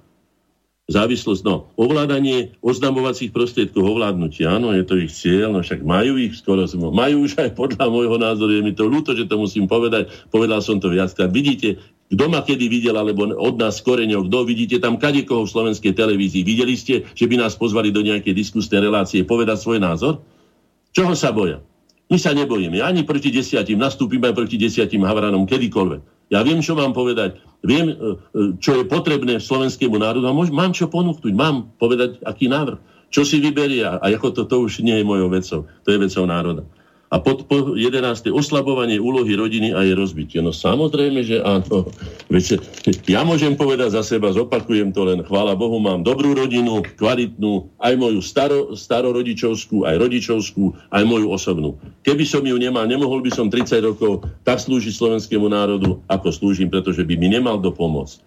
[0.86, 6.38] závislosť, no, ovládanie oznamovacích prostriedkov, ovládnutie, áno, je to ich cieľ, no však majú ich
[6.38, 6.62] skoro,
[6.94, 10.62] majú už aj podľa môjho názoru, je mi to ľúto, že to musím povedať, povedal
[10.62, 11.26] som to viackrát.
[11.34, 15.90] Vidíte, kto ma kedy videl, alebo od nás koreňov, kto vidíte tam kadekoho v slovenskej
[15.90, 16.46] televízii.
[16.46, 20.22] Videli ste, že by nás pozvali do nejakej diskusnej relácie povedať svoj názor?
[20.94, 21.58] Čoho sa boja?
[22.06, 22.78] My sa nebojíme.
[22.78, 23.82] Ani proti desiatim.
[23.82, 26.30] Nastúpim aj proti desiatim havranom kedykoľvek.
[26.30, 27.42] Ja viem, čo mám povedať.
[27.66, 27.96] Viem, e, e,
[28.62, 31.34] čo je potrebné slovenskému národu a mám čo ponúknuť.
[31.34, 32.78] Mám povedať, aký návrh.
[33.10, 35.60] Čo si vyberie a ako to, to už nie je mojou vecou.
[35.66, 36.62] To je vecou národa.
[37.06, 38.02] A pod, po 11.
[38.34, 40.42] oslabovanie úlohy rodiny a jej rozbitie.
[40.42, 41.86] No samozrejme, že áno.
[42.26, 42.58] Viete,
[43.06, 47.94] ja môžem povedať za seba, zopakujem to len, chvála Bohu, mám dobrú rodinu, kvalitnú, aj
[47.94, 51.78] moju staro, starorodičovskú, aj rodičovskú, aj moju osobnú.
[52.02, 56.66] Keby som ju nemal, nemohol by som 30 rokov tak slúžiť slovenskému národu, ako slúžim,
[56.66, 58.18] pretože by mi nemal do pomoc.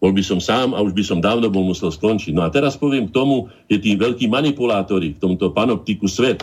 [0.00, 2.32] Bol by som sám a už by som dávno bol musel skončiť.
[2.34, 6.42] No a teraz poviem k tomu, že tí veľkí manipulátori v tomto panoptiku svet,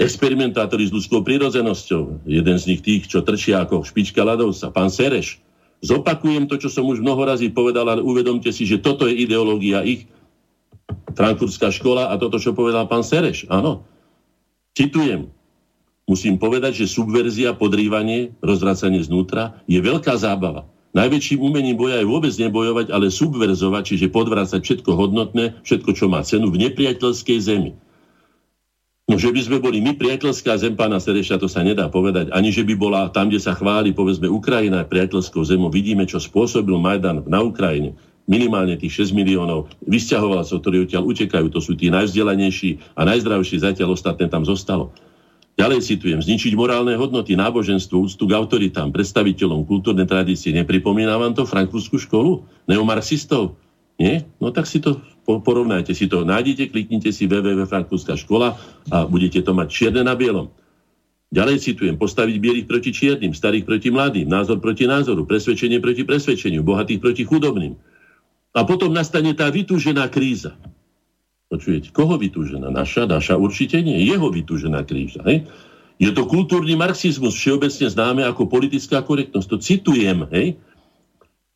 [0.00, 5.40] experimentátori s ľudskou prírodzenosťou, jeden z nich tých, čo trčia ako špička ľadovca, pán Sereš.
[5.82, 9.82] Zopakujem to, čo som už mnoho razy povedal, ale uvedomte si, že toto je ideológia
[9.82, 10.08] ich,
[11.12, 13.44] frankfurtská škola a toto, čo povedal pán Sereš.
[13.52, 13.84] Áno.
[14.72, 15.28] Citujem.
[16.08, 20.66] Musím povedať, že subverzia, podrývanie, rozvracanie znútra je veľká zábava.
[20.92, 26.20] Najväčším umením boja je vôbec nebojovať, ale subverzovať, čiže podvracať všetko hodnotné, všetko, čo má
[26.20, 27.72] cenu v nepriateľskej zemi.
[29.12, 32.32] No, že by sme boli my priateľská zem pána Sereša, to sa nedá povedať.
[32.32, 35.68] Ani, že by bola tam, kde sa chváli, povedzme, Ukrajina priateľskou zemou.
[35.68, 37.92] Vidíme, čo spôsobil Majdan na Ukrajine.
[38.24, 41.44] Minimálne tých 6 miliónov vysťahovalcov, ktorí odtiaľ utekajú.
[41.52, 43.60] To sú tí najvzdelanejší a najzdravší.
[43.60, 44.96] Zatiaľ ostatné tam zostalo.
[45.60, 50.56] Ďalej citujem, zničiť morálne hodnoty, náboženstvo, úctu k autoritám, predstaviteľom kultúrnej tradície.
[50.56, 52.48] Nepripomína vám to frankfurtskú školu?
[52.64, 53.60] Neomarxistov?
[54.00, 54.24] Nie?
[54.40, 58.58] No tak si to porovnajte si to, nájdete, kliknite si www Frankfurtská škola
[58.90, 60.50] a budete to mať čierne na bielom.
[61.32, 66.60] Ďalej citujem, postaviť bielých proti čiernym, starých proti mladým, názor proti názoru, presvedčenie proti presvedčeniu,
[66.60, 67.72] bohatých proti chudobným.
[68.52, 70.52] A potom nastane tá vytúžená kríza.
[71.48, 72.68] Počujete, koho vytúžená?
[72.68, 73.08] Naša?
[73.08, 74.04] Naša určite nie.
[74.04, 75.24] Jeho vytúžená kríza.
[75.24, 75.48] Hej?
[75.96, 79.48] Je to kultúrny marxizmus, všeobecne známe ako politická korektnosť.
[79.48, 80.28] To citujem.
[80.32, 80.60] Hej?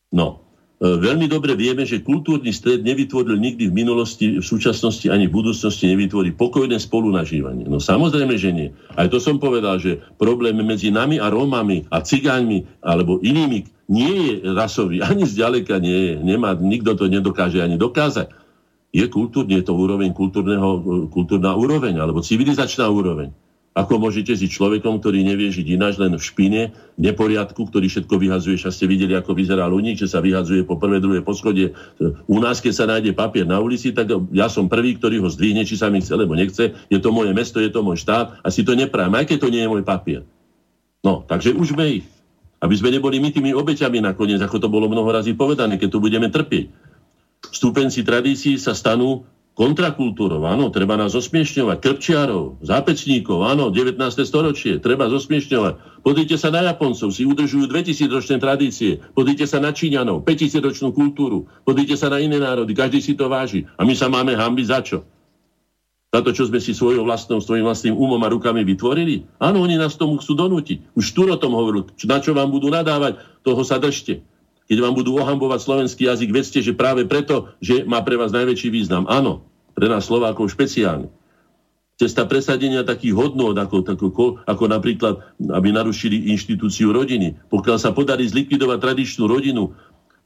[0.09, 0.46] No,
[0.77, 5.89] veľmi dobre vieme, že kultúrny stred nevytvoril nikdy v minulosti, v súčasnosti ani v budúcnosti
[5.89, 7.65] nevytvorí pokojné spolunažívanie.
[7.65, 8.69] No samozrejme, že nie.
[8.93, 14.13] Aj to som povedal, že problém medzi nami a Rómami a Cigáňmi alebo inými nie
[14.29, 16.15] je rasový, ani zďaleka nie je.
[16.21, 18.29] Nemá, nikto to nedokáže ani dokázať.
[18.93, 23.33] Je kultúrne, je to úroveň kultúrneho, kultúrna úroveň alebo civilizačná úroveň.
[23.77, 28.57] Ako môžete si človekom, ktorý nevie žiť ináč, len v špine, neporiadku, ktorý všetko vyhazuje,
[28.65, 31.77] a ste videli, ako vyzerá ľudník, že sa vyhazuje po prvé, druhé poschodie.
[32.25, 35.69] U nás, keď sa nájde papier na ulici, tak ja som prvý, ktorý ho zdvihne,
[35.69, 36.73] či sa mi chce, alebo nechce.
[36.89, 39.53] Je to moje mesto, je to môj štát a si to neprajem, aj keď to
[39.53, 40.25] nie je môj papier.
[41.05, 42.07] No, takže už sme ich.
[42.65, 46.01] Aby sme neboli my tými obeťami nakoniec, ako to bolo mnoho razy povedané, keď tu
[46.01, 46.73] budeme trpieť.
[47.53, 53.97] Vstúpenci tradícií sa stanú kontrakultúrov, áno, treba nás zosmiešňovať, krpčiarov, zápečníkov, áno, 19.
[54.21, 56.05] storočie, treba zosmiešňovať.
[56.05, 60.93] Pozrite sa na Japoncov, si udržujú 2000 ročné tradície, pozrite sa na Číňanov, 5000 ročnú
[60.93, 63.65] kultúru, pozrite sa na iné národy, každý si to váži.
[63.81, 64.99] A my sa máme hambiť za čo?
[66.13, 69.25] Za to, čo sme si svojou vlastnou, svojim vlastným umom a rukami vytvorili?
[69.41, 70.93] Áno, oni nás tomu chcú donútiť.
[70.93, 74.21] Už tu o tom hovoril, na čo vám budú nadávať, toho sa držte.
[74.67, 78.69] Keď vám budú ohambovať slovenský jazyk, vedzte, že práve preto, že má pre vás najväčší
[78.75, 79.07] význam.
[79.07, 79.47] Áno,
[79.79, 81.07] pre nás Slovákov špeciálne.
[81.97, 87.41] Cesta presadenia takých hodnôt, ako, ako, ako napríklad, aby narušili inštitúciu rodiny.
[87.49, 89.73] Pokiaľ sa podarí zlikvidovať tradičnú rodinu,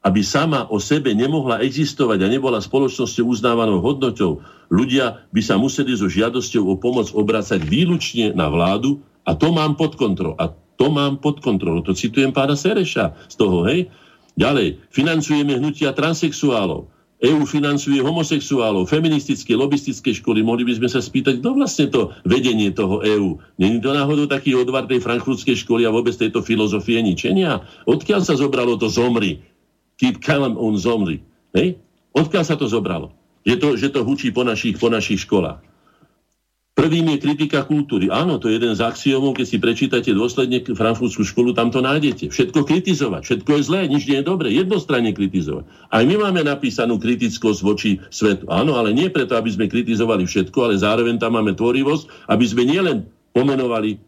[0.01, 5.93] aby sama o sebe nemohla existovať a nebola spoločnosťou uznávanou hodnotou, ľudia by sa museli
[5.93, 10.35] so žiadosťou o pomoc obracať výlučne na vládu a to mám pod kontrolou.
[10.41, 11.85] A to mám pod kontrolou.
[11.85, 13.87] To citujem pána Sereša z toho, hej?
[14.39, 16.87] Ďalej, financujeme hnutia transexuálov.
[17.21, 20.41] EU financuje homosexuálov, feministické, lobistické školy.
[20.41, 23.37] Mohli by sme sa spýtať, kto vlastne to vedenie toho EÚ.
[23.61, 27.61] Není to náhodou taký odvar tej frankfurtskej školy a vôbec tejto filozofie ničenia?
[27.85, 29.37] Odkiaľ sa zobralo to zomri?
[30.01, 31.21] Keep calm on zomri.
[31.53, 31.77] Hej?
[32.17, 33.13] Odkiaľ sa to zobralo?
[33.45, 35.61] Že to, že to hučí po našich, po našich školách.
[36.71, 38.07] Prvým je kritika kultúry.
[38.07, 42.31] Áno, to je jeden z axiomov, keď si prečítate dôsledne frankfurtskú školu, tam to nájdete.
[42.31, 45.67] Všetko kritizovať, všetko je zlé, nič nie je dobre, jednostranne kritizovať.
[45.91, 48.47] Aj my máme napísanú kritickosť voči svetu.
[48.47, 52.63] Áno, ale nie preto, aby sme kritizovali všetko, ale zároveň tam máme tvorivosť, aby sme
[52.63, 53.03] nielen
[53.35, 53.99] pomenovali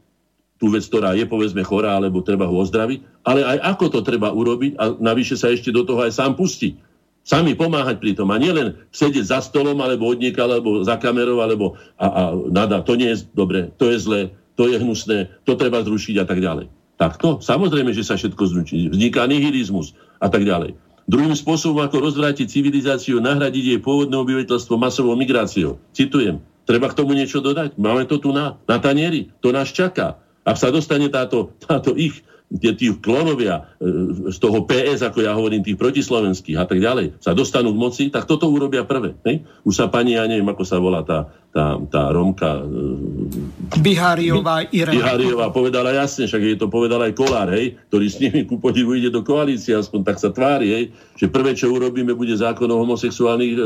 [0.56, 4.32] tú vec, ktorá je povedzme chorá, alebo treba ho ozdraviť, ale aj ako to treba
[4.32, 6.93] urobiť a navyše sa ešte do toho aj sám pustiť.
[7.24, 11.80] Sami pomáhať pri tom a nielen sedieť za stolom, alebo odnieka, alebo za kamerou, alebo
[11.96, 12.22] a, a
[12.52, 14.22] nada, to nie je dobre, to je zlé,
[14.60, 16.68] to je hnusné, to treba zrušiť a tak ďalej.
[17.00, 17.40] Takto?
[17.40, 18.92] Samozrejme, že sa všetko zruší.
[18.92, 20.76] Vzniká nihilizmus a tak ďalej.
[21.04, 25.76] Druhým spôsobom, ako rozvrátiť civilizáciu, nahradiť jej pôvodné obyvateľstvo masovou migráciou.
[25.92, 26.40] Citujem.
[26.64, 27.76] Treba k tomu niečo dodať?
[27.76, 29.28] Máme to tu na, na tanieri.
[29.44, 30.16] To nás čaká.
[30.48, 32.24] Ak sa dostane táto, táto ich
[32.62, 37.34] tí klonovia e, z toho PS, ako ja hovorím, tých protislovenských a tak ďalej, sa
[37.34, 39.18] dostanú k moci, tak toto urobia prvé.
[39.26, 39.42] Hej?
[39.66, 42.62] Už sa pani, ja neviem, ako sa volá tá, tá, tá Romka...
[42.62, 45.18] E, Biháriová Irena.
[45.18, 48.94] Biháriová povedala jasne, však jej to povedal aj Kolár, hej, ktorý s nimi ku podivu
[48.94, 50.84] ide do koalície, aspoň tak sa tvári, hej,
[51.18, 53.62] že prvé, čo urobíme, bude zákon o homosexuálnych e,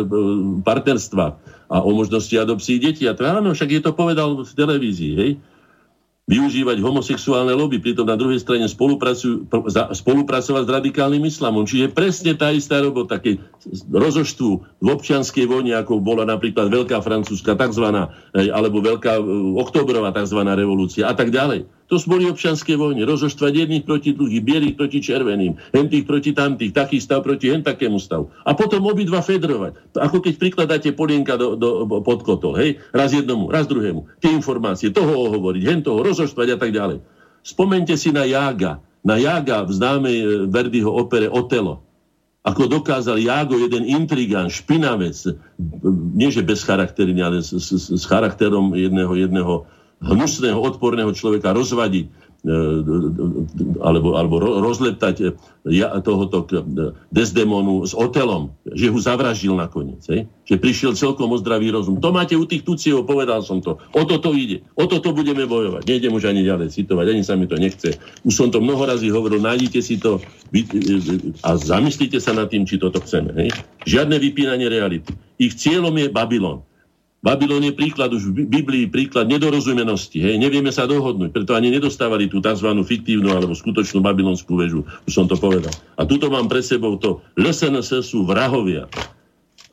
[0.64, 1.34] partnerstvách
[1.68, 3.04] a o možnosti adopcii detí.
[3.04, 5.32] A to áno, však je to povedal v televízii, hej
[6.28, 11.64] využívať homosexuálne lobby, pritom na druhej strane spolupracovať s radikálnym islamom.
[11.64, 13.40] Čiže presne tá istá robota, keď
[13.88, 18.12] rozoštvu v občianskej vojne, ako bola napríklad Veľká francúzska tzv.
[18.36, 19.26] alebo Veľká e,
[19.56, 20.44] oktobrová tzv.
[20.52, 21.77] revolúcia a tak ďalej.
[21.88, 23.08] To boli občianské vojny.
[23.08, 28.28] Rozoštvať jedných proti druhých, bielých proti červeným, hentých proti tamtých, taký stav proti hentakému stavu.
[28.44, 29.96] A potom obidva fedrovať.
[29.96, 32.60] Ako keď prikladáte polienka do, do, pod kotol.
[32.60, 32.84] Hej?
[32.92, 34.20] Raz jednomu, raz druhému.
[34.20, 37.00] Tie informácie, toho ohovoriť, hen toho rozoštvať a tak ďalej.
[37.40, 38.84] Spomente si na Jága.
[39.08, 41.88] Na Jága v známej e, Verdiho opere Otelo
[42.48, 45.20] ako dokázal Jágo, jeden intrigán, špinavec,
[46.16, 49.68] nie že bezcharakterný, ale s, s, s charakterom jedného, jedného
[49.98, 52.12] hnusného, odporného človeka rozvadiť e,
[53.82, 55.28] alebo, alebo rozleptať e,
[56.06, 56.62] tohoto e,
[57.10, 60.06] Desdemonu s Otelom, že ho zavraždil nakoniec.
[60.06, 60.30] Hej?
[60.46, 61.98] Že prišiel celkom o zdravý rozum.
[61.98, 63.82] To máte u tých tuciev, povedal som to.
[63.98, 64.62] O toto ide.
[64.78, 65.90] O toto budeme bojovať.
[65.90, 67.98] Nejdem už ani ďalej citovať, ani sa mi to nechce.
[68.22, 70.22] Už som to mnoho razy hovoril, nájdite si to
[71.42, 73.34] a zamyslite sa nad tým, či toto chceme.
[73.34, 73.50] Hej?
[73.90, 75.10] Žiadne vypínanie reality.
[75.42, 76.62] Ich cieľom je Babylon.
[77.26, 80.22] Babylon je príklad už v Biblii, príklad nedorozumenosti.
[80.22, 80.38] Hej?
[80.38, 82.70] Nevieme sa dohodnúť, preto ani nedostávali tú tzv.
[82.86, 84.86] fiktívnu alebo skutočnú babylonskú väžu.
[85.10, 85.74] Už som to povedal.
[85.98, 88.86] A tuto mám pre sebou to LSNS sú vrahovia.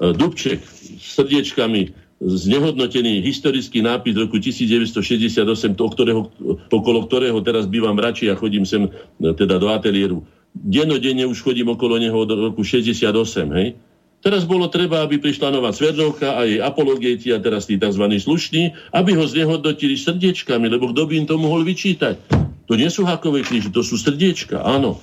[0.01, 1.93] E, Dubček s srdiečkami
[2.25, 6.33] znehodnotený historický nápis roku 1968, to, ktorého,
[6.73, 8.91] okolo ktorého teraz bývam radši a chodím sem e,
[9.37, 10.25] teda do ateliéru.
[10.57, 13.05] Denodenne už chodím okolo neho od roku 68,
[13.53, 13.77] hej?
[14.25, 18.09] Teraz bolo treba, aby prišla nová Sverdlovka a jej apologeti a teraz tí tzv.
[18.09, 22.17] slušní, aby ho znehodnotili srdiečkami, lebo kto by im to mohol vyčítať?
[22.65, 24.97] To nie sú hakové kríže, to sú srdiečka, áno.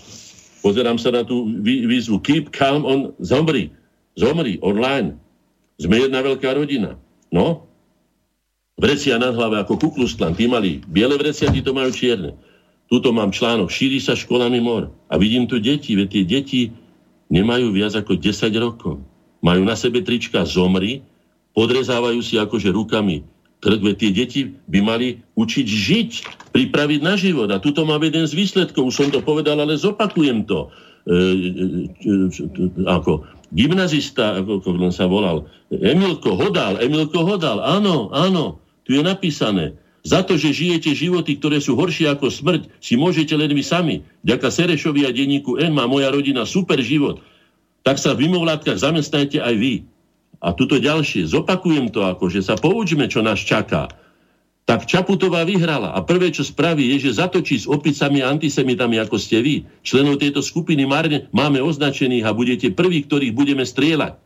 [0.65, 3.69] Pozerám sa na tú výzvu Keep calm on zomri.
[4.18, 5.14] Zomri online.
[5.77, 6.98] Sme jedna veľká rodina.
[7.30, 7.69] No,
[8.81, 12.34] vrecia nad hlave ako kuklustlan, tí mali biele vrecia, tí to majú čierne.
[12.89, 14.89] Tuto mám článok, šíri sa školami mor.
[15.14, 16.61] A vidím tu deti, veď tie deti
[17.30, 19.10] nemajú viac ako 10 rokov
[19.41, 21.01] majú na sebe trička zomri,
[21.57, 23.26] podrezávajú si akože rukami
[23.61, 25.07] krk, tie deti by mali
[25.38, 26.11] učiť žiť,
[26.51, 27.47] pripraviť na život.
[27.53, 30.68] A tuto mám jeden z výsledkov, už som to povedal, ale zopakujem to.
[31.05, 31.18] E, e,
[32.01, 39.01] e, ako gymnazista, ako, ako sa volal, Emilko Hodal, Emilko Hodal, áno, áno, tu je
[39.05, 39.77] napísané.
[40.01, 44.01] Za to, že žijete životy, ktoré sú horšie ako smrť, si môžete len vy sami.
[44.26, 47.22] Ďaka Serešovi a denníku N má moja rodina super život
[47.81, 49.73] tak sa v mimovládkach zamestnajte aj vy.
[50.41, 53.89] A tuto ďalšie, zopakujem to ako, že sa poučíme, čo nás čaká.
[54.65, 59.17] Tak Čaputová vyhrala a prvé, čo spraví, je, že zatočí s opicami a antisemitami, ako
[59.17, 59.55] ste vy.
[59.81, 64.17] Členov tejto skupiny marne máme označených a budete prví, ktorých budeme strieľať.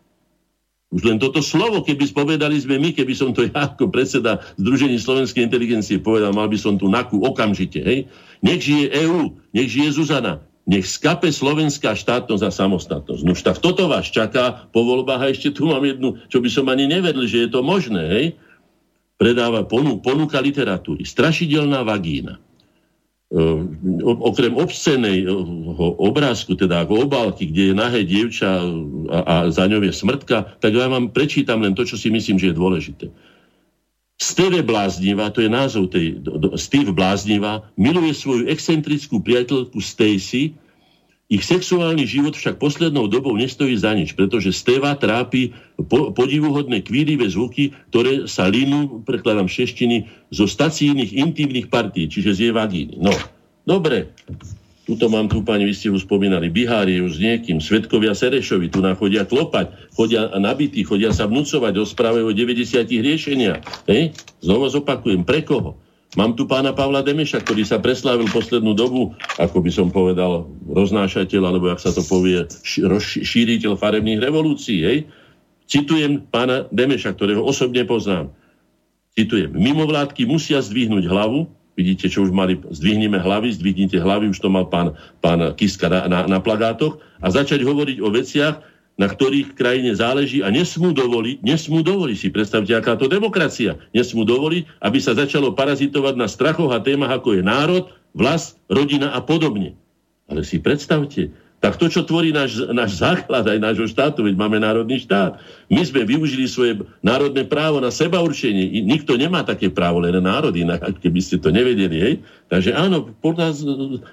[0.95, 4.95] Už len toto slovo, keby spovedali sme my, keby som to ja ako predseda Združení
[4.95, 7.83] slovenskej inteligencie povedal, mal by som tu naku okamžite.
[7.83, 8.07] Hej?
[8.39, 13.21] Nech žije EU, nech žije Zuzana, nech skape slovenská štátnosť a samostatnosť.
[13.21, 16.65] No tak toto vás čaká po voľbách a ešte tu mám jednu, čo by som
[16.73, 18.25] ani nevedel, že je to možné, hej?
[19.15, 21.05] Predáva ponu, ponuka literatúry.
[21.05, 22.41] Strašidelná vagína.
[23.29, 23.65] Uh,
[24.21, 25.33] okrem obsceného
[25.97, 28.61] obrázku, teda ako obálky, kde je nahé dievča
[29.09, 32.37] a, a za ňou je smrtka, tak ja vám prečítam len to, čo si myslím,
[32.37, 33.05] že je dôležité.
[34.15, 36.23] Steve Bláznivá, to je názov tej,
[36.55, 40.55] Steve Bláznivá, miluje svoju excentrickú priateľku Stacy,
[41.25, 45.57] ich sexuálny život však poslednou dobou nestojí za nič, pretože Steva trápi
[45.89, 52.39] po, podivuhodné kvírivé zvuky, ktoré sa linú, prekladám šeštiny, zo stacijných intimných partí, čiže z
[52.45, 53.01] jej vagíny.
[53.01, 53.09] No,
[53.65, 54.13] dobre,
[54.85, 59.25] Tuto mám tu, pani, vy ste už spomínali, už s niekým, svetkovia Serešovi, tu chodia
[59.25, 63.89] klopať, chodia nabití, chodia sa vnúcovať, rozprávajú o 90 riešeniach.
[63.89, 64.13] Hej?
[64.45, 65.81] Znova zopakujem, pre koho?
[66.13, 71.41] Mám tu pána Pavla Demeša, ktorý sa preslávil poslednú dobu, ako by som povedal, roznášateľ,
[71.43, 72.45] alebo ak sa to povie,
[73.25, 74.85] šíriteľ farebných revolúcií.
[74.85, 75.09] Hej?
[75.65, 78.29] Citujem pána Demeša, ktorého osobne poznám.
[79.17, 79.49] Citujem.
[79.49, 84.71] Mimovládky musia zdvihnúť hlavu, Vidíte, čo už mali, zdvihneme hlavy, zdvihnite hlavy, už to mal
[84.71, 88.55] pán, pán Kiska na, na, na plagátoch a začať hovoriť o veciach,
[88.95, 94.23] na ktorých krajine záleží a nesmú dovoliť, nesmú dovoliť si, predstavte, aká to demokracia, nesmú
[94.23, 97.83] dovoliť, aby sa začalo parazitovať na strachoch a témach, ako je národ,
[98.15, 99.75] vlast, rodina a podobne.
[100.31, 101.35] Ale si predstavte,
[101.65, 105.41] tak to, čo tvorí náš, náš základ aj nášho štátu, veď máme národný štát.
[105.65, 108.85] My sme využili svoje národné právo na seba určenie.
[108.85, 110.61] Nikto nemá také právo, len národy,
[111.01, 111.97] keby ste to nevedeli.
[111.97, 112.13] Hej?
[112.53, 113.57] Takže áno, podľa,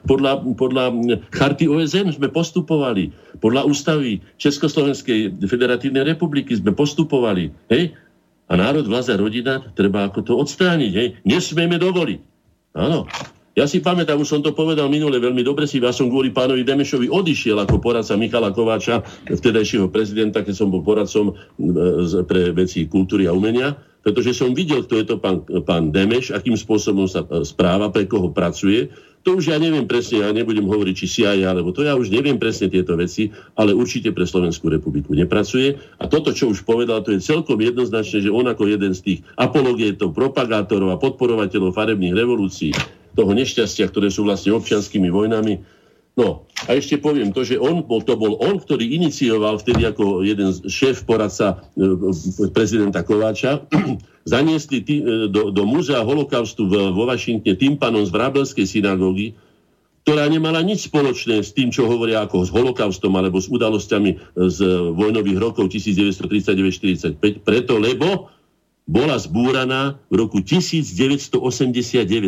[0.08, 0.84] podľa, podľa
[1.28, 3.12] charty OSN sme postupovali.
[3.44, 7.52] Podľa ústavy Československej federatívnej republiky sme postupovali.
[7.68, 7.92] Hej?
[8.48, 10.92] A národ, vlast a rodina, treba ako to odstrániť.
[10.96, 11.20] Hej?
[11.28, 12.20] Nesmieme dovoliť.
[12.80, 13.04] Áno.
[13.52, 16.64] Ja si pamätám, už som to povedal minule veľmi dobre si, ja som kvôli pánovi
[16.64, 22.88] Demešovi odišiel ako poradca Michala Kováča, vtedajšieho prezidenta, keď som bol poradcom e, pre veci
[22.88, 27.28] kultúry a umenia, pretože som videl, kto je to pán, pán Demeš, akým spôsobom sa
[27.28, 28.88] e, správa, pre koho pracuje.
[29.28, 31.92] To už ja neviem presne, ja nebudem hovoriť, či si aj ja, lebo to ja
[31.92, 33.28] už neviem presne tieto veci,
[33.60, 35.76] ale určite pre Slovenskú republiku nepracuje.
[36.00, 39.20] A toto, čo už povedal, to je celkom jednoznačne, že on ako jeden z tých
[39.36, 42.72] apologietov, propagátorov a podporovateľov farebných revolúcií
[43.12, 45.62] toho nešťastia, ktoré sú vlastne občianskými vojnami.
[46.12, 50.20] No a ešte poviem to, že on bol, to bol on, ktorý inicioval vtedy ako
[50.20, 51.88] jeden šéf poradca e,
[52.52, 53.64] prezidenta Kováča,
[54.32, 59.32] zaniesli tý, e, do, do múzea holokaustu v, vo Vašingtone tympanom z Vrabelskej synagógy,
[60.04, 64.58] ktorá nemala nič spoločné s tým, čo hovoria ako s holokaustom alebo s udalosťami z
[64.92, 68.28] vojnových rokov 1939-45, preto lebo
[68.82, 71.38] bola zbúraná v roku 1989.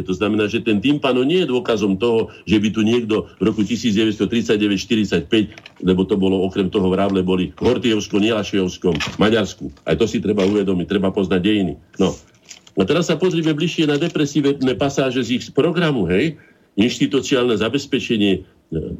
[0.06, 3.66] To znamená, že ten tympano nie je dôkazom toho, že by tu niekto v roku
[3.66, 5.26] 1939-45,
[5.82, 9.74] lebo to bolo okrem toho v Rávle, boli v Hortievskom, Nielašejovskom, Maďarsku.
[9.82, 11.74] Aj to si treba uvedomiť, treba poznať dejiny.
[11.98, 12.14] No.
[12.74, 16.39] A teraz sa pozrieme bližšie na depresívne pasáže z ich programu, hej?
[16.74, 18.43] Inštituciálne zabezpečenie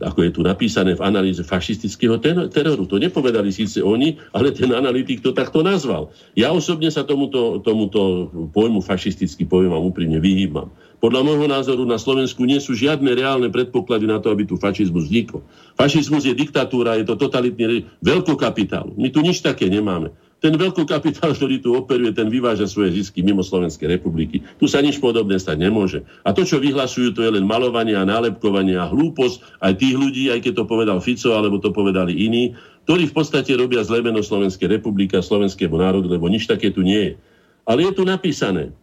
[0.01, 2.21] ako je tu napísané v analýze fašistického
[2.53, 2.85] teroru.
[2.87, 6.15] To nepovedali síce oni, ale ten analytik to takto nazval.
[6.39, 10.71] Ja osobne sa tomuto, tomuto pojmu fašistický poviem vám úprimne vyhýbam.
[11.03, 15.11] Podľa môjho názoru na Slovensku nie sú žiadne reálne predpoklady na to, aby tu fašizmus
[15.11, 15.45] vznikol.
[15.77, 18.95] Fašizmus je diktatúra, je to totalitný veľkokapitál.
[18.97, 20.17] My tu nič také nemáme.
[20.43, 24.45] Ten veľkokapitál, ktorý tu operuje, ten vyváža svoje zisky mimo Slovenskej republiky.
[24.61, 26.05] Tu sa nič podobné stať nemôže.
[26.21, 30.25] A to, čo vyhlasujú, to je len malovanie a nálepkovanie a hlúposť aj tých ľudí,
[30.29, 32.53] aj keď to povedal Fico, alebo to povedali iní,
[32.85, 36.85] ktorí v podstate robia zlé meno Slovenskej republiky a slovenskému národu, lebo nič také tu
[36.85, 37.15] nie je.
[37.65, 38.77] Ale je tu napísané,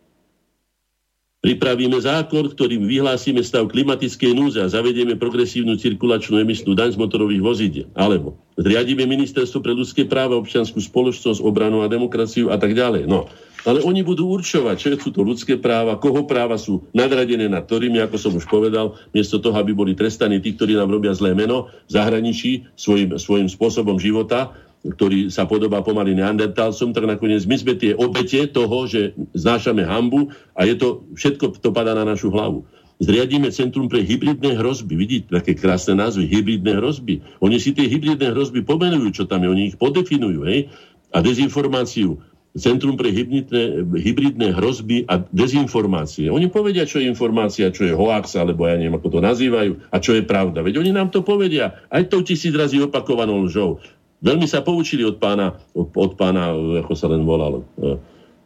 [1.42, 7.42] Pripravíme zákon, ktorým vyhlásime stav klimatickej núze a zavedieme progresívnu cirkulačnú emisnú daň z motorových
[7.42, 7.90] vozidiel.
[7.98, 13.10] Alebo zriadíme ministerstvo pre ľudské práva, občianskú spoločnosť, obranu a demokraciu a tak ďalej.
[13.10, 13.26] No,
[13.66, 17.98] ale oni budú určovať, čo sú to ľudské práva, koho práva sú nadradené nad ktorými,
[18.06, 21.74] ako som už povedal, miesto toho, aby boli trestaní tí, ktorí nám robia zlé meno
[21.90, 27.74] v zahraničí svojim, svojim spôsobom života, ktorý sa podobá pomaly neandertálcom, tak nakoniec my sme
[27.78, 32.66] tie obete toho, že znášame hambu a je to, všetko to padá na našu hlavu.
[33.02, 34.94] Zriadíme Centrum pre hybridné hrozby.
[34.94, 37.22] Vidíte, také krásne názvy, hybridné hrozby.
[37.42, 40.70] Oni si tie hybridné hrozby pomenujú, čo tam je, oni ich podefinujú, hej?
[41.10, 42.22] A dezinformáciu.
[42.54, 46.30] Centrum pre hybridné, hybridné hrozby a dezinformácie.
[46.30, 49.98] Oni povedia, čo je informácia, čo je hoax, alebo ja neviem, ako to nazývajú, a
[49.98, 50.62] čo je pravda.
[50.62, 53.82] Veď oni nám to povedia, aj tou tisíc razy opakovanou lžou.
[54.22, 56.54] Veľmi sa poučili od pána, od pána,
[56.86, 57.98] ako sa len volal, e,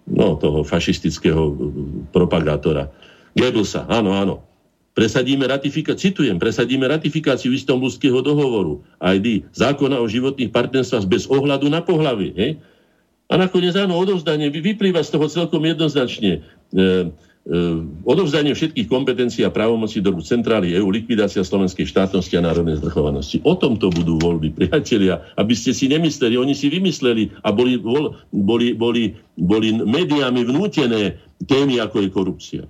[0.07, 1.51] no, toho fašistického
[2.15, 2.87] propagátora.
[3.35, 4.35] Goebbelsa, áno, áno.
[4.95, 11.83] Presadíme ratifikáciu, citujem, presadíme ratifikáciu istambulského dohovoru, ID, zákona o životných partnerstvách bez ohľadu na
[11.83, 12.55] pohlavy.
[13.27, 16.39] A nakoniec áno, odovzdanie vyplýva z toho celkom jednoznačne.
[16.71, 17.11] E,
[18.01, 23.45] odovzdanie všetkých kompetencií a právomocí do centrály EU, likvidácia slovenskej štátnosti a národnej zvrchovanosti.
[23.45, 28.73] O tomto budú voľby, priatelia, aby ste si nemysleli, oni si vymysleli a boli, boli,
[28.73, 32.63] boli, boli médiami vnútené témy, ako je korupcia.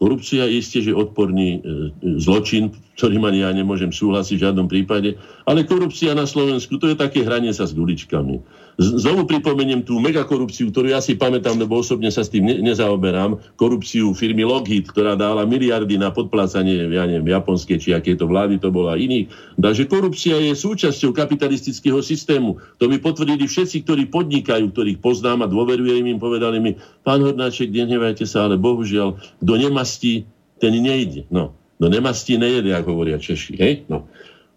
[0.00, 5.16] Korupcia je isté, že odporný e, zločin, ktorým ani ja nemôžem súhlasiť v žiadnom prípade,
[5.44, 8.40] ale korupcia na Slovensku, to je také hranie sa s guličkami.
[8.80, 13.36] Znovu pripomeniem tú megakorupciu, ktorú ja si pamätám, lebo osobne sa s tým ne- nezaoberám,
[13.60, 18.56] korupciu firmy Lockheed, ktorá dala miliardy na podplácanie, ja neviem, japonskej či aké to vlády
[18.56, 19.28] to bola iných.
[19.60, 22.56] Takže korupcia je súčasťou kapitalistického systému.
[22.80, 26.72] To mi potvrdili všetci, ktorí podnikajú, ktorých poznám a dôverujem im, povedali mi,
[27.04, 30.24] pán Hornáček, nenevajte sa, ale bohužiaľ, kto nemastí,
[30.56, 31.28] ten nejde.
[31.28, 33.60] No, kto nemastí, nejede, ako hovoria Češi.
[33.60, 33.84] Hej?
[33.92, 34.08] No.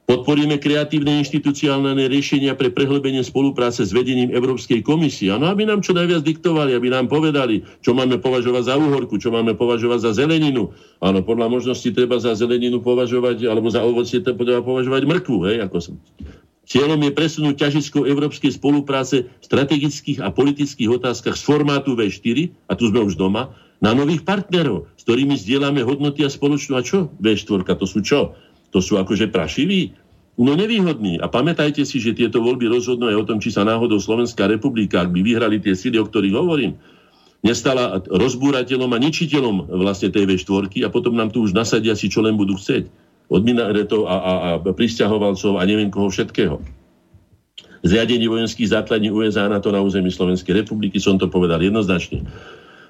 [0.03, 5.31] Podporíme kreatívne inštitucionálne riešenia pre prehlbenie spolupráce s vedením Európskej komisie.
[5.31, 9.31] Áno, aby nám čo najviac diktovali, aby nám povedali, čo máme považovať za uhorku, čo
[9.31, 10.75] máme považovať za zeleninu.
[10.99, 15.77] Áno, podľa možnosti treba za zeleninu považovať, alebo za ovocie treba považovať mrkvu, hej, ako
[15.79, 15.95] som.
[16.67, 22.75] Cieľom je presunúť ťažisko európskej spolupráce v strategických a politických otázkach z formátu V4, a
[22.75, 26.79] tu sme už doma, na nových partnerov, s ktorými zdieľame hodnoty a spoločnú.
[26.79, 27.67] A čo V4?
[27.67, 28.31] To sú čo?
[28.73, 29.93] To sú akože prašiví?
[30.33, 31.21] No nevýhodní.
[31.21, 35.05] A pamätajte si, že tieto voľby rozhodnú aj o tom, či sa náhodou Slovenská republika,
[35.05, 36.73] ak by vyhrali tie síly, o ktorých hovorím,
[37.45, 42.25] nestala rozbúrateľom a ničiteľom vlastne tej V4 a potom nám tu už nasadia si, čo
[42.25, 42.89] len budú chcieť.
[43.29, 46.57] Od minaretov a, a, a pristahovalcov a neviem koho všetkého.
[47.83, 52.23] Zriadenie vojenských základní USA na to na území Slovenskej republiky, som to povedal jednoznačne.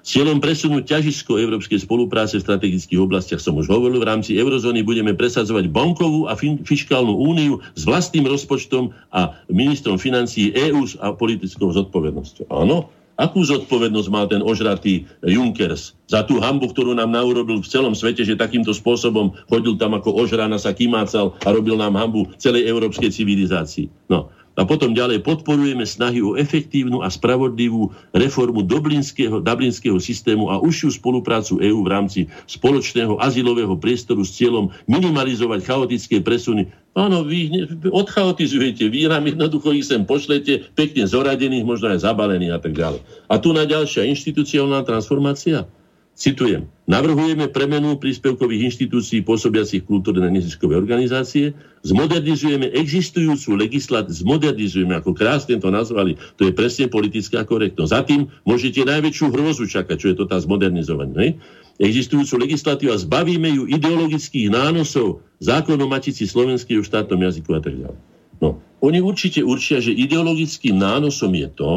[0.03, 4.03] Cieľom presunúť ťažisko európskej spolupráce v strategických oblastiach som už hovoril.
[4.03, 10.51] V rámci eurozóny budeme presadzovať bankovú a fiskálnu úniu s vlastným rozpočtom a ministrom financií
[10.51, 12.51] EÚ a politickou zodpovednosťou.
[12.51, 17.93] Áno, Akú zodpovednosť mal ten ožratý Junkers za tú hambu, ktorú nám naurobil v celom
[17.93, 22.65] svete, že takýmto spôsobom chodil tam ako ožrana, sa kymácal a robil nám hambu celej
[22.65, 23.85] európskej civilizácii.
[24.09, 30.61] No, a potom ďalej podporujeme snahy o efektívnu a spravodlivú reformu dublinského, dublinského systému a
[30.61, 36.69] užšiu spoluprácu EÚ v rámci spoločného azylového priestoru s cieľom minimalizovať chaotické presuny.
[36.93, 37.49] Áno, vy
[37.89, 43.01] odchaotizujete, vy nám jednoducho ich sem pošlete, pekne zoradených, možno aj zabalených a tak ďalej.
[43.33, 45.65] A tu na ďalšia inštitucionálna transformácia.
[46.13, 55.57] Citujem, navrhujeme premenu príspevkových inštitúcií pôsobiacich kultúrne neziskové organizácie, zmodernizujeme existujúcu legislatívu, zmodernizujeme, ako krásne
[55.57, 57.89] to nazvali, to je presne politická korektnosť.
[57.89, 61.41] Za tým môžete najväčšiu hrozu čakať, čo je to tá zmodernizovanie.
[61.81, 67.99] Existujúcu legislatívu a zbavíme ju ideologických nánosov zákonom matici slovenského štátnom jazyku a tak ďalej.
[68.37, 71.71] No, oni určite určia, že ideologickým nánosom je to,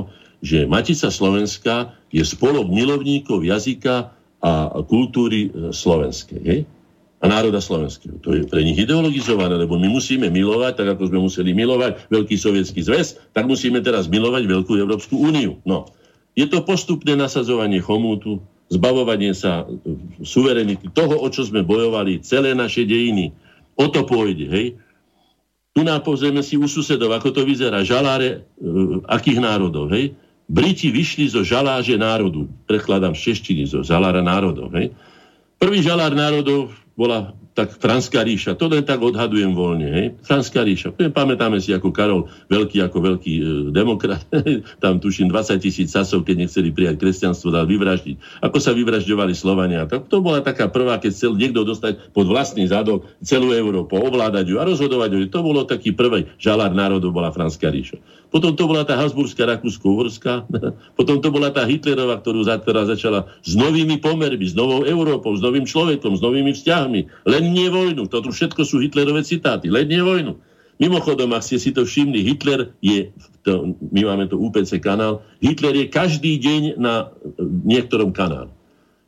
[0.44, 6.40] že Matica Slovenska je spolok milovníkov jazyka a kultúry e, slovenskej.
[6.44, 6.60] Hej?
[7.16, 8.20] A národa slovenského.
[8.20, 12.36] To je pre nich ideologizované, lebo my musíme milovať, tak ako sme museli milovať Veľký
[12.36, 15.56] sovietský zväz, tak musíme teraz milovať Veľkú Európsku úniu.
[15.64, 15.88] No.
[16.36, 22.52] Je to postupné nasadzovanie chomútu, zbavovanie sa e, suverenity, toho, o čo sme bojovali celé
[22.52, 23.32] naše dejiny.
[23.80, 24.66] O to pôjde, hej?
[25.76, 28.38] Tu nápozrieme si u susedov, ako to vyzerá, žaláre e,
[29.08, 30.12] akých národov, hej?
[30.47, 32.47] Briti vyšli zo žaláže národu.
[32.70, 34.70] Prekladám z češtiny, zo žalára národov.
[34.78, 34.94] Hej.
[35.59, 38.52] Prvý žalár národov bola tak Franská ríša.
[38.60, 39.89] To len tak odhadujem voľne.
[39.89, 40.06] Hej.
[40.20, 40.93] Franská ríša.
[40.93, 43.43] Pamätáme si, ako Karol Veľký, ako veľký e,
[43.73, 44.28] demokrat,
[44.85, 48.44] tam tuším 20 tisíc sasov, keď nechceli prijať kresťanstvo, dal vyvraždiť.
[48.44, 49.89] Ako sa vyvražďovali Slovania.
[49.89, 54.52] To, to bola taká prvá, keď chcel niekto dostať pod vlastný zadok celú Európu, ovládať
[54.52, 55.18] ju a rozhodovať ju.
[55.32, 57.97] To bolo taký prvý žalár národov, bola Franská ríša.
[58.31, 60.51] Potom to bola tá Habsburská, Rakúsko-Uhorská.
[60.98, 65.43] Potom to bola tá Hitlerová, ktorú, ktorá začala s novými pomermi, s novou Európou, s
[65.43, 67.01] novým človekom, s novými vzťahmi.
[67.27, 68.11] Len nie vojnu.
[68.11, 69.70] Toto všetko sú Hitlerové citáty.
[69.70, 70.36] Len nie vojnu.
[70.77, 73.09] Mimochodom, ak ste si to všimli, Hitler je,
[73.48, 77.09] to, my máme to UPC kanál, Hitler je každý deň na
[77.65, 78.53] niektorom kanále.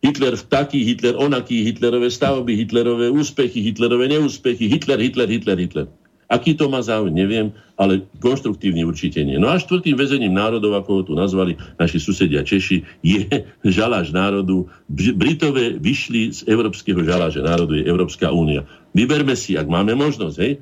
[0.00, 5.86] Hitler v taký, Hitler onaký, Hitlerové stavby, Hitlerové úspechy, Hitlerové neúspechy, Hitler, Hitler, Hitler, Hitler.
[6.28, 9.40] Aký to má záujem, neviem, ale konštruktívny určite nie.
[9.40, 13.24] No a štvrtým väzením národov, ako ho tu nazvali naši susedia Češi, je
[13.76, 14.68] žaláž národu.
[14.92, 18.68] Britové vyšli z európskeho žaláže národu, je Európska únia.
[18.92, 20.60] Vyberme si, ak máme možnosť, hej,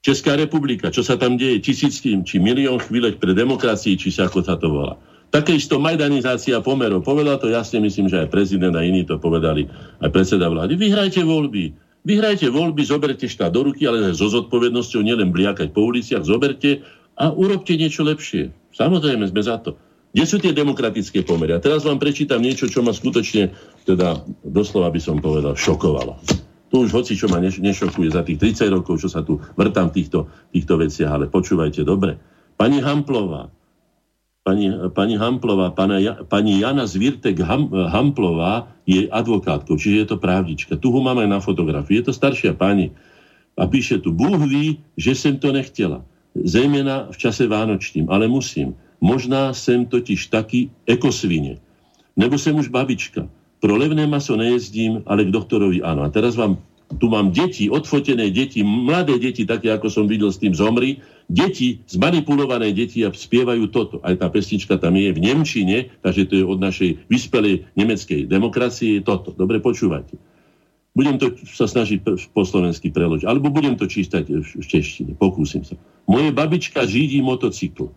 [0.00, 4.40] Česká republika, čo sa tam deje, tisíckým či milión chvíľek pre demokracii, či sa ako
[4.40, 4.96] sa to volá.
[5.28, 7.04] Také isto majdanizácia pomerov.
[7.04, 9.68] Povedal to jasne, myslím, že aj prezident a iní to povedali,
[10.00, 10.80] aj predseda vlády.
[10.80, 16.24] Vyhrajte voľby Vyhrajte voľby, zoberte štát do ruky, ale so zodpovednosťou nielen bliakať po uliciach,
[16.24, 16.80] zoberte
[17.20, 18.48] a urobte niečo lepšie.
[18.72, 19.76] Samozrejme, sme za to.
[20.10, 21.54] Kde sú tie demokratické pomery?
[21.54, 23.52] A teraz vám prečítam niečo, čo ma skutočne,
[23.84, 26.18] teda doslova by som povedal, šokovalo.
[26.70, 30.02] Tu už hoci, čo ma nešokuje za tých 30 rokov, čo sa tu vrtám v
[30.02, 32.16] týchto, týchto veciach, ale počúvajte dobre.
[32.56, 33.52] Pani Hamplová,
[34.44, 40.76] pani, pani Hamplová, pana, pani Jana Zvirtek Ham, Hamplová je advokátkou, čiže je to právnička.
[40.76, 42.00] Tu ho máme na fotografii.
[42.00, 42.90] Je to staršia pani.
[43.60, 46.00] A píše tu, Bůh ví, že jsem to nechtěla.
[46.34, 48.74] Zejména v čase vánočním, ale musím.
[49.00, 51.60] Možná jsem totiž taky ekosvine.
[52.16, 53.28] Nebo jsem už babička.
[53.60, 56.02] Pro levné maso nejezdím, ale k doktorovi áno.
[56.02, 56.56] A teraz vám
[56.98, 60.98] tu mám deti, odfotené deti, mladé deti, také ako som videl s tým zomri,
[61.30, 64.02] deti, zmanipulované deti a spievajú toto.
[64.02, 68.98] Aj tá pesnička tam je v Nemčine, takže to je od našej vyspelej nemeckej demokracie
[69.06, 69.30] toto.
[69.30, 70.18] Dobre počúvajte.
[70.90, 72.02] Budem to sa snažiť
[72.34, 75.78] po slovensky preložiť, alebo budem to čítať v češtine, pokúsim sa.
[76.10, 77.94] Moje babička žídi motocykl.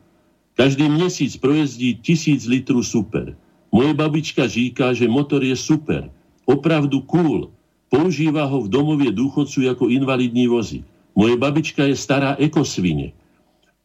[0.54, 3.34] Každý měsíc projezdí tisíc litrů super.
[3.74, 6.14] Moje babička říká, že motor je super.
[6.46, 7.50] Opravdu cool
[7.94, 10.82] Používa ho v domovie dôchodcu ako invalidní vozík.
[11.14, 13.14] Moje babička je stará ekosvine.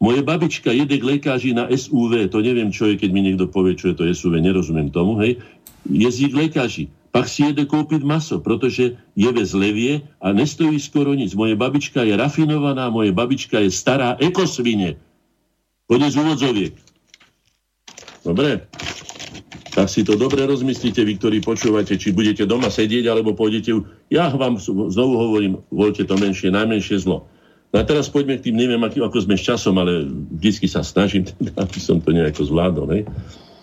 [0.01, 3.77] Moje babička jede k lekáži na SUV, to neviem, čo je, keď mi niekto povie,
[3.77, 5.37] čo je to SUV, nerozumiem tomu, hej.
[5.85, 6.85] Jezdí k lekáži.
[7.13, 11.37] Pak si jede kúpiť maso, pretože je bez levie a nestojí skoro nič.
[11.37, 14.97] Moje babička je rafinovaná, moje babička je stará ekosvine.
[15.85, 16.73] Konec úvodzoviek.
[18.25, 18.69] Dobre?
[19.79, 23.79] Tak si to dobre rozmyslíte, vy, ktorí počúvate, či budete doma sedieť, alebo pôjdete...
[24.11, 27.31] Ja vám znovu hovorím, voľte to menšie, najmenšie zlo.
[27.71, 30.03] No a teraz poďme k tým, neviem, ako sme s časom, ale
[30.35, 31.31] vždy sa snažím,
[31.63, 32.91] aby som to nejako zvládol.
[32.91, 33.07] Ne?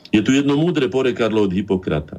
[0.08, 2.16] Je tu jedno múdre porekadlo od Hipokrata.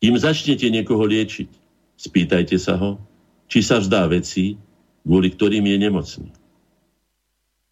[0.00, 1.52] Kým začnete niekoho liečiť,
[2.00, 2.96] spýtajte sa ho,
[3.44, 4.56] či sa vzdá veci,
[5.04, 6.28] kvôli ktorým je nemocný.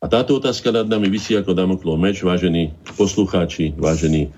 [0.00, 4.28] A táto otázka nad nami vysí ako Damoklov meč, vážení poslucháči, vážení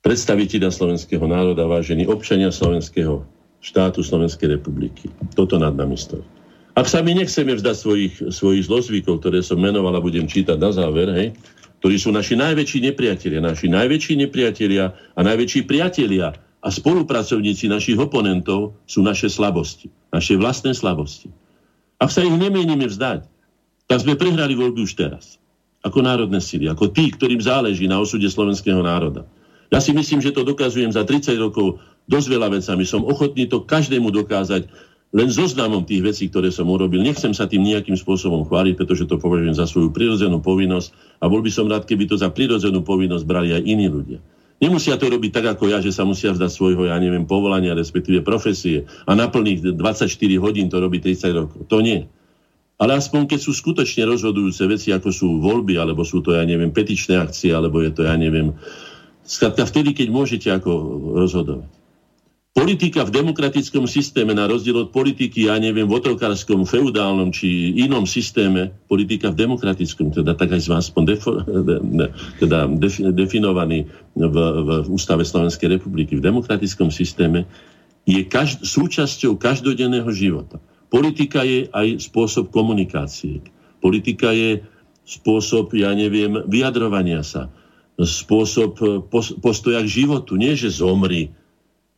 [0.00, 3.24] predstaviteľa slovenského národa, vážení občania slovenského
[3.60, 5.12] štátu Slovenskej republiky.
[5.36, 6.24] Toto nad nami stojí.
[6.72, 10.70] Ak sa my nechceme vzdať svojich, svojich zlozvykov, ktoré som menoval a budem čítať na
[10.72, 11.28] záver, hej,
[11.84, 18.76] ktorí sú naši najväčší nepriatelia, naši najväčší nepriatelia a najväčší priatelia a spolupracovníci našich oponentov
[18.88, 21.28] sú naše slabosti, naše vlastné slabosti.
[22.00, 23.28] Ak sa ich nemienime vzdať,
[23.88, 25.36] tak sme prehrali voľby už teraz.
[25.84, 29.24] Ako národné síly, ako tí, ktorým záleží na osude slovenského národa.
[29.70, 31.78] Ja si myslím, že to dokazujem za 30 rokov
[32.10, 32.82] dosť veľa vecami.
[32.82, 34.66] Som ochotný to každému dokázať
[35.10, 37.02] len zoznamom tých vecí, ktoré som urobil.
[37.02, 41.42] Nechcem sa tým nejakým spôsobom chváliť, pretože to považujem za svoju prirodzenú povinnosť a bol
[41.42, 44.22] by som rád, keby to za prirodzenú povinnosť brali aj iní ľudia.
[44.60, 48.20] Nemusia to robiť tak ako ja, že sa musia vzdať svojho, ja neviem, povolania, respektíve
[48.20, 50.06] profesie a na plných 24
[50.36, 51.64] hodín to robí 30 rokov.
[51.66, 52.06] To nie.
[52.76, 56.70] Ale aspoň keď sú skutočne rozhodujúce veci, ako sú voľby, alebo sú to, ja neviem,
[56.70, 58.52] petičné akcie, alebo je to, ja neviem,
[59.24, 60.70] skratka vtedy, keď môžete ako
[61.16, 61.70] rozhodovať.
[62.50, 68.10] Politika v demokratickom systéme, na rozdiel od politiky, ja neviem, v otrokárskom, feudálnom či inom
[68.10, 71.38] systéme, politika v demokratickom, teda tak aj aspoň defo,
[72.42, 72.66] teda
[73.14, 73.86] definovaný
[74.18, 74.36] v,
[74.66, 77.46] v Ústave Slovenskej republiky, v demokratickom systéme,
[78.02, 80.58] je každ- súčasťou každodenného života.
[80.90, 83.46] Politika je aj spôsob komunikácie.
[83.78, 84.58] Politika je
[85.06, 87.46] spôsob, ja neviem, vyjadrovania sa,
[88.00, 88.80] spôsob
[89.44, 90.40] postoja k životu.
[90.40, 91.32] Nie, že zomri,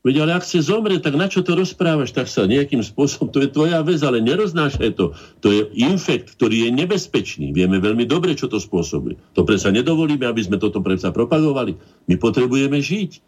[0.03, 2.11] Veď ale ak chce zomrieť, tak na čo to rozprávaš?
[2.11, 5.15] Tak sa nejakým spôsobom, to je tvoja vec, ale neroznášaj to.
[5.47, 7.55] To je infekt, ktorý je nebezpečný.
[7.55, 9.15] Vieme veľmi dobre, čo to spôsobuje.
[9.39, 11.79] To predsa nedovolíme, aby sme toto predsa propagovali.
[12.11, 13.23] My potrebujeme žiť.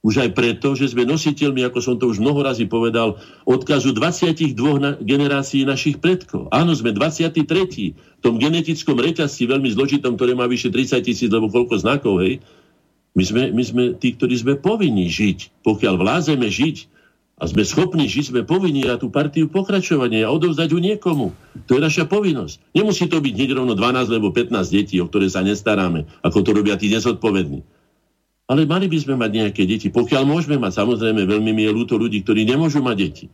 [0.00, 4.56] Už aj preto, že sme nositeľmi, ako som to už mnoho razy povedal, odkazu 22
[4.80, 6.48] na, generácií našich predkov.
[6.48, 7.44] Áno, sme 23.
[7.92, 12.40] v tom genetickom reťazci veľmi zložitom, ktoré má vyše 30 tisíc, lebo koľko znakov, hej,
[13.12, 15.66] my sme, my sme tí, ktorí sme povinní žiť.
[15.66, 16.88] Pokiaľ vlázeme žiť
[17.40, 21.34] a sme schopní žiť, sme povinní na tú partiu pokračovania a odovzdať ju niekomu.
[21.66, 22.72] To je naša povinnosť.
[22.72, 26.50] Nemusí to byť hneď rovno 12 alebo 15 detí, o ktoré sa nestaráme, ako to
[26.54, 27.66] robia tí nezodpovední.
[28.50, 29.94] Ale mali by sme mať nejaké deti.
[29.94, 33.26] Pokiaľ môžeme mať, samozrejme, veľmi mi je ľúto ľudí, ktorí nemôžu mať deti.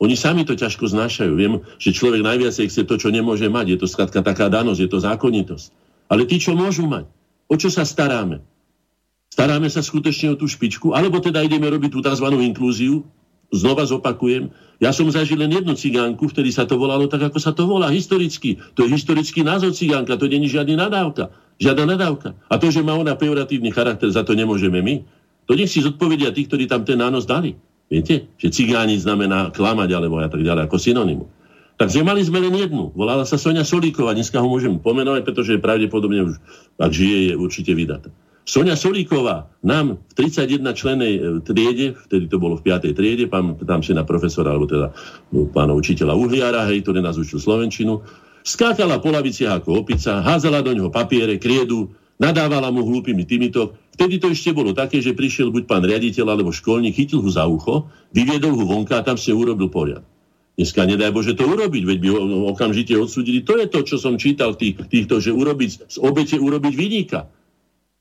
[0.00, 1.32] Oni sami to ťažko znášajú.
[1.32, 3.72] Viem, že človek najviac chce to, čo nemôže mať.
[3.72, 5.66] Je to skladka taká danosť, je to zákonitosť.
[6.12, 7.08] Ale tí, čo môžu mať,
[7.48, 8.44] o čo sa staráme?
[9.32, 12.28] Staráme sa skutočne o tú špičku, alebo teda ideme robiť tú tzv.
[12.28, 13.06] inklúziu.
[13.50, 17.50] Znova zopakujem, ja som zažil len jednu cigánku, vtedy sa to volalo tak, ako sa
[17.50, 18.62] to volá, historicky.
[18.78, 21.34] To je historický názov cigánka, to není žiadny nadávka.
[21.60, 22.32] Žiadna nadávka.
[22.48, 25.04] A to, že má ona pejoratívny charakter, za to nemôžeme my.
[25.44, 27.52] To nech si zodpovedia tí, ktorí tam ten nános dali.
[27.92, 28.32] Viete?
[28.40, 31.26] Že cigáni znamená klamať alebo a tak ďalej, ako synonymu.
[31.76, 32.92] Takže mali sme len jednu.
[32.92, 34.12] Volala sa Sonia Solíková.
[34.12, 36.36] Dneska ho môžem pomenovať, pretože pravdepodobne už,
[36.76, 38.12] ak žije, je určite vydatá.
[38.44, 42.96] Sonia Solíková nám v 31 členej e, triede, vtedy to bolo v 5.
[42.96, 44.92] triede, pán, tam si na profesora, alebo teda
[45.32, 48.00] no, pána učiteľa Uhliara, hej, ktorý nás učil Slovenčinu,
[48.42, 53.76] skákala po laviciach ako opica, házala do ňoho papiere, kriedu, nadávala mu hlúpými týmito.
[53.96, 57.48] Vtedy to ešte bolo také, že prišiel buď pán riaditeľ alebo školník, chytil ho za
[57.48, 60.04] ucho, vyviedol ho vonka a tam si urobil poriad.
[60.60, 62.08] Dneska nedaj Bože to urobiť, veď by
[62.52, 63.40] okamžite odsudili.
[63.48, 67.32] To je to, čo som čítal tých, týchto, že urobiť, z obete urobiť vyníka.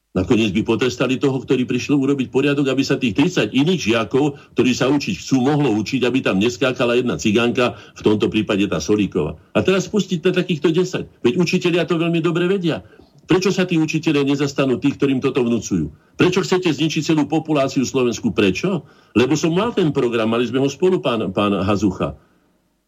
[0.09, 4.73] Nakoniec by potrestali toho, ktorý prišiel urobiť poriadok, aby sa tých 30 iných žiakov, ktorí
[4.73, 9.37] sa učiť chcú, mohlo učiť, aby tam neskákala jedna cigánka, v tomto prípade tá Solíková.
[9.53, 11.21] A teraz pustiť takýchto 10.
[11.21, 12.81] Veď učitelia to veľmi dobre vedia.
[13.29, 15.93] Prečo sa tí učiteľia nezastanú tých, ktorým toto vnúcujú?
[16.17, 18.33] Prečo chcete zničiť celú populáciu Slovensku?
[18.33, 18.89] Prečo?
[19.13, 22.17] Lebo som mal ten program, mali sme ho spolu, pán, pán Hazucha.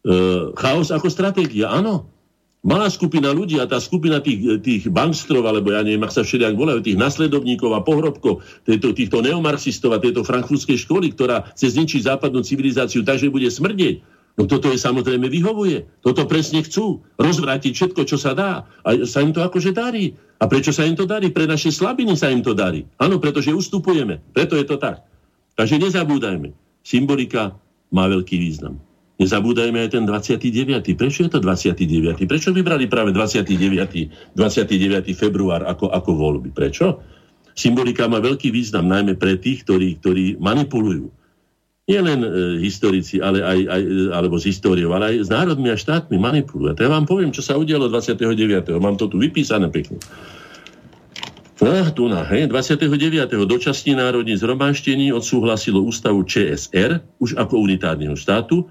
[0.01, 2.09] E, chaos ako stratégia, áno.
[2.61, 6.53] Malá skupina ľudí a tá skupina tých, tých bankstrov, alebo ja neviem, ak sa všelijak
[6.53, 12.05] volajú, tých nasledovníkov a pohrobkov týchto, týchto neomarxistov a tejto frankfurtskej školy, ktorá chce zničiť
[12.05, 14.05] západnú civilizáciu tak, že bude smrdieť,
[14.39, 15.99] No toto je samozrejme vyhovuje.
[15.99, 17.03] Toto presne chcú.
[17.19, 18.63] Rozvrátiť všetko, čo sa dá.
[18.87, 20.15] A sa im to akože darí.
[20.39, 21.29] A prečo sa im to darí?
[21.29, 22.87] Pre naše slabiny sa im to darí.
[22.95, 24.23] Áno, pretože ustupujeme.
[24.31, 25.03] Preto je to tak.
[25.59, 26.55] Takže nezabúdajme.
[26.81, 27.59] Symbolika
[27.91, 28.79] má veľký význam.
[29.21, 30.97] Nezabúdajme aj ten 29.
[30.97, 32.25] Prečo je to 29.
[32.25, 34.33] Prečo vybrali práve 29.
[34.33, 35.13] 29.
[35.13, 36.49] február ako, ako voľby?
[36.49, 37.05] Prečo?
[37.53, 41.13] Symbolika má veľký význam, najmä pre tých, ktorí, ktorí manipulujú
[41.91, 42.29] nie len e,
[42.63, 43.81] historici, ale aj, aj,
[44.15, 46.77] alebo z históriou, ale aj s národmi a štátmi manipulujú.
[46.77, 48.71] To ja vám poviem, čo sa udialo 29.
[48.79, 49.99] Mám to tu vypísané pekne.
[51.61, 52.89] No, tu na, hej, 29.
[53.45, 58.65] dočasní národní zhromaždení odsúhlasilo ústavu ČSR už ako unitárneho štátu.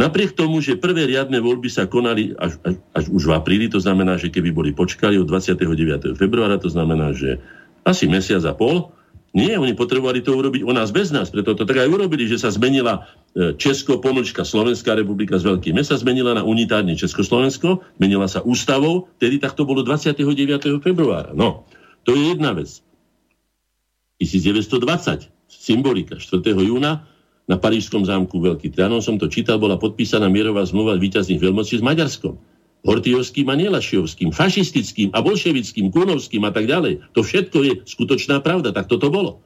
[0.00, 3.76] Napriek tomu, že prvé riadne voľby sa konali až, až, až už v apríli, to
[3.76, 6.16] znamená, že keby boli počkali od 29.
[6.16, 7.36] februára, to znamená, že
[7.84, 8.88] asi mesiac a pol,
[9.30, 12.40] nie, oni potrebovali to urobiť u nás bez nás, preto to tak aj urobili, že
[12.40, 18.26] sa zmenila e, Česko, ponočka Slovenská republika z veľkým mesta, zmenila na unitárne Československo, zmenila
[18.26, 20.18] sa ústavou, tedy tak to bolo 29.
[20.82, 21.30] februára.
[21.30, 21.68] No,
[22.02, 22.82] to je jedna vec.
[24.18, 26.42] 1920, symbolika, 4.
[26.66, 27.06] júna,
[27.50, 31.82] na Parížskom zámku Veľký Trianon som to čítal, bola podpísaná mierová zmluva víťazných veľmocí s
[31.82, 32.38] Maďarskom.
[32.86, 37.12] Hortijovským a Nielašiovským, fašistickým a bolševickým, kunovským a tak ďalej.
[37.12, 39.42] To všetko je skutočná pravda, tak toto bolo.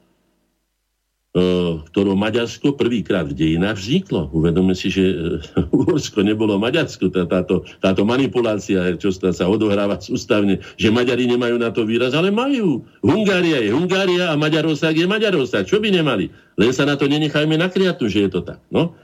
[1.35, 1.43] E,
[1.91, 4.31] ktorou Maďarsko prvýkrát v dejinách vzniklo.
[4.31, 5.15] Uvedome si, že e,
[5.75, 7.11] Uhorsko nebolo Maďarsko.
[7.11, 12.87] Táto, táto manipulácia, čo sa odohráva ústavne, že Maďari nemajú na to výraz, ale majú.
[13.03, 15.67] Hungária je Hungária a Maďarosák je Maďarosák.
[15.67, 16.31] Čo by nemali?
[16.55, 18.63] Len sa na to nenechajme nakriatu, že je to tak.
[18.71, 18.95] No?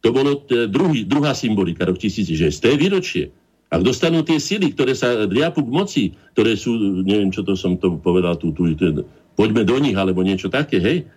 [0.00, 3.28] To bolo druhý, druhá symbolika, rok 1000, že z té výročie
[3.68, 6.04] ak dostanú tie sily, ktoré sa driapu k moci,
[6.38, 9.02] ktoré sú, neviem, čo to som to povedal, tu, tu, tu,
[9.34, 11.10] poďme do nich, alebo niečo také, hej,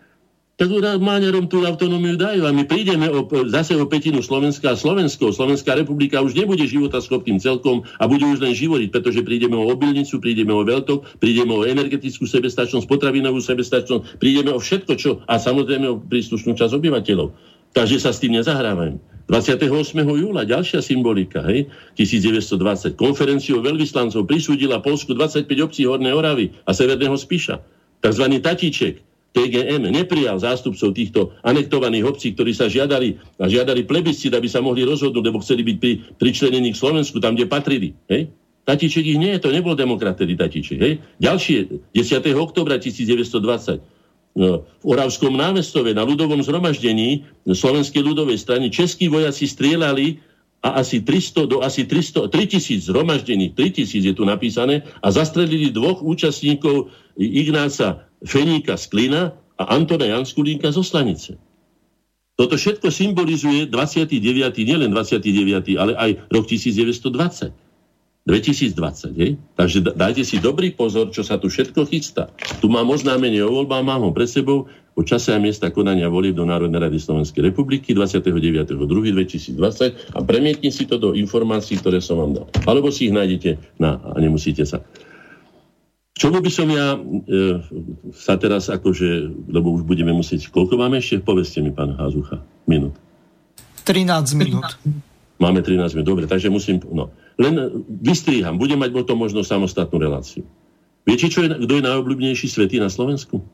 [0.57, 5.29] tak Máňarom tú autonómiu dajú a my prídeme o, zase o petinu Slovenska a Slovensko.
[5.29, 9.69] Slovenská republika už nebude života schopným celkom a bude už len živoriť, pretože prídeme o
[9.69, 15.37] obilnicu, prídeme o veľtok, prídeme o energetickú sebestačnosť, potravinovú sebestačnosť, prídeme o všetko, čo a
[15.37, 17.29] samozrejme o príslušnú časť obyvateľov.
[17.77, 18.97] Takže sa s tým nezahrávame.
[19.29, 19.69] 28.
[19.93, 21.69] júla, ďalšia symbolika, hej,
[22.01, 22.97] 1920.
[22.97, 27.61] Konferenciou veľvyslancov prisúdila Polsku 25 obcí Hornej Oravy a Severného Spiša.
[28.01, 29.03] Takzvaný Tatíček,
[29.37, 34.81] TGM, neprijal zástupcov týchto anektovaných obcí, ktorí sa žiadali a žiadali plebiscit, aby sa mohli
[34.81, 37.93] rozhodnúť, lebo chceli byť pri, pričlenení k Slovensku, tam, kde patrili.
[38.09, 38.33] Hej?
[38.65, 40.81] Tatíček ich nie, to nebol demokrat, tedy Tatíček.
[40.81, 40.93] Hej?
[41.21, 42.33] Ďalšie, 10.
[42.33, 43.97] oktobra 1920
[44.37, 50.21] No, v Oravskom námestove na ľudovom zhromaždení Slovenskej ľudovej strany českí vojaci strieľali
[50.65, 56.01] a asi 300 do asi 300, 3000 zhromaždených, 3000 je tu napísané, a zastrelili dvoch
[56.01, 59.21] účastníkov Ignáca Feníka z Klina
[59.57, 61.31] a Antona Janskulínka z Oslanice.
[62.37, 64.21] Toto všetko symbolizuje 29.
[64.61, 65.73] nielen 29.
[65.77, 67.53] ale aj rok 1920.
[68.27, 69.39] 2020, hej?
[69.55, 72.27] Takže dajte si dobrý pozor, čo sa tu všetko chystá.
[72.59, 74.67] Tu mám oznámenie o voľbách, mám ho pred sebou
[74.97, 80.89] o čase a miesta konania volieb do Národnej rady Slovenskej republiky 29.2.2020 a premietni si
[80.89, 82.49] to do informácií, ktoré som vám dal.
[82.65, 84.81] Alebo si ich nájdete na, a nemusíte sa.
[86.17, 86.99] Čomu by som ja e,
[88.09, 91.21] sa teraz akože, lebo už budeme musieť, koľko máme ešte?
[91.21, 92.97] Povedzte mi, pán Házucha, minút.
[93.85, 94.81] 13 minút.
[95.37, 97.13] Máme 13 minút, dobre, takže musím, no.
[97.37, 100.41] Len vystríham, budem mať o tom možno samostatnú reláciu.
[101.05, 103.45] Viete, čo je, kto je najobľúbenejší svetý na Slovensku?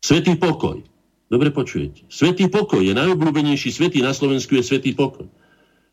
[0.00, 0.82] Svetý pokoj.
[1.26, 2.06] Dobre počujete.
[2.06, 5.26] Svetý pokoj je najobľúbenejší svetý na Slovensku je svetý pokoj.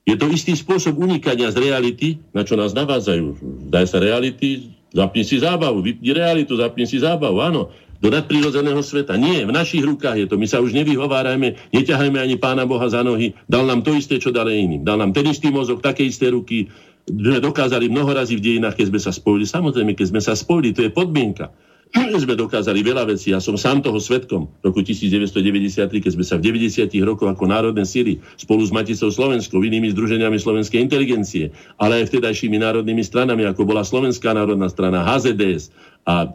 [0.04, 3.40] Je to istý spôsob unikania z reality, na čo nás navádzajú.
[3.72, 7.40] Daj sa reality, zapni si zábavu, vypni realitu, zapni si zábavu.
[7.40, 7.72] Áno,
[8.04, 9.16] do nadprirodzeného sveta.
[9.16, 10.36] Nie, v našich rukách je to.
[10.36, 13.32] My sa už nevyhovárajme, neťahajme ani Pána Boha za nohy.
[13.48, 14.84] Dal nám to isté, čo dal iným.
[14.84, 16.68] Dal nám ten istý mozog, také isté ruky.
[17.08, 19.48] Sme dokázali mnoho razy v dejinách, keď sme sa spojili.
[19.48, 21.48] Samozrejme, keď sme sa spojili, to je podmienka.
[22.24, 23.30] sme dokázali veľa vecí.
[23.30, 26.90] Ja som sám toho svetkom roku 1993, keď sme sa v 90.
[27.06, 32.58] rokoch ako národné síly spolu s Maticou Slovenskou, inými združeniami slovenskej inteligencie, ale aj vtedajšími
[32.58, 35.70] národnými stranami, ako bola Slovenská národná strana, HZDS
[36.10, 36.28] a e,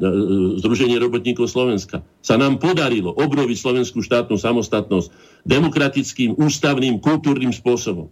[0.63, 5.11] Združenie robotníkov Slovenska, sa nám podarilo obnoviť slovenskú štátnu samostatnosť
[5.43, 8.07] demokratickým, ústavným, kultúrnym spôsobom.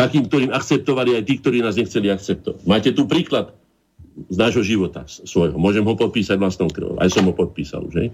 [0.00, 2.64] Takým, ktorým akceptovali aj tí, ktorí nás nechceli akceptovať.
[2.64, 3.52] Máte tu príklad
[4.28, 5.56] z nášho života svojho.
[5.56, 6.98] Môžem ho podpísať vlastnou krvou.
[6.98, 8.10] Aj som ho podpísal už.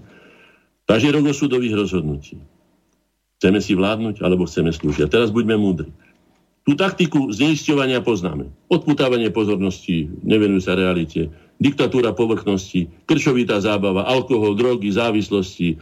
[0.87, 2.39] Takže rok súdových rozhodnutí.
[3.37, 5.05] Chceme si vládnuť, alebo chceme slúžiť.
[5.05, 5.91] A teraz buďme múdri.
[6.65, 8.49] Tú taktiku zneisťovania poznáme.
[8.67, 15.75] Odputávanie pozornosti, nevenujú sa realite, diktatúra povrchnosti, krčovitá zábava, alkohol, drogy, závislosti, e,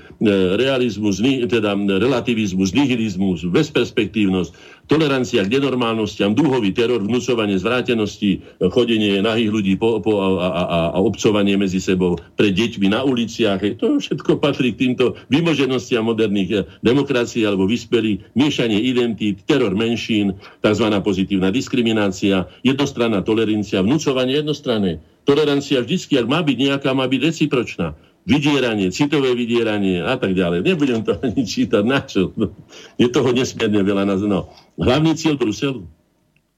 [0.55, 1.19] realizmus,
[1.51, 4.51] teda relativizmus, nihilizmus, bezperspektívnosť,
[4.87, 8.39] tolerancia k nenormálnostiam, dúhový teror, vnúcovanie zvrátenosti,
[8.71, 13.59] chodenie nahých ľudí po, po, a, a, a, obcovanie medzi sebou pred deťmi na uliciach.
[13.81, 16.57] To všetko patrí k týmto vymoženostiam moderných e,
[16.87, 20.87] demokracií alebo vyspelých, miešanie identít, teror menšín, tzv.
[21.03, 27.97] pozitívna diskriminácia, jednostranná tolerancia, vnúcovanie jednostranné Tolerancia vždycky, ak má byť nejaká, má byť recipročná.
[28.25, 30.65] Vydieranie, citové vydieranie a tak ďalej.
[30.65, 32.29] Nebudem to ani čítať, na čo?
[32.37, 32.53] No,
[33.01, 34.05] je toho nesmierne veľa.
[34.05, 34.15] Na...
[34.21, 34.53] No.
[34.77, 35.81] Hlavný cieľ Bruselu.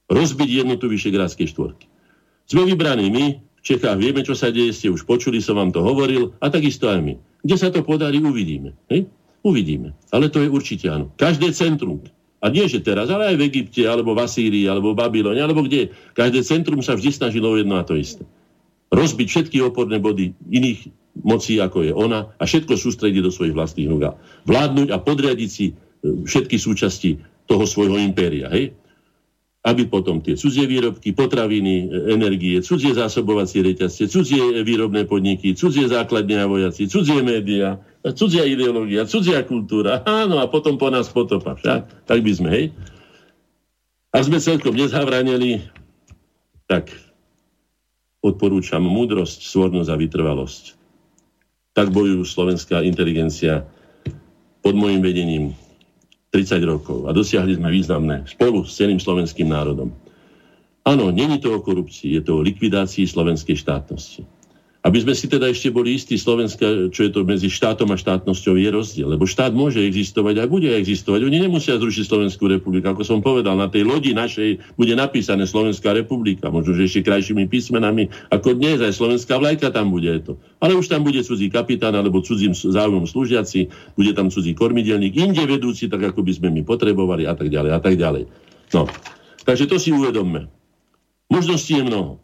[0.08, 1.88] Rozbiť jednotu Vyšegrádskej štvorky.
[2.48, 5.84] Sme vybraní my, v Čechách vieme, čo sa deje, ste už počuli, som vám to
[5.84, 7.14] hovoril, a takisto aj my.
[7.44, 8.72] Kde sa to podarí, uvidíme.
[8.88, 9.12] Hej?
[9.44, 9.92] Uvidíme.
[10.16, 11.12] Ale to je určite áno.
[11.20, 12.00] Každé centrum,
[12.40, 15.68] a nie, že teraz, ale aj v Egypte, alebo v Asýrii, alebo v Babylone, alebo
[15.68, 15.92] kde.
[16.16, 18.24] Každé centrum sa vždy snažilo jedno a to isté
[18.92, 20.92] rozbiť všetky oporné body iných
[21.24, 24.16] mocí, ako je ona, a všetko sústrediť do svojich vlastných rúk.
[24.46, 25.74] Vládnuť a podriadiť si e,
[26.24, 27.18] všetky súčasti
[27.50, 28.52] toho svojho impéria.
[28.54, 28.76] Hej?
[29.66, 35.90] Aby potom tie cudzie výrobky, potraviny, e, energie, cudzie zásobovacie reťazce, cudzie výrobné podniky, cudzie
[35.90, 37.82] základne a vojaci, cudzie médiá,
[38.14, 41.58] cudzia ideológia, cudzia kultúra, áno, a potom po nás potopa.
[41.58, 42.08] Však?
[42.08, 42.66] Tak by sme, hej?
[44.16, 45.68] A sme celkom nezhavraneli,
[46.70, 47.07] tak
[48.22, 50.64] odporúčam múdrosť, svornosť a vytrvalosť.
[51.78, 53.66] Tak bojujú slovenská inteligencia
[54.66, 55.54] pod môjim vedením
[56.34, 59.94] 30 rokov a dosiahli sme významné spolu s celým slovenským národom.
[60.88, 64.37] Áno, není to o korupcii, je to o likvidácii slovenskej štátnosti.
[64.88, 68.56] Aby sme si teda ešte boli istí, Slovenska, čo je to medzi štátom a štátnosťou,
[68.56, 69.12] je rozdiel.
[69.12, 71.28] Lebo štát môže existovať a bude existovať.
[71.28, 72.88] Oni nemusia zrušiť Slovenskú republiku.
[72.96, 76.48] Ako som povedal, na tej lodi našej bude napísané Slovenská republika.
[76.48, 78.80] Možno, že ešte krajšími písmenami ako dnes.
[78.80, 80.40] Aj slovenská vlajka tam bude to.
[80.64, 83.68] Ale už tam bude cudzí kapitán alebo cudzím záujmom slúžiaci,
[84.00, 87.72] bude tam cudzí kormidelník, inde vedúci, tak ako by sme my potrebovali a tak ďalej
[87.76, 88.24] a tak ďalej.
[88.72, 88.88] No.
[89.44, 90.48] Takže to si uvedomme.
[91.28, 92.24] Možností je mnoho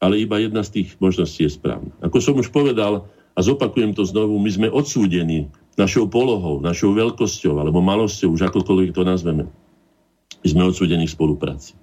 [0.00, 1.92] ale iba jedna z tých možností je správna.
[2.04, 7.60] Ako som už povedal, a zopakujem to znovu, my sme odsúdení našou polohou, našou veľkosťou
[7.60, 9.44] alebo malosťou, už akokoľvek to nazveme.
[10.40, 11.76] My sme odsúdení k spolupráci.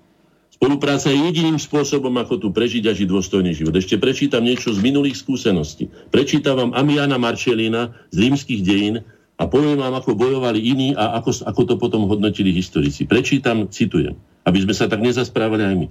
[0.54, 3.76] Spolupráca je jediným spôsobom, ako tu prežiť a žiť dôstojný život.
[3.76, 5.92] Ešte prečítam niečo z minulých skúseností.
[6.08, 9.04] Prečítam vám Amiana Marčelina z rímskych dejín
[9.38, 13.04] a poviem vám, ako bojovali iní a ako, ako to potom hodnotili historici.
[13.04, 14.16] Prečítam, citujem,
[14.48, 15.88] aby sme sa tak nezasprávali aj my.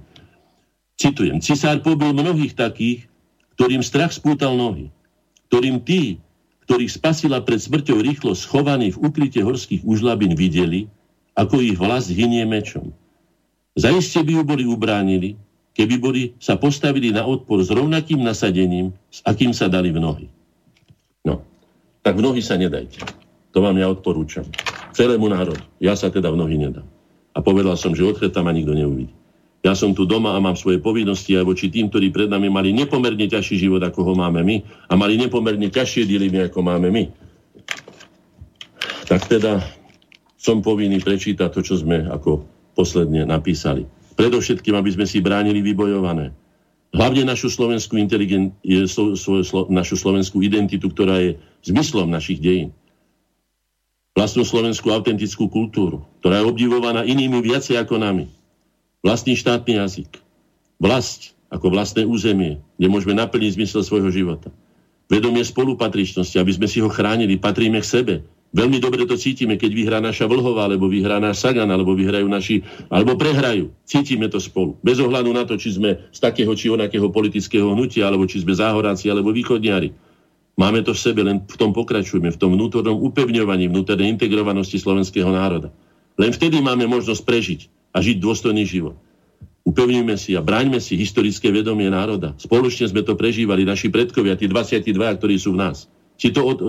[0.97, 3.09] Citujem, cisár pobil mnohých takých,
[3.57, 4.89] ktorým strach spútal nohy,
[5.49, 6.21] ktorým tí,
[6.65, 10.87] ktorých spasila pred smrťou rýchlo schovaní v ukryte horských užlabín videli,
[11.33, 12.93] ako ich vlast hynie mečom.
[13.73, 15.33] Zaiste by ju boli ubránili,
[15.73, 20.27] keby boli sa postavili na odpor s rovnakým nasadením, s akým sa dali v nohy.
[21.25, 21.41] No,
[22.05, 23.01] tak v nohy sa nedajte.
[23.53, 24.45] To vám ja odporúčam.
[24.93, 25.61] Celému národu.
[25.81, 26.85] Ja sa teda v nohy nedám.
[27.33, 29.13] A povedal som, že odchred tam ma nikto neuvidí.
[29.63, 32.75] Ja som tu doma a mám svoje povinnosti aj voči tým, ktorí pred nami mali
[32.75, 34.59] nepomerne ťažší život, ako ho máme my
[34.91, 37.07] a mali nepomerne ťažšie dilemy, ako máme my.
[39.07, 39.63] Tak teda
[40.35, 42.43] som povinný prečítať to, čo sme ako
[42.75, 43.87] posledne napísali.
[44.19, 46.35] Predovšetkým, aby sme si bránili vybojované.
[46.91, 48.51] Hlavne našu slovenskú, inteligen-
[48.85, 52.75] slo, slo, našu slovenskú identitu, ktorá je zmyslom našich dejín.
[54.13, 58.42] Vlastnú slovenskú autentickú kultúru, ktorá je obdivovaná inými viacej ako nami
[59.03, 60.09] vlastný štátny jazyk,
[60.79, 64.49] vlast ako vlastné územie, kde môžeme naplniť zmysel svojho života.
[65.11, 68.15] Vedomie spolupatričnosti, aby sme si ho chránili, patríme k sebe.
[68.53, 72.61] Veľmi dobre to cítime, keď vyhrá naša Vlhová, alebo vyhrá náš Sagan, alebo vyhrajú naši,
[72.89, 73.69] alebo prehrajú.
[73.85, 74.77] Cítime to spolu.
[74.81, 78.53] Bez ohľadu na to, či sme z takého či onakého politického hnutia, alebo či sme
[78.53, 79.93] záhoráci, alebo východniari.
[80.53, 85.33] Máme to v sebe, len v tom pokračujeme, v tom vnútornom upevňovaní, vnútornej integrovanosti slovenského
[85.33, 85.73] národa.
[86.21, 88.97] Len vtedy máme možnosť prežiť a žiť dôstojný život.
[89.63, 92.35] Upevníme si a bráňme si historické vedomie národa.
[92.35, 95.87] Spoločne sme to prežívali, naši predkovia, tí 22, ktorí sú v nás.
[96.19, 96.59] Si to od,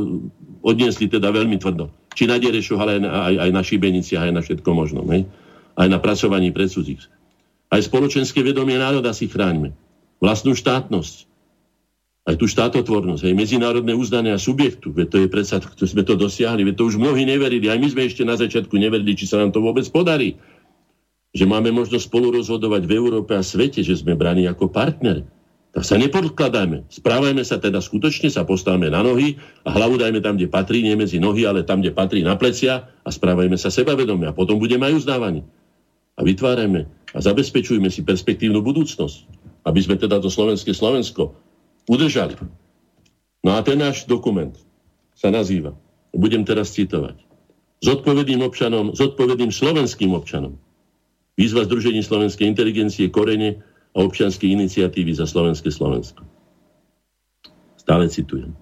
[0.62, 1.90] odniesli teda veľmi tvrdo.
[2.14, 5.02] Či na Derešoch, ale aj na, aj, aj na Šibeniciach, aj na všetko možno.
[5.02, 5.26] Ne?
[5.74, 7.10] Aj na pracovaní pre cudzích.
[7.74, 9.74] Aj spoločenské vedomie národa si chráňme.
[10.22, 11.26] Vlastnú štátnosť.
[12.24, 14.96] Aj tú štátotvornosť, aj medzinárodné uznania subjektu.
[14.96, 17.68] Veď to je predsa, sme to dosiahli, veď to už mnohí neverili.
[17.68, 20.40] Aj my sme ešte na začiatku neverili, či sa nám to vôbec podarí
[21.35, 25.27] že máme možnosť spolu rozhodovať v Európe a svete, že sme braní ako partner.
[25.74, 26.86] Tak sa nepodkladajme.
[26.86, 30.94] Správajme sa teda skutočne, sa postavme na nohy a hlavu dajme tam, kde patrí, nie
[30.94, 34.31] medzi nohy, ale tam, kde patrí na plecia a správajme sa sebavedomne.
[34.31, 35.43] A potom budeme aj uznávaní.
[36.15, 39.43] A vytvárajme a zabezpečujme si perspektívnu budúcnosť.
[39.65, 41.32] aby sme teda to slovenské Slovensko
[41.89, 42.36] udržali.
[43.44, 44.52] No a ten náš dokument
[45.16, 45.73] sa nazýva,
[46.12, 47.16] budem teraz citovať,
[47.81, 50.56] zodpovedným občanom, zodpovedným slovenským občanom.
[51.35, 53.59] Výzva Združení slovenskej inteligencie, korene
[53.94, 56.23] a občianskej iniciatívy za slovenské Slovensko.
[57.78, 58.55] Stále citujem.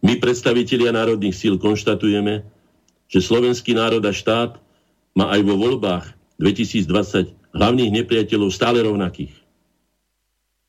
[0.00, 2.44] My, predstavitelia národných síl, konštatujeme,
[3.10, 4.56] že slovenský národ a štát
[5.16, 6.06] má aj vo voľbách
[6.40, 9.34] 2020 hlavných nepriateľov stále rovnakých.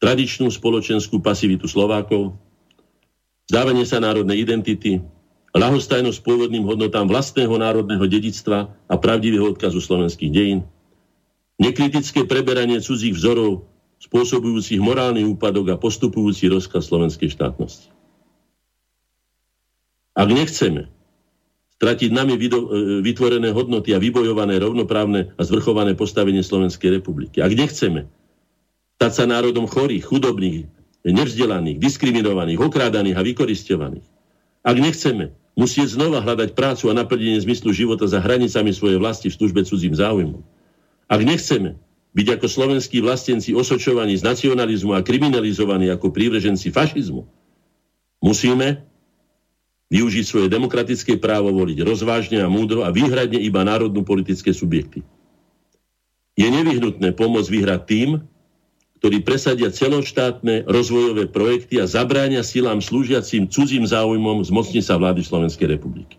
[0.02, 2.34] Tradičnú spoločenskú pasivitu Slovákov,
[3.46, 5.00] zdávanie sa národnej identity,
[5.54, 10.66] ľahostajnosť pôvodným hodnotám vlastného národného dedictva a pravdivého odkazu slovenských dejín,
[11.58, 13.68] nekritické preberanie cudzích vzorov,
[14.02, 17.90] spôsobujúcich morálny úpadok a postupujúci rozkaz slovenskej štátnosti.
[20.18, 20.92] Ak nechceme
[21.82, 22.42] stratiť nami e,
[23.02, 28.06] vytvorené hodnoty a vybojované rovnoprávne a zvrchované postavenie Slovenskej republiky, ak nechceme
[29.02, 30.70] stať sa národom chorých, chudobných,
[31.02, 34.06] nevzdelaných, diskriminovaných, okrádaných a vykoristovaných,
[34.62, 39.38] ak nechceme musieť znova hľadať prácu a naplnenie zmyslu života za hranicami svojej vlasti v
[39.42, 40.46] službe cudzím záujmom,
[41.12, 41.76] ak nechceme
[42.16, 47.28] byť ako slovenskí vlastenci osočovaní z nacionalizmu a kriminalizovaní ako prívrženci fašizmu,
[48.24, 48.88] musíme
[49.92, 55.04] využiť svoje demokratické právo voliť rozvážne a múdro a výhradne iba národnú politické subjekty.
[56.40, 58.10] Je nevyhnutné pomôcť vyhrať tým,
[59.04, 65.76] ktorí presadia celoštátne rozvojové projekty a zabránia silám slúžiacim cudzím záujmom zmocniť sa vlády Slovenskej
[65.76, 66.16] republiky.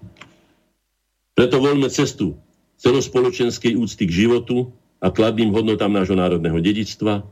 [1.33, 2.37] Preto voľme cestu
[2.83, 7.27] celospoločenskej úcty k životu, a kladným hodnotám nášho národného dedictva,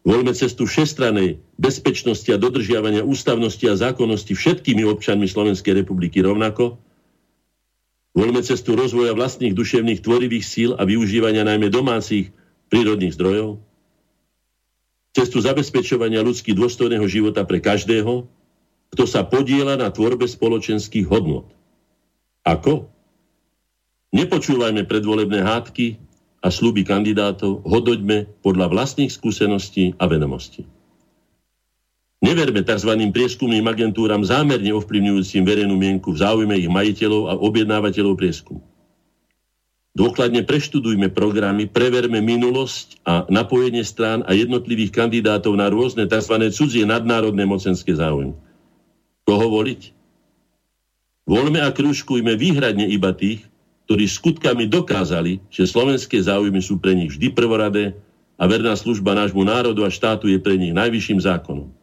[0.00, 6.80] voľme cestu všestranej bezpečnosti a dodržiavania ústavnosti a zákonnosti všetkými občanmi Slovenskej republiky rovnako,
[8.16, 12.32] voľme cestu rozvoja vlastných duševných tvorivých síl a využívania najmä domácich
[12.72, 13.60] prírodných zdrojov,
[15.12, 18.24] cestu zabezpečovania ľudských dôstojného života pre každého,
[18.90, 21.52] kto sa podiela na tvorbe spoločenských hodnot.
[22.42, 22.88] Ako?
[24.10, 26.09] Nepočúvajme predvolebné hádky,
[26.40, 30.64] a slúby kandidátov hodoďme podľa vlastných skúseností a vedomostí.
[32.20, 32.92] Neverme tzv.
[33.12, 38.60] prieskumným agentúram zámerne ovplyvňujúcim verejnú mienku v záujme ich majiteľov a objednávateľov prieskumu.
[39.90, 46.38] Dôkladne preštudujme programy, preverme minulosť a napojenie strán a jednotlivých kandidátov na rôzne tzv.
[46.54, 48.36] cudzie nadnárodné mocenské záujmy.
[49.26, 49.90] Koho voliť?
[51.26, 53.49] Voľme a krúžkujme výhradne iba tých,
[53.90, 57.98] ktorí skutkami dokázali, že slovenské záujmy sú pre nich vždy prvoradé
[58.38, 61.74] a verná služba nášmu národu a štátu je pre nich najvyšším zákonom.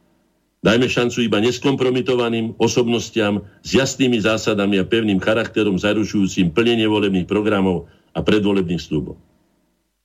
[0.64, 7.92] Dajme šancu iba neskompromitovaným osobnostiam s jasnými zásadami a pevným charakterom zaručujúcim plnenie volebných programov
[8.16, 9.20] a predvolebných slúbov.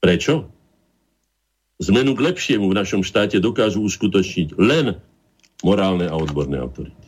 [0.02, 0.50] Prečo?
[1.78, 4.98] Zmenu k lepšiemu v našom štáte dokážu uskutočniť len
[5.62, 6.98] morálne a odborné autority.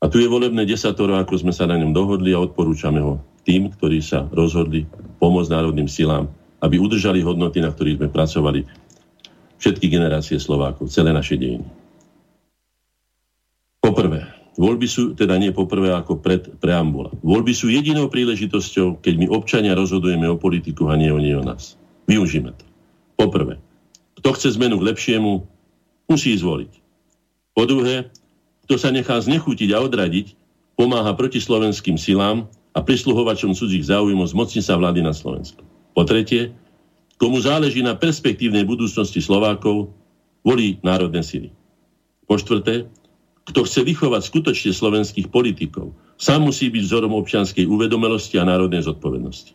[0.00, 3.68] A tu je volebné desatoro, ako sme sa na ňom dohodli a odporúčame ho tým,
[3.68, 4.88] ktorí sa rozhodli
[5.20, 6.24] pomôcť národným silám,
[6.64, 8.60] aby udržali hodnoty, na ktorých sme pracovali
[9.60, 11.68] všetky generácie Slovákov, celé naše dejiny.
[13.84, 14.24] Poprvé,
[14.56, 19.76] voľby sú, teda nie poprvé ako pred preambula, voľby sú jedinou príležitosťou, keď my občania
[19.76, 21.76] rozhodujeme o politiku a nie o nie o nás.
[22.08, 22.64] Využíme to.
[23.20, 23.60] Poprvé,
[24.16, 25.44] kto chce zmenu k lepšiemu,
[26.08, 26.72] musí zvoliť.
[27.52, 28.08] Po druhé,
[28.70, 30.38] kto sa nechá znechutiť a odradiť,
[30.78, 35.66] pomáha protislovenským silám a prisluhovačom cudzích záujmov zmocni sa vlády na Slovensku.
[35.90, 36.54] Po tretie,
[37.18, 39.90] komu záleží na perspektívnej budúcnosti Slovákov,
[40.46, 41.50] volí národné sily.
[42.30, 42.86] Po štvrté,
[43.50, 49.50] kto chce vychovať skutočne slovenských politikov, sám musí byť vzorom občianskej uvedomelosti a národnej zodpovednosti.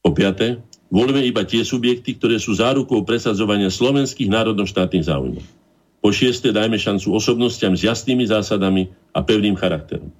[0.00, 5.57] Po piaté, volíme iba tie subjekty, ktoré sú zárukou presadzovania slovenských národno-štátnych záujmov.
[5.98, 10.14] Po šieste dajme šancu osobnostiam s jasnými zásadami a pevným charakterom.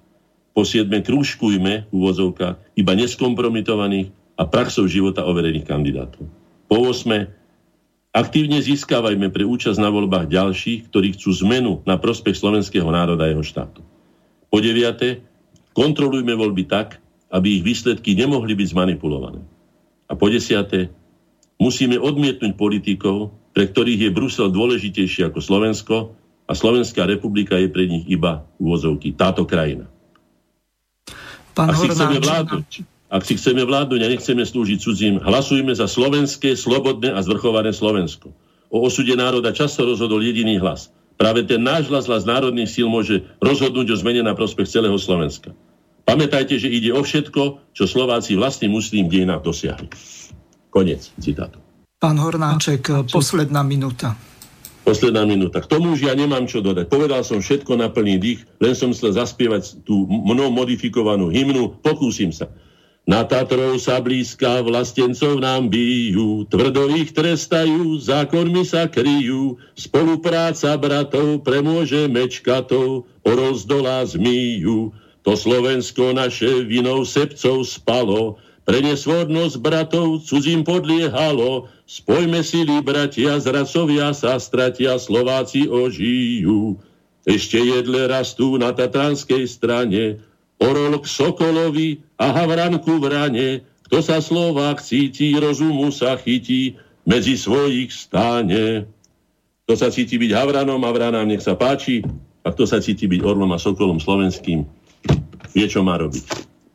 [0.51, 6.27] Po siedme krúžkujme úvozovka iba neskompromitovaných a praxou života overených kandidátov.
[6.67, 7.31] Po osme
[8.11, 13.31] aktívne získavajme pre účasť na voľbách ďalších, ktorí chcú zmenu na prospech slovenského národa a
[13.31, 13.87] jeho štátu.
[14.51, 15.23] Po deviate
[15.79, 16.99] kontrolujme voľby tak,
[17.31, 19.47] aby ich výsledky nemohli byť zmanipulované.
[20.11, 20.91] A po desiate
[21.63, 26.15] musíme odmietnúť politikov, pre ktorých je Brusel dôležitejší ako Slovensko
[26.47, 29.11] a Slovenská republika je pre nich iba úvozovky.
[29.19, 29.91] Táto krajina.
[31.59, 32.67] Pán ak, si chceme vládnuť,
[33.11, 38.31] ak si chceme vládnuť a nechceme slúžiť cudzím, hlasujme za slovenské, slobodné a zvrchované Slovensko.
[38.71, 40.95] O osude národa často rozhodol jediný hlas.
[41.19, 45.51] Práve ten náš hlas, hlas národných síl môže rozhodnúť o zmene na prospech celého Slovenska.
[46.07, 49.91] Pamätajte, že ide o všetko, čo Slováci vlastným úsilím dejinách dosiahli.
[50.71, 51.59] Konec citátu.
[51.99, 54.15] Pán Hornáček, posledná minúta.
[54.87, 55.59] Posledná minúta.
[55.59, 56.87] K tomu už ja nemám čo dodať.
[56.87, 61.75] Povedal som všetko na plný dých, len som chcel zaspievať tú mnou modifikovanú hymnu.
[61.83, 62.47] Pokúsim sa.
[63.03, 71.43] Na Tatrov sa blízka vlastencov nám bijú, tvrdo ich trestajú, zákonmi sa kryjú, spolupráca bratov
[71.43, 74.95] premôže mečkatov, o rozdolá zmíju.
[75.27, 78.39] To Slovensko naše vinou sebcov spalo,
[78.69, 86.77] pre nesvodnosť bratov cudzím podliehalo, spojme sily bratia, zracovia sa stratia, Slováci ožijú.
[87.25, 90.21] Ešte jedle rastú na tatranskej strane,
[90.61, 93.49] orol k Sokolovi a Havranku v rane.
[93.89, 96.77] Kto sa Slovák cíti, rozumu sa chytí,
[97.09, 98.85] medzi svojich stáne.
[99.65, 102.05] Kto sa cíti byť Havranom a Vranám, nech sa páči.
[102.45, 104.69] A kto sa cíti byť Orlom a Sokolom slovenským,
[105.57, 106.25] vie, čo má robiť.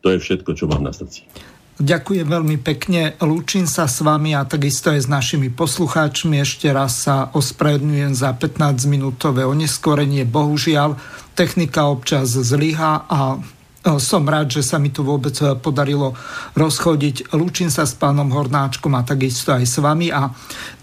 [0.02, 1.53] To je všetko, čo mám na srdci.
[1.74, 6.38] Ďakujem veľmi pekne, lúčim sa s vami a takisto aj s našimi poslucháčmi.
[6.38, 10.22] Ešte raz sa ospravedlňujem za 15-minútové oneskorenie.
[10.30, 10.94] Bohužiaľ,
[11.34, 13.42] technika občas zlyha a
[13.84, 16.16] E, som rád, že sa mi tu vôbec e, podarilo
[16.56, 17.36] rozchodiť.
[17.36, 20.32] Lúčim sa s pánom Hornáčkom a takisto aj s vami a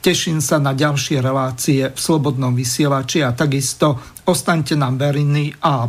[0.04, 3.96] teším sa na ďalšie relácie v Slobodnom vysielači a takisto
[4.28, 5.88] ostaňte nám verní a